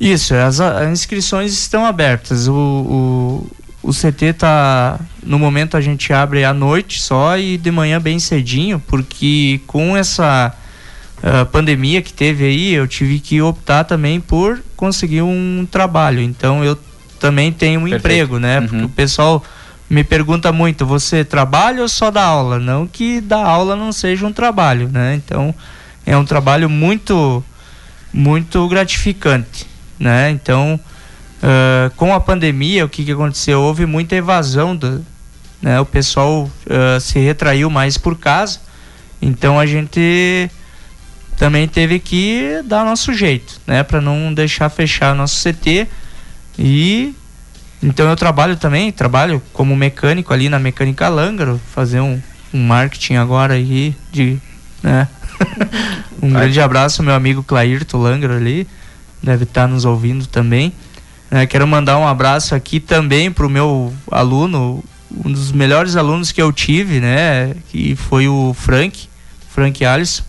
Isso, 0.00 0.34
as, 0.34 0.58
as 0.58 0.88
inscrições 0.88 1.52
estão 1.52 1.84
abertas. 1.84 2.48
O, 2.48 2.54
o, 2.54 3.50
o 3.82 3.90
CT 3.90 4.32
tá. 4.34 4.98
No 5.22 5.38
momento 5.38 5.76
a 5.76 5.80
gente 5.80 6.12
abre 6.12 6.44
à 6.44 6.52
noite 6.52 7.00
só 7.00 7.36
e 7.38 7.56
de 7.56 7.70
manhã 7.70 8.00
bem 8.00 8.18
cedinho, 8.18 8.80
porque 8.86 9.60
com 9.66 9.96
essa 9.96 10.54
uh, 11.18 11.46
pandemia 11.46 12.02
que 12.02 12.12
teve 12.12 12.44
aí, 12.44 12.74
eu 12.74 12.86
tive 12.86 13.18
que 13.18 13.40
optar 13.40 13.84
também 13.84 14.20
por 14.20 14.62
conseguir 14.76 15.22
um 15.22 15.66
trabalho. 15.70 16.20
Então 16.20 16.64
eu 16.64 16.78
também 17.18 17.52
tenho 17.52 17.80
um 17.80 17.84
Perfeito. 17.84 18.06
emprego, 18.06 18.38
né? 18.38 18.60
Uhum. 18.60 18.66
Porque 18.66 18.84
o 18.84 18.88
pessoal 18.88 19.42
me 19.88 20.02
pergunta 20.02 20.52
muito, 20.52 20.84
você 20.84 21.24
trabalha 21.24 21.82
ou 21.82 21.88
só 21.88 22.10
dá 22.10 22.24
aula? 22.24 22.58
Não 22.58 22.86
que 22.86 23.20
dar 23.20 23.44
aula 23.44 23.76
não 23.76 23.92
seja 23.92 24.26
um 24.26 24.32
trabalho, 24.32 24.88
né? 24.88 25.14
Então 25.14 25.54
é 26.04 26.16
um 26.16 26.24
trabalho 26.24 26.68
muito 26.68 27.44
muito 28.12 28.66
gratificante, 28.68 29.66
né? 29.98 30.30
Então 30.30 30.80
uh, 31.42 31.90
com 31.96 32.14
a 32.14 32.20
pandemia 32.20 32.84
o 32.84 32.88
que, 32.88 33.04
que 33.04 33.12
aconteceu? 33.12 33.60
Houve 33.60 33.86
muita 33.86 34.14
evasão 34.16 34.74
do, 34.74 35.04
né? 35.60 35.80
O 35.80 35.86
pessoal 35.86 36.44
uh, 36.44 37.00
se 37.00 37.18
retraiu 37.18 37.70
mais 37.70 37.98
por 37.98 38.18
casa, 38.18 38.60
então 39.20 39.58
a 39.58 39.66
gente 39.66 40.50
também 41.36 41.68
teve 41.68 41.98
que 41.98 42.62
dar 42.64 42.84
nosso 42.84 43.12
jeito, 43.12 43.60
né, 43.66 43.82
para 43.82 44.00
não 44.00 44.32
deixar 44.32 44.70
fechar 44.70 45.14
nosso 45.14 45.42
CT 45.42 45.86
e 46.58 47.14
então 47.82 48.08
eu 48.08 48.16
trabalho 48.16 48.56
também, 48.56 48.90
trabalho 48.90 49.42
como 49.52 49.76
mecânico 49.76 50.32
ali 50.32 50.48
na 50.48 50.58
Mecânica 50.58 51.08
Lângaro, 51.08 51.60
fazer 51.74 52.00
um, 52.00 52.20
um 52.52 52.66
marketing 52.66 53.16
agora 53.16 53.54
aí 53.54 53.94
de, 54.10 54.38
né? 54.82 55.06
um 56.22 56.30
grande 56.30 56.58
abraço 56.60 57.02
meu 57.02 57.14
amigo 57.14 57.42
Clairto 57.42 57.98
Lângaro 57.98 58.34
ali, 58.34 58.66
deve 59.22 59.44
estar 59.44 59.68
nos 59.68 59.84
ouvindo 59.84 60.26
também. 60.26 60.72
É, 61.30 61.46
quero 61.46 61.66
mandar 61.66 61.98
um 61.98 62.06
abraço 62.06 62.54
aqui 62.54 62.78
também 62.78 63.30
para 63.30 63.46
o 63.46 63.50
meu 63.50 63.92
aluno, 64.10 64.82
um 65.24 65.32
dos 65.32 65.52
melhores 65.52 65.96
alunos 65.96 66.30
que 66.32 66.40
eu 66.40 66.52
tive, 66.52 67.00
né? 67.00 67.54
Que 67.70 67.96
foi 67.96 68.28
o 68.28 68.54
Frank, 68.54 69.08
Frank 69.50 69.84
Alisson 69.84 70.22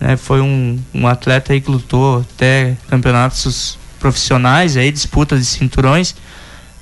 né, 0.00 0.16
foi 0.16 0.40
um, 0.40 0.80
um 0.94 1.06
atleta 1.06 1.52
aí 1.52 1.60
que 1.60 1.70
lutou 1.70 2.20
até 2.20 2.76
campeonatos 2.88 3.78
profissionais, 4.00 4.76
aí, 4.78 4.90
disputa 4.90 5.36
de 5.36 5.44
cinturões. 5.44 6.16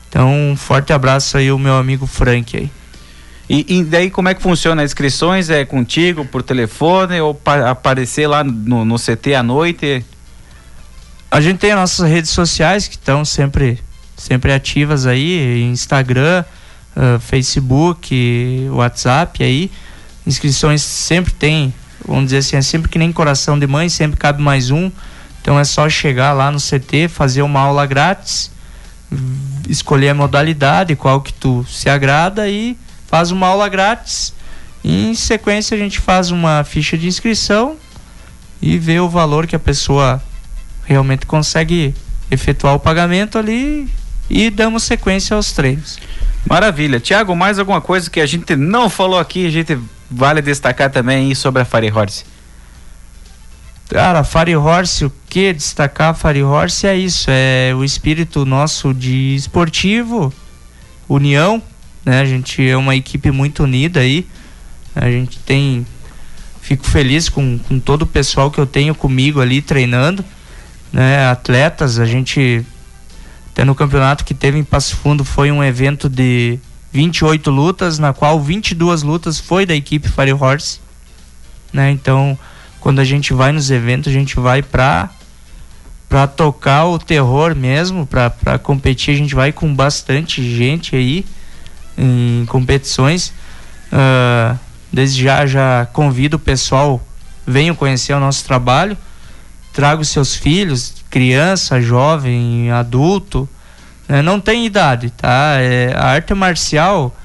Então, 0.08 0.32
um 0.32 0.56
forte 0.56 0.92
abraço 0.92 1.36
aí 1.36 1.50
o 1.50 1.58
meu 1.58 1.76
amigo 1.76 2.06
Frank 2.06 2.56
aí. 2.56 2.70
E, 3.50 3.78
e, 3.78 3.82
daí 3.82 4.10
como 4.10 4.28
é 4.28 4.34
que 4.34 4.42
funciona? 4.42 4.82
As 4.82 4.90
inscrições 4.90 5.50
é 5.50 5.64
contigo, 5.64 6.24
por 6.24 6.42
telefone 6.42 7.18
ou 7.20 7.38
aparecer 7.66 8.26
lá 8.26 8.44
no, 8.44 8.84
no 8.84 8.96
CT 8.96 9.34
à 9.34 9.42
noite? 9.42 10.04
A 11.30 11.40
gente 11.40 11.58
tem 11.58 11.72
as 11.72 11.78
nossas 11.78 12.08
redes 12.08 12.30
sociais 12.30 12.88
que 12.88 12.94
estão 12.94 13.24
sempre, 13.24 13.78
sempre 14.16 14.52
ativas 14.52 15.06
aí, 15.06 15.62
Instagram, 15.62 16.44
uh, 16.96 17.20
Facebook, 17.20 18.68
WhatsApp 18.70 19.42
aí. 19.42 19.70
Inscrições 20.26 20.82
sempre 20.82 21.32
tem 21.32 21.72
vamos 22.08 22.24
dizer 22.24 22.38
assim, 22.38 22.56
é 22.56 22.62
sempre 22.62 22.88
que 22.88 22.98
nem 22.98 23.12
coração 23.12 23.58
de 23.58 23.66
mãe, 23.66 23.88
sempre 23.88 24.18
cabe 24.18 24.42
mais 24.42 24.70
um. 24.70 24.90
Então 25.40 25.58
é 25.58 25.64
só 25.64 25.88
chegar 25.88 26.32
lá 26.32 26.50
no 26.50 26.58
CT, 26.58 27.08
fazer 27.08 27.42
uma 27.42 27.60
aula 27.60 27.86
grátis, 27.86 28.50
escolher 29.68 30.10
a 30.10 30.14
modalidade, 30.14 30.96
qual 30.96 31.20
que 31.20 31.32
tu 31.32 31.64
se 31.68 31.88
agrada 31.88 32.48
e 32.48 32.76
faz 33.06 33.30
uma 33.30 33.46
aula 33.46 33.68
grátis. 33.68 34.34
E 34.82 35.10
em 35.10 35.14
sequência 35.14 35.74
a 35.74 35.78
gente 35.78 36.00
faz 36.00 36.30
uma 36.30 36.64
ficha 36.64 36.96
de 36.96 37.06
inscrição 37.06 37.76
e 38.60 38.78
vê 38.78 39.00
o 39.00 39.08
valor 39.08 39.46
que 39.46 39.56
a 39.56 39.58
pessoa 39.58 40.22
realmente 40.88 41.26
consegue 41.26 41.94
efetuar 42.30 42.74
o 42.74 42.80
pagamento 42.80 43.38
ali 43.38 43.88
e 44.28 44.48
damos 44.48 44.82
sequência 44.84 45.36
aos 45.36 45.52
treinos. 45.52 45.98
Maravilha. 46.48 46.98
Tiago, 46.98 47.36
mais 47.36 47.58
alguma 47.58 47.80
coisa 47.80 48.08
que 48.08 48.20
a 48.20 48.26
gente 48.26 48.56
não 48.56 48.88
falou 48.88 49.18
aqui, 49.18 49.46
a 49.46 49.50
gente 49.50 49.78
vale 50.10 50.40
destacar 50.40 50.90
também 50.90 51.34
sobre 51.34 51.60
a 51.60 51.64
Fire 51.64 51.92
Horse? 51.92 52.24
Cara, 53.90 54.20
a 54.20 54.24
Fire 54.24 54.56
Horse, 54.56 55.04
o 55.04 55.12
que 55.28 55.52
destacar 55.52 56.10
a 56.10 56.14
Fire 56.14 56.42
Horse 56.42 56.86
é 56.86 56.96
isso, 56.96 57.26
é 57.28 57.74
o 57.74 57.84
espírito 57.84 58.44
nosso 58.46 58.94
de 58.94 59.34
esportivo 59.34 60.32
união, 61.08 61.62
né? 62.04 62.20
A 62.20 62.24
gente 62.24 62.66
é 62.66 62.76
uma 62.76 62.96
equipe 62.96 63.30
muito 63.30 63.64
unida 63.64 64.00
aí. 64.00 64.26
A 64.94 65.10
gente 65.10 65.38
tem 65.38 65.86
fico 66.60 66.86
feliz 66.86 67.30
com, 67.30 67.58
com 67.58 67.78
todo 67.78 68.02
o 68.02 68.06
pessoal 68.06 68.50
que 68.50 68.58
eu 68.58 68.66
tenho 68.66 68.94
comigo 68.94 69.40
ali 69.40 69.62
treinando, 69.62 70.22
né? 70.92 71.28
Atletas, 71.28 71.98
a 71.98 72.06
gente 72.06 72.64
até 73.52 73.64
no 73.64 73.74
campeonato 73.74 74.24
que 74.24 74.34
teve 74.34 74.56
em 74.56 74.64
Passo 74.64 74.94
Fundo 74.96 75.24
foi 75.24 75.50
um 75.50 75.64
evento 75.64 76.08
de 76.08 76.60
28 76.92 77.50
lutas, 77.50 77.98
na 77.98 78.12
qual 78.12 78.40
22 78.40 79.02
lutas 79.02 79.40
foi 79.40 79.66
da 79.66 79.74
equipe 79.74 80.08
Fire 80.08 80.32
Horse, 80.32 80.80
né? 81.72 81.90
Então, 81.90 82.38
quando 82.80 83.00
a 83.00 83.04
gente 83.04 83.32
vai 83.32 83.50
nos 83.50 83.70
eventos, 83.70 84.10
a 84.10 84.14
gente 84.14 84.36
vai 84.38 84.62
para 84.62 85.10
para 86.08 86.26
tocar 86.26 86.86
o 86.86 86.98
terror 86.98 87.54
mesmo, 87.54 88.06
para 88.06 88.58
competir, 88.58 89.12
a 89.12 89.18
gente 89.18 89.34
vai 89.34 89.52
com 89.52 89.74
bastante 89.74 90.42
gente 90.56 90.96
aí 90.96 91.26
em 91.98 92.46
competições. 92.46 93.32
Uh, 93.92 94.58
desde 94.90 95.22
já 95.22 95.44
já 95.46 95.86
convido 95.92 96.36
o 96.36 96.40
pessoal, 96.40 97.04
venham 97.46 97.74
conhecer 97.74 98.14
o 98.14 98.20
nosso 98.20 98.44
trabalho, 98.44 98.96
trago 99.78 100.04
seus 100.04 100.34
filhos, 100.34 100.92
criança, 101.08 101.80
jovem, 101.80 102.68
adulto, 102.68 103.48
né? 104.08 104.20
não 104.20 104.40
tem 104.40 104.66
idade, 104.66 105.10
tá? 105.10 105.54
É, 105.60 105.94
a 105.94 106.06
arte 106.06 106.34
marcial, 106.34 107.16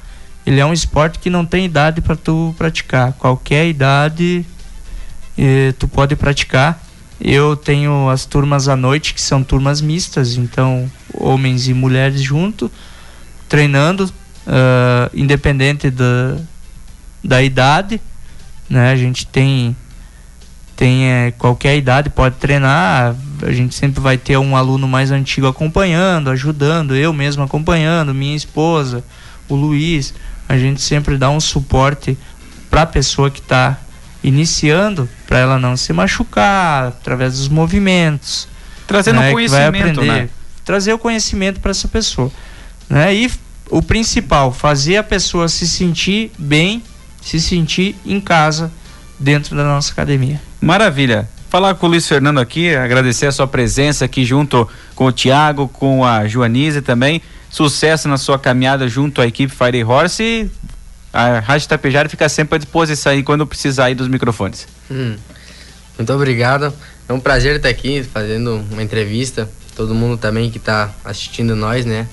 ele 0.45 0.59
é 0.59 0.65
um 0.65 0.71
esporte 0.71 1.17
que 1.17 1.31
não 1.31 1.47
tem 1.47 1.65
idade 1.65 1.99
para 1.99 2.15
tu 2.15 2.53
praticar. 2.55 3.13
Qualquer 3.13 3.67
idade 3.67 4.45
eh, 5.35 5.73
tu 5.79 5.87
pode 5.87 6.15
praticar. 6.15 6.79
Eu 7.19 7.55
tenho 7.55 8.07
as 8.07 8.23
turmas 8.23 8.67
à 8.67 8.75
noite, 8.75 9.15
que 9.15 9.21
são 9.21 9.43
turmas 9.43 9.81
mistas, 9.81 10.37
então 10.37 10.87
homens 11.11 11.67
e 11.67 11.73
mulheres 11.73 12.21
junto, 12.21 12.71
treinando, 13.49 14.05
uh, 14.05 15.09
independente 15.11 15.89
da, 15.89 16.37
da 17.23 17.41
idade. 17.41 17.99
Né? 18.69 18.91
A 18.91 18.95
gente 18.95 19.25
tem, 19.25 19.75
tem 20.83 21.05
é, 21.05 21.31
qualquer 21.37 21.77
idade 21.77 22.09
pode 22.09 22.35
treinar, 22.35 23.15
a 23.41 23.51
gente 23.53 23.73
sempre 23.73 24.01
vai 24.01 24.17
ter 24.17 24.37
um 24.37 24.53
aluno 24.53 24.85
mais 24.85 25.11
antigo 25.11 25.47
acompanhando, 25.47 26.29
ajudando, 26.29 26.93
eu 26.93 27.13
mesmo 27.13 27.41
acompanhando, 27.41 28.13
minha 28.13 28.35
esposa, 28.35 29.01
o 29.47 29.55
Luiz. 29.55 30.13
A 30.49 30.57
gente 30.57 30.81
sempre 30.81 31.17
dá 31.17 31.29
um 31.29 31.39
suporte 31.39 32.17
para 32.69 32.81
a 32.81 32.85
pessoa 32.85 33.31
que 33.31 33.39
está 33.39 33.79
iniciando 34.21 35.07
para 35.25 35.39
ela 35.39 35.57
não 35.57 35.77
se 35.77 35.93
machucar 35.93 36.87
através 36.87 37.37
dos 37.37 37.47
movimentos. 37.47 38.49
Trazendo 38.85 39.21
né, 39.21 39.31
conhecimento, 39.31 40.01
né? 40.01 40.27
Trazer 40.65 40.91
o 40.91 40.99
conhecimento 40.99 41.61
para 41.61 41.71
essa 41.71 41.87
pessoa. 41.87 42.29
Né? 42.89 43.15
E 43.15 43.31
o 43.69 43.81
principal, 43.81 44.51
fazer 44.51 44.97
a 44.97 45.03
pessoa 45.03 45.47
se 45.47 45.65
sentir 45.65 46.29
bem, 46.37 46.83
se 47.21 47.39
sentir 47.39 47.95
em 48.05 48.19
casa 48.19 48.69
dentro 49.17 49.55
da 49.55 49.63
nossa 49.63 49.93
academia. 49.93 50.41
Maravilha. 50.63 51.27
Falar 51.49 51.75
com 51.75 51.87
o 51.87 51.89
Luiz 51.89 52.07
Fernando 52.07 52.39
aqui, 52.39 52.73
agradecer 52.73 53.25
a 53.25 53.33
sua 53.33 53.45
presença 53.45 54.05
aqui 54.05 54.23
junto 54.23 54.65
com 54.95 55.05
o 55.05 55.11
Tiago, 55.11 55.67
com 55.67 56.05
a 56.05 56.25
Joanise 56.25 56.81
também. 56.81 57.21
Sucesso 57.49 58.07
na 58.07 58.17
sua 58.17 58.39
caminhada 58.39 58.87
junto 58.87 59.19
à 59.19 59.27
equipe 59.27 59.53
Fire 59.53 59.83
Horse 59.83 60.23
e 60.23 60.49
a 61.11 61.39
Rádio 61.39 61.67
Tapejara 61.67 62.07
fica 62.07 62.29
sempre 62.29 62.55
à 62.55 62.57
disposição 62.57 63.11
aí 63.11 63.21
quando 63.23 63.45
precisar 63.45 63.85
aí 63.85 63.95
dos 63.95 64.07
microfones. 64.07 64.65
Hum. 64.89 65.17
Muito 65.97 66.13
obrigado. 66.13 66.73
É 67.09 67.13
um 67.13 67.19
prazer 67.19 67.57
estar 67.57 67.67
aqui 67.67 68.01
fazendo 68.01 68.63
uma 68.71 68.81
entrevista. 68.81 69.49
Todo 69.75 69.93
mundo 69.93 70.17
também 70.17 70.49
que 70.49 70.59
está 70.59 70.91
assistindo 71.03 71.57
nós, 71.57 71.85
né? 71.85 72.07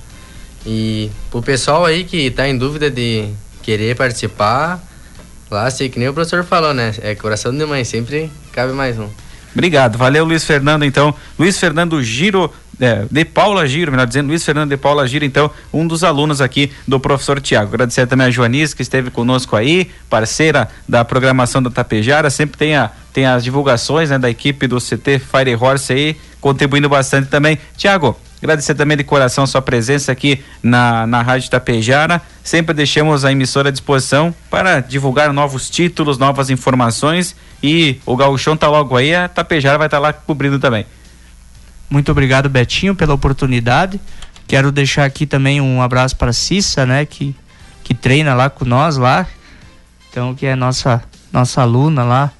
E 0.67 1.09
o 1.33 1.41
pessoal 1.41 1.85
aí 1.85 2.03
que 2.03 2.27
está 2.27 2.49
em 2.49 2.59
dúvida 2.59 2.91
de 2.91 3.31
querer 3.63 3.95
participar, 3.95 4.83
lá 5.51 5.71
sei 5.71 5.89
que 5.89 5.99
nem 5.99 6.09
o 6.09 6.15
professor 6.15 6.45
falou, 6.45 6.73
né? 6.73 6.95
É 7.03 7.15
coração 7.15 7.53
de 7.53 7.65
mãe, 7.65 7.85
sempre 7.85 8.31
cabe 8.53 8.73
mais 8.73 8.99
um. 8.99 9.09
Obrigado, 9.53 9.99
valeu 9.99 10.25
Luiz 10.25 10.45
Fernando 10.45 10.85
então. 10.85 11.15
Luiz 11.39 11.59
Fernando 11.59 12.01
Giro 12.03 12.53
é, 12.81 13.05
de 13.11 13.25
Paula 13.25 13.67
Giro, 13.67 13.91
melhor 13.91 14.07
dizendo, 14.07 14.29
Luiz 14.29 14.45
Fernando 14.45 14.71
de 14.71 14.77
Paula 14.77 15.07
Giro, 15.07 15.25
então, 15.25 15.51
um 15.73 15.87
dos 15.87 16.03
alunos 16.03 16.41
aqui 16.41 16.73
do 16.89 16.99
professor 16.99 17.41
Tiago. 17.41 17.69
Agradecer 17.69 18.07
também 18.07 18.27
a 18.27 18.31
Joanice, 18.31 18.75
que 18.75 18.83
esteve 18.83 19.11
conosco 19.11 19.55
aí, 19.55 19.91
parceira 20.09 20.69
da 20.89 21.05
programação 21.05 21.63
da 21.63 21.71
Tapejara, 21.71 22.31
sempre 22.31 22.57
tem, 22.57 22.75
a, 22.75 22.91
tem 23.13 23.27
as 23.27 23.45
divulgações 23.45 24.09
né, 24.09 24.19
da 24.19 24.31
equipe 24.31 24.67
do 24.67 24.79
CT 24.79 25.19
Fire 25.19 25.55
Horse 25.55 25.93
aí, 25.93 26.17
contribuindo 26.41 26.89
bastante 26.89 27.29
também. 27.29 27.59
Tiago, 27.77 28.19
agradecer 28.43 28.75
também 28.75 28.97
de 28.97 29.05
coração 29.05 29.45
a 29.45 29.47
sua 29.47 29.63
presença 29.63 30.11
aqui 30.11 30.43
na, 30.63 31.07
na 31.07 31.23
Rádio 31.23 31.51
Tapejara. 31.51 32.21
Sempre 32.43 32.75
deixamos 32.75 33.25
a 33.25 33.33
emissora 33.33 33.69
à 33.69 33.73
disposição 33.73 34.35
para 34.51 34.81
divulgar 34.81 35.33
novos 35.33 35.69
títulos, 35.69 36.19
novas 36.19 36.51
informações 36.51 37.37
e 37.63 38.01
o 38.07 38.17
Gauchão 38.17 38.57
tá 38.57 38.69
logo 38.69 38.97
aí, 38.97 39.15
a 39.15 39.29
Tapejara 39.29 39.79
vai 39.79 39.87
estar 39.87 39.99
tá 39.99 40.03
lá 40.03 40.13
cobrindo 40.13 40.59
também. 40.59 40.87
Muito 41.89 42.11
obrigado, 42.11 42.49
Betinho, 42.49 42.95
pela 42.95 43.15
oportunidade. 43.15 44.01
Quero 44.47 44.73
deixar 44.73 45.05
aqui 45.05 45.27
também 45.27 45.61
um 45.61 45.83
abraço 45.83 46.17
para 46.17 46.31
a 46.31 46.33
Cissa, 46.33 46.87
né, 46.87 47.05
que, 47.05 47.35
que 47.85 47.95
treina 47.95 48.35
lá 48.35 48.49
com 48.49 48.65
nós 48.65 48.97
lá. 48.97 49.27
Então, 50.09 50.35
que 50.35 50.47
é 50.47 50.57
nossa 50.57 51.03
nossa 51.33 51.63
aluna 51.63 52.05
lá. 52.05 52.31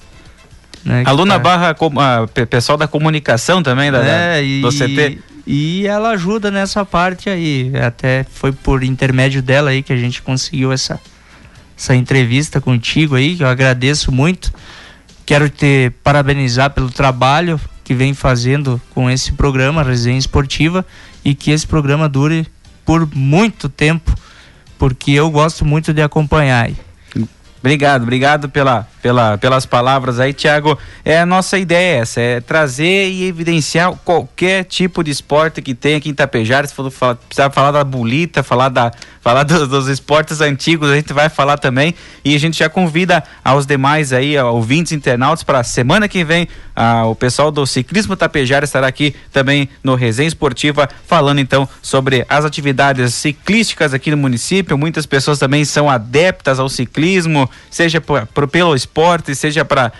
Né, 0.83 1.03
aluna 1.05 1.33
tá... 1.33 1.39
barra 1.39 1.69
a, 1.69 2.45
pessoal 2.45 2.77
da 2.77 2.87
comunicação 2.87 3.61
também 3.61 3.91
da, 3.91 3.99
é, 3.99 4.35
da, 4.35 4.41
e, 4.41 4.61
do 4.61 4.69
CT. 4.69 5.19
E 5.45 5.87
ela 5.87 6.11
ajuda 6.11 6.51
nessa 6.51 6.85
parte 6.85 7.29
aí. 7.29 7.71
Até 7.75 8.25
foi 8.29 8.51
por 8.51 8.83
intermédio 8.83 9.41
dela 9.41 9.71
aí 9.71 9.81
que 9.81 9.93
a 9.93 9.97
gente 9.97 10.21
conseguiu 10.21 10.71
essa, 10.71 10.99
essa 11.77 11.95
entrevista 11.95 12.61
contigo 12.61 13.15
aí, 13.15 13.35
que 13.35 13.43
eu 13.43 13.47
agradeço 13.47 14.11
muito. 14.11 14.53
Quero 15.25 15.49
te 15.49 15.91
parabenizar 16.03 16.71
pelo 16.71 16.89
trabalho, 16.89 17.59
que 17.83 17.93
vem 17.93 18.13
fazendo 18.13 18.81
com 18.91 19.09
esse 19.09 19.31
programa, 19.33 19.83
Resenha 19.83 20.17
Esportiva, 20.17 20.85
e 21.23 21.33
que 21.33 21.51
esse 21.51 21.65
programa 21.65 22.07
dure 22.07 22.47
por 22.85 23.07
muito 23.15 23.69
tempo, 23.69 24.13
porque 24.77 25.11
eu 25.11 25.29
gosto 25.29 25.63
muito 25.65 25.93
de 25.93 26.01
acompanhar. 26.01 26.71
Obrigado, 27.61 28.01
obrigado 28.01 28.49
pela, 28.49 28.87
pela, 29.03 29.37
pelas 29.37 29.67
palavras 29.67 30.19
aí, 30.19 30.33
Thiago. 30.33 30.77
É 31.05 31.19
a 31.19 31.27
nossa 31.27 31.59
ideia 31.59 32.01
essa, 32.01 32.19
é 32.19 32.41
trazer 32.41 33.09
e 33.09 33.27
evidenciar 33.27 33.93
qualquer 34.03 34.63
tipo 34.65 35.03
de 35.03 35.11
esporte 35.11 35.61
que 35.61 35.75
tem 35.75 35.95
aqui 35.95 36.09
em 36.09 36.11
Itapejara. 36.11 36.67
Se 36.67 36.73
for 36.73 36.91
precisar 36.91 37.51
falar 37.51 37.71
da 37.71 37.83
bolita, 37.83 38.41
falar, 38.41 38.69
da, 38.69 38.91
falar 39.21 39.43
dos, 39.43 39.67
dos, 39.67 39.87
esportes 39.87 40.41
antigos, 40.41 40.89
a 40.89 40.95
gente 40.95 41.13
vai 41.13 41.29
falar 41.29 41.57
também. 41.57 41.93
E 42.23 42.35
a 42.35 42.39
gente 42.39 42.59
já 42.59 42.69
convida 42.69 43.23
aos 43.43 43.65
demais 43.65 44.11
aí, 44.11 44.37
ouvintes 44.37 44.91
internautas, 44.91 45.43
para 45.43 45.63
semana 45.63 46.07
que 46.07 46.23
vem, 46.23 46.47
a, 46.75 47.05
o 47.05 47.15
pessoal 47.15 47.51
do 47.51 47.65
Ciclismo 47.65 48.15
Tapejara 48.15 48.65
estará 48.65 48.87
aqui 48.87 49.15
também 49.31 49.69
no 49.83 49.95
Resenha 49.95 50.27
Esportiva, 50.27 50.89
falando 51.07 51.39
então 51.39 51.67
sobre 51.81 52.25
as 52.27 52.45
atividades 52.45 53.13
ciclísticas 53.13 53.93
aqui 53.93 54.11
no 54.11 54.17
município. 54.17 54.77
Muitas 54.77 55.05
pessoas 55.05 55.39
também 55.39 55.63
são 55.63 55.89
adeptas 55.89 56.59
ao 56.59 56.67
ciclismo 56.67 57.49
seja 57.69 58.01
por, 58.01 58.27
pelo 58.47 58.75
esporte, 58.75 59.33
seja 59.35 59.63
para 59.65 59.91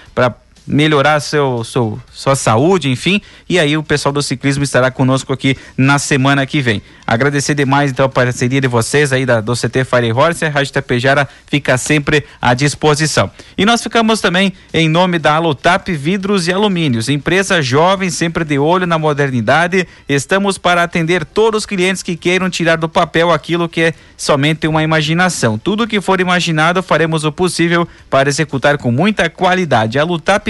melhorar 0.66 1.20
seu, 1.20 1.64
seu, 1.64 2.00
sua 2.12 2.36
saúde, 2.36 2.90
enfim. 2.90 3.22
E 3.50 3.60
aí 3.60 3.78
o 3.78 3.84
pessoal 3.84 4.14
do 4.14 4.22
ciclismo 4.22 4.64
estará 4.64 4.92
conosco 4.92 5.34
aqui 5.34 5.58
na 5.78 6.00
semana 6.00 6.46
que 6.46 6.62
vem. 6.62 6.82
Agradecer 7.06 7.54
demais 7.54 7.92
então 7.92 8.06
a 8.06 8.10
parceria 8.10 8.62
de 8.62 8.70
vocês 8.70 9.12
aí 9.12 9.26
da, 9.26 9.42
do 9.42 9.54
CT 9.54 9.84
Fire 9.84 10.14
Horse, 10.14 10.46
a 10.46 10.50
Rádio 10.50 10.72
Tapejara 10.72 11.28
fica 11.46 11.78
sempre 11.78 12.24
à 12.42 12.54
disposição. 12.54 13.30
E 13.58 13.66
nós 13.66 13.84
ficamos 13.84 14.22
também 14.22 14.54
em 14.74 14.88
nome 14.88 15.20
da 15.20 15.34
Alutap 15.36 15.92
Vidros 15.92 16.48
e 16.48 16.54
Alumínios, 16.54 17.10
empresa 17.10 17.62
jovem, 17.62 18.10
sempre 18.10 18.46
de 18.46 18.58
olho 18.58 18.88
na 18.88 18.98
modernidade. 18.98 19.86
Estamos 20.08 20.58
para 20.58 20.84
atender 20.84 21.26
todos 21.26 21.64
os 21.64 21.66
clientes 21.66 22.02
que 22.02 22.16
queiram 22.16 22.50
tirar 22.50 22.78
do 22.78 22.88
papel 22.88 23.30
aquilo 23.30 23.68
que 23.68 23.82
é 23.82 23.94
somente 24.16 24.66
uma 24.66 24.82
imaginação. 24.82 25.58
Tudo 25.58 25.88
que 25.88 26.00
for 26.00 26.22
imaginado, 26.22 26.82
faremos 26.82 27.26
o 27.26 27.32
possível 27.32 27.86
para 28.10 28.30
executar 28.30 28.78
com 28.78 28.90
muita 28.90 29.30
qualidade. 29.30 30.00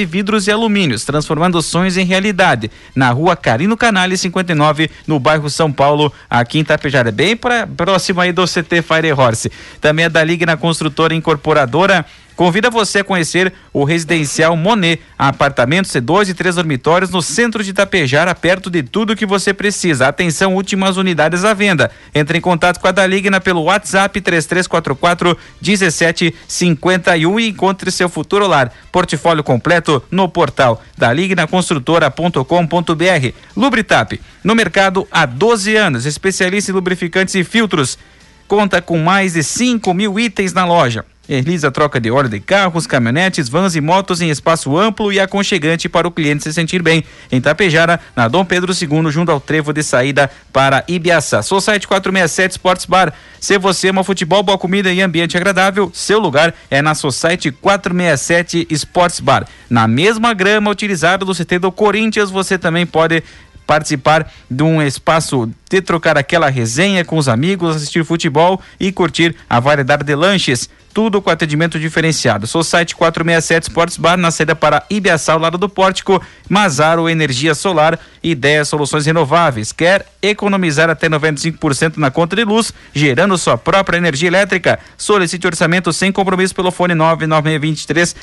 Vidros 0.05 0.47
e 0.47 0.51
Alumínios, 0.51 1.05
transformando 1.05 1.61
sonhos 1.61 1.97
em 1.97 2.05
realidade. 2.05 2.71
Na 2.95 3.11
rua 3.11 3.35
Carino 3.35 3.77
Canale 3.77 4.17
59, 4.17 4.89
no 5.07 5.19
bairro 5.19 5.49
São 5.49 5.71
Paulo, 5.71 6.11
aqui 6.29 6.57
em 6.57 6.61
Itapejara, 6.61 7.11
bem 7.11 7.35
pra, 7.35 7.67
próximo 7.67 8.21
aí 8.21 8.31
do 8.31 8.45
CT 8.45 8.81
Fire 8.81 9.11
Horse. 9.11 9.51
Também 9.79 10.05
é 10.05 10.09
da 10.09 10.23
Liga 10.23 10.45
na 10.45 10.57
Construtora 10.57 11.13
Incorporadora 11.13 12.05
Convida 12.41 12.71
você 12.71 13.01
a 13.01 13.03
conhecer 13.03 13.53
o 13.71 13.83
residencial 13.83 14.57
Monet, 14.57 14.99
apartamentos 15.15 15.91
C2 15.91 16.29
e 16.29 16.33
três 16.33 16.55
dormitórios 16.55 17.11
no 17.11 17.21
centro 17.21 17.63
de 17.63 17.69
Itapejara, 17.69 18.33
perto 18.33 18.67
de 18.67 18.81
tudo 18.81 19.15
que 19.15 19.27
você 19.27 19.53
precisa. 19.53 20.07
Atenção, 20.07 20.55
últimas 20.55 20.97
unidades 20.97 21.45
à 21.45 21.53
venda. 21.53 21.91
Entre 22.15 22.39
em 22.39 22.41
contato 22.41 22.79
com 22.79 22.87
a 22.87 22.91
Daligna 22.91 23.39
pelo 23.39 23.65
WhatsApp 23.65 24.19
3344 24.19 25.37
1751 25.61 27.39
e 27.39 27.49
encontre 27.49 27.91
seu 27.91 28.09
futuro 28.09 28.47
lar. 28.47 28.73
Portfólio 28.91 29.43
completo 29.43 30.03
no 30.09 30.27
portal 30.27 30.81
dalignaconstrutora.com.br. 30.97 33.35
Lubritap, 33.55 34.19
no 34.43 34.55
mercado 34.55 35.07
há 35.11 35.27
12 35.27 35.75
anos, 35.75 36.07
especialista 36.07 36.71
em 36.71 36.73
lubrificantes 36.73 37.35
e 37.35 37.43
filtros 37.43 37.99
conta 38.47 38.81
com 38.81 38.97
mais 38.97 39.33
de 39.33 39.43
5 39.43 39.93
mil 39.93 40.19
itens 40.19 40.53
na 40.53 40.65
loja. 40.65 41.05
Realiza 41.29 41.71
troca 41.71 41.99
de 41.99 42.09
óleo 42.09 42.27
de 42.27 42.39
carros, 42.39 42.87
caminhonetes, 42.87 43.47
vans 43.47 43.75
e 43.75 43.81
motos 43.81 44.21
em 44.21 44.29
espaço 44.29 44.75
amplo 44.75 45.13
e 45.13 45.19
aconchegante 45.19 45.87
para 45.87 46.07
o 46.07 46.11
cliente 46.11 46.43
se 46.43 46.51
sentir 46.51 46.81
bem. 46.81 47.03
Em 47.31 47.39
Tapejara, 47.39 47.99
na 48.15 48.27
Dom 48.27 48.43
Pedro 48.43 48.73
II, 48.73 49.11
junto 49.11 49.31
ao 49.31 49.39
trevo 49.39 49.71
de 49.71 49.83
saída 49.83 50.29
para 50.51 50.83
Ibiaçá. 50.87 51.41
Society 51.41 51.87
467 51.87 52.51
Sports 52.51 52.85
Bar. 52.85 53.13
Se 53.39 53.57
você 53.57 53.89
ama 53.89 54.03
futebol, 54.03 54.43
boa 54.43 54.57
comida 54.57 54.91
e 54.91 55.01
ambiente 55.01 55.37
agradável, 55.37 55.91
seu 55.93 56.19
lugar 56.19 56.53
é 56.69 56.81
na 56.81 56.95
Society 56.95 57.51
467 57.51 58.67
Sports 58.71 59.19
Bar. 59.19 59.47
Na 59.69 59.87
mesma 59.87 60.33
grama 60.33 60.71
utilizada 60.71 61.23
do 61.23 61.35
CT 61.35 61.59
do 61.59 61.71
Corinthians, 61.71 62.31
você 62.31 62.57
também 62.57 62.85
pode 62.85 63.23
participar 63.65 64.31
de 64.49 64.63
um 64.63 64.81
espaço 64.81 65.49
de 65.69 65.81
trocar 65.81 66.17
aquela 66.17 66.49
resenha 66.49 67.05
com 67.05 67.17
os 67.17 67.29
amigos, 67.29 67.77
assistir 67.77 68.03
futebol 68.03 68.61
e 68.79 68.91
curtir 68.91 69.35
a 69.49 69.59
variedade 69.59 70.03
de 70.03 70.13
lanches. 70.15 70.69
Tudo 70.93 71.21
com 71.21 71.29
atendimento 71.29 71.79
diferenciado. 71.79 72.45
Sou 72.45 72.65
site 72.65 72.97
467 72.97 73.69
Sports 73.69 73.95
Bar, 73.95 74.17
na 74.17 74.29
saída 74.29 74.53
para 74.53 74.83
Ibiaçá, 74.89 75.31
ao 75.31 75.39
lado 75.39 75.57
do 75.57 75.69
Pórtico. 75.69 76.21
Mazaro 76.49 77.07
Energia 77.07 77.55
Solar, 77.55 77.97
ideias, 78.21 78.67
soluções 78.67 79.05
renováveis. 79.05 79.71
Quer 79.71 80.05
economizar 80.21 80.89
até 80.89 81.07
95% 81.07 81.95
na 81.95 82.11
conta 82.11 82.35
de 82.35 82.43
luz, 82.43 82.73
gerando 82.93 83.37
sua 83.37 83.57
própria 83.57 83.97
energia 83.97 84.27
elétrica? 84.27 84.79
Solicite 84.97 85.47
orçamento 85.47 85.93
sem 85.93 86.11
compromisso 86.11 86.53
pelo 86.53 86.71
fone 86.71 86.93
99623 86.93 88.13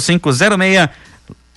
0506. 0.00 0.88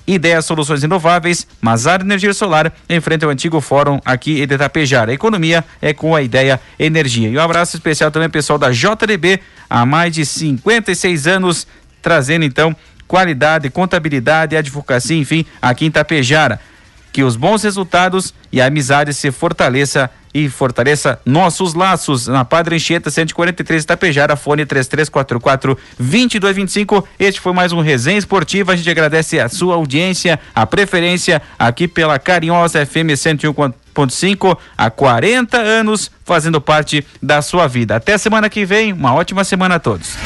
Ideias 0.08 0.45
Soluções 0.45 0.84
Inováveis, 0.84 1.47
Mazar 1.62 2.01
Energia 2.01 2.34
Solar, 2.34 2.72
em 2.88 2.99
frente 2.99 3.26
ao 3.26 3.32
antigo 3.32 3.60
fórum 3.60 3.99
aqui 4.06 4.39
em 4.39 4.43
Itapejara. 4.43 5.14
Economia 5.14 5.64
é 5.82 5.93
com 5.93 6.16
a 6.16 6.22
ideia 6.22 6.60
energia. 6.78 7.30
E 7.30 7.38
um 7.38 7.41
abraço 7.41 7.76
especial 7.76 8.12
também 8.12 8.30
pessoal 8.30 8.60
da 8.60 8.72
JDB, 8.72 9.39
há 9.70 9.86
mais 9.86 10.14
de 10.14 10.26
56 10.26 11.28
anos, 11.28 11.68
trazendo 12.01 12.45
então 12.45 12.76
qualidade, 13.08 13.70
contabilidade, 13.70 14.56
advocacia, 14.56 15.18
enfim, 15.18 15.45
aqui 15.62 15.86
em 15.86 15.88
Itapejara. 15.88 16.60
Que 17.16 17.24
os 17.24 17.38
bons 17.38 17.63
resultados 17.63 18.34
e 18.51 18.59
a 18.59 18.66
amizade 18.66 19.13
se 19.13 19.32
fortaleça 19.32 20.09
e 20.34 20.49
fortaleça 20.49 21.18
nossos 21.26 21.74
laços 21.74 22.28
na 22.28 22.43
Padre 22.43 22.76
Anchieta 22.76 23.09
143 23.09 23.86
Itapejara, 23.86 24.36
fone 24.36 24.66
3344 24.66 25.78
2225. 25.97 27.07
Este 27.18 27.39
foi 27.39 27.53
mais 27.53 27.72
um 27.72 27.80
Resenha 27.80 28.18
Esportiva. 28.18 28.74
A 28.74 28.76
gente 28.76 28.89
agradece 28.89 29.39
a 29.39 29.47
sua 29.47 29.76
audiência, 29.76 30.38
a 30.53 30.66
preferência 30.66 31.41
aqui 31.57 31.88
pela 31.88 32.20
Carinhosa 32.20 32.86
FM 32.86 33.16
101.5 33.16 34.57
há 34.78 34.89
40 34.89 35.57
anos 35.57 36.11
fazendo 36.26 36.59
parte 36.59 37.07
da 37.24 37.41
sua 37.41 37.66
vida. 37.66 37.95
Até 37.95 38.18
semana 38.18 38.49
que 38.49 38.66
vem, 38.66 38.91
uma 38.91 39.13
ótima 39.13 39.45
semana 39.45 39.76
a 39.76 39.80
todos. 39.80 40.18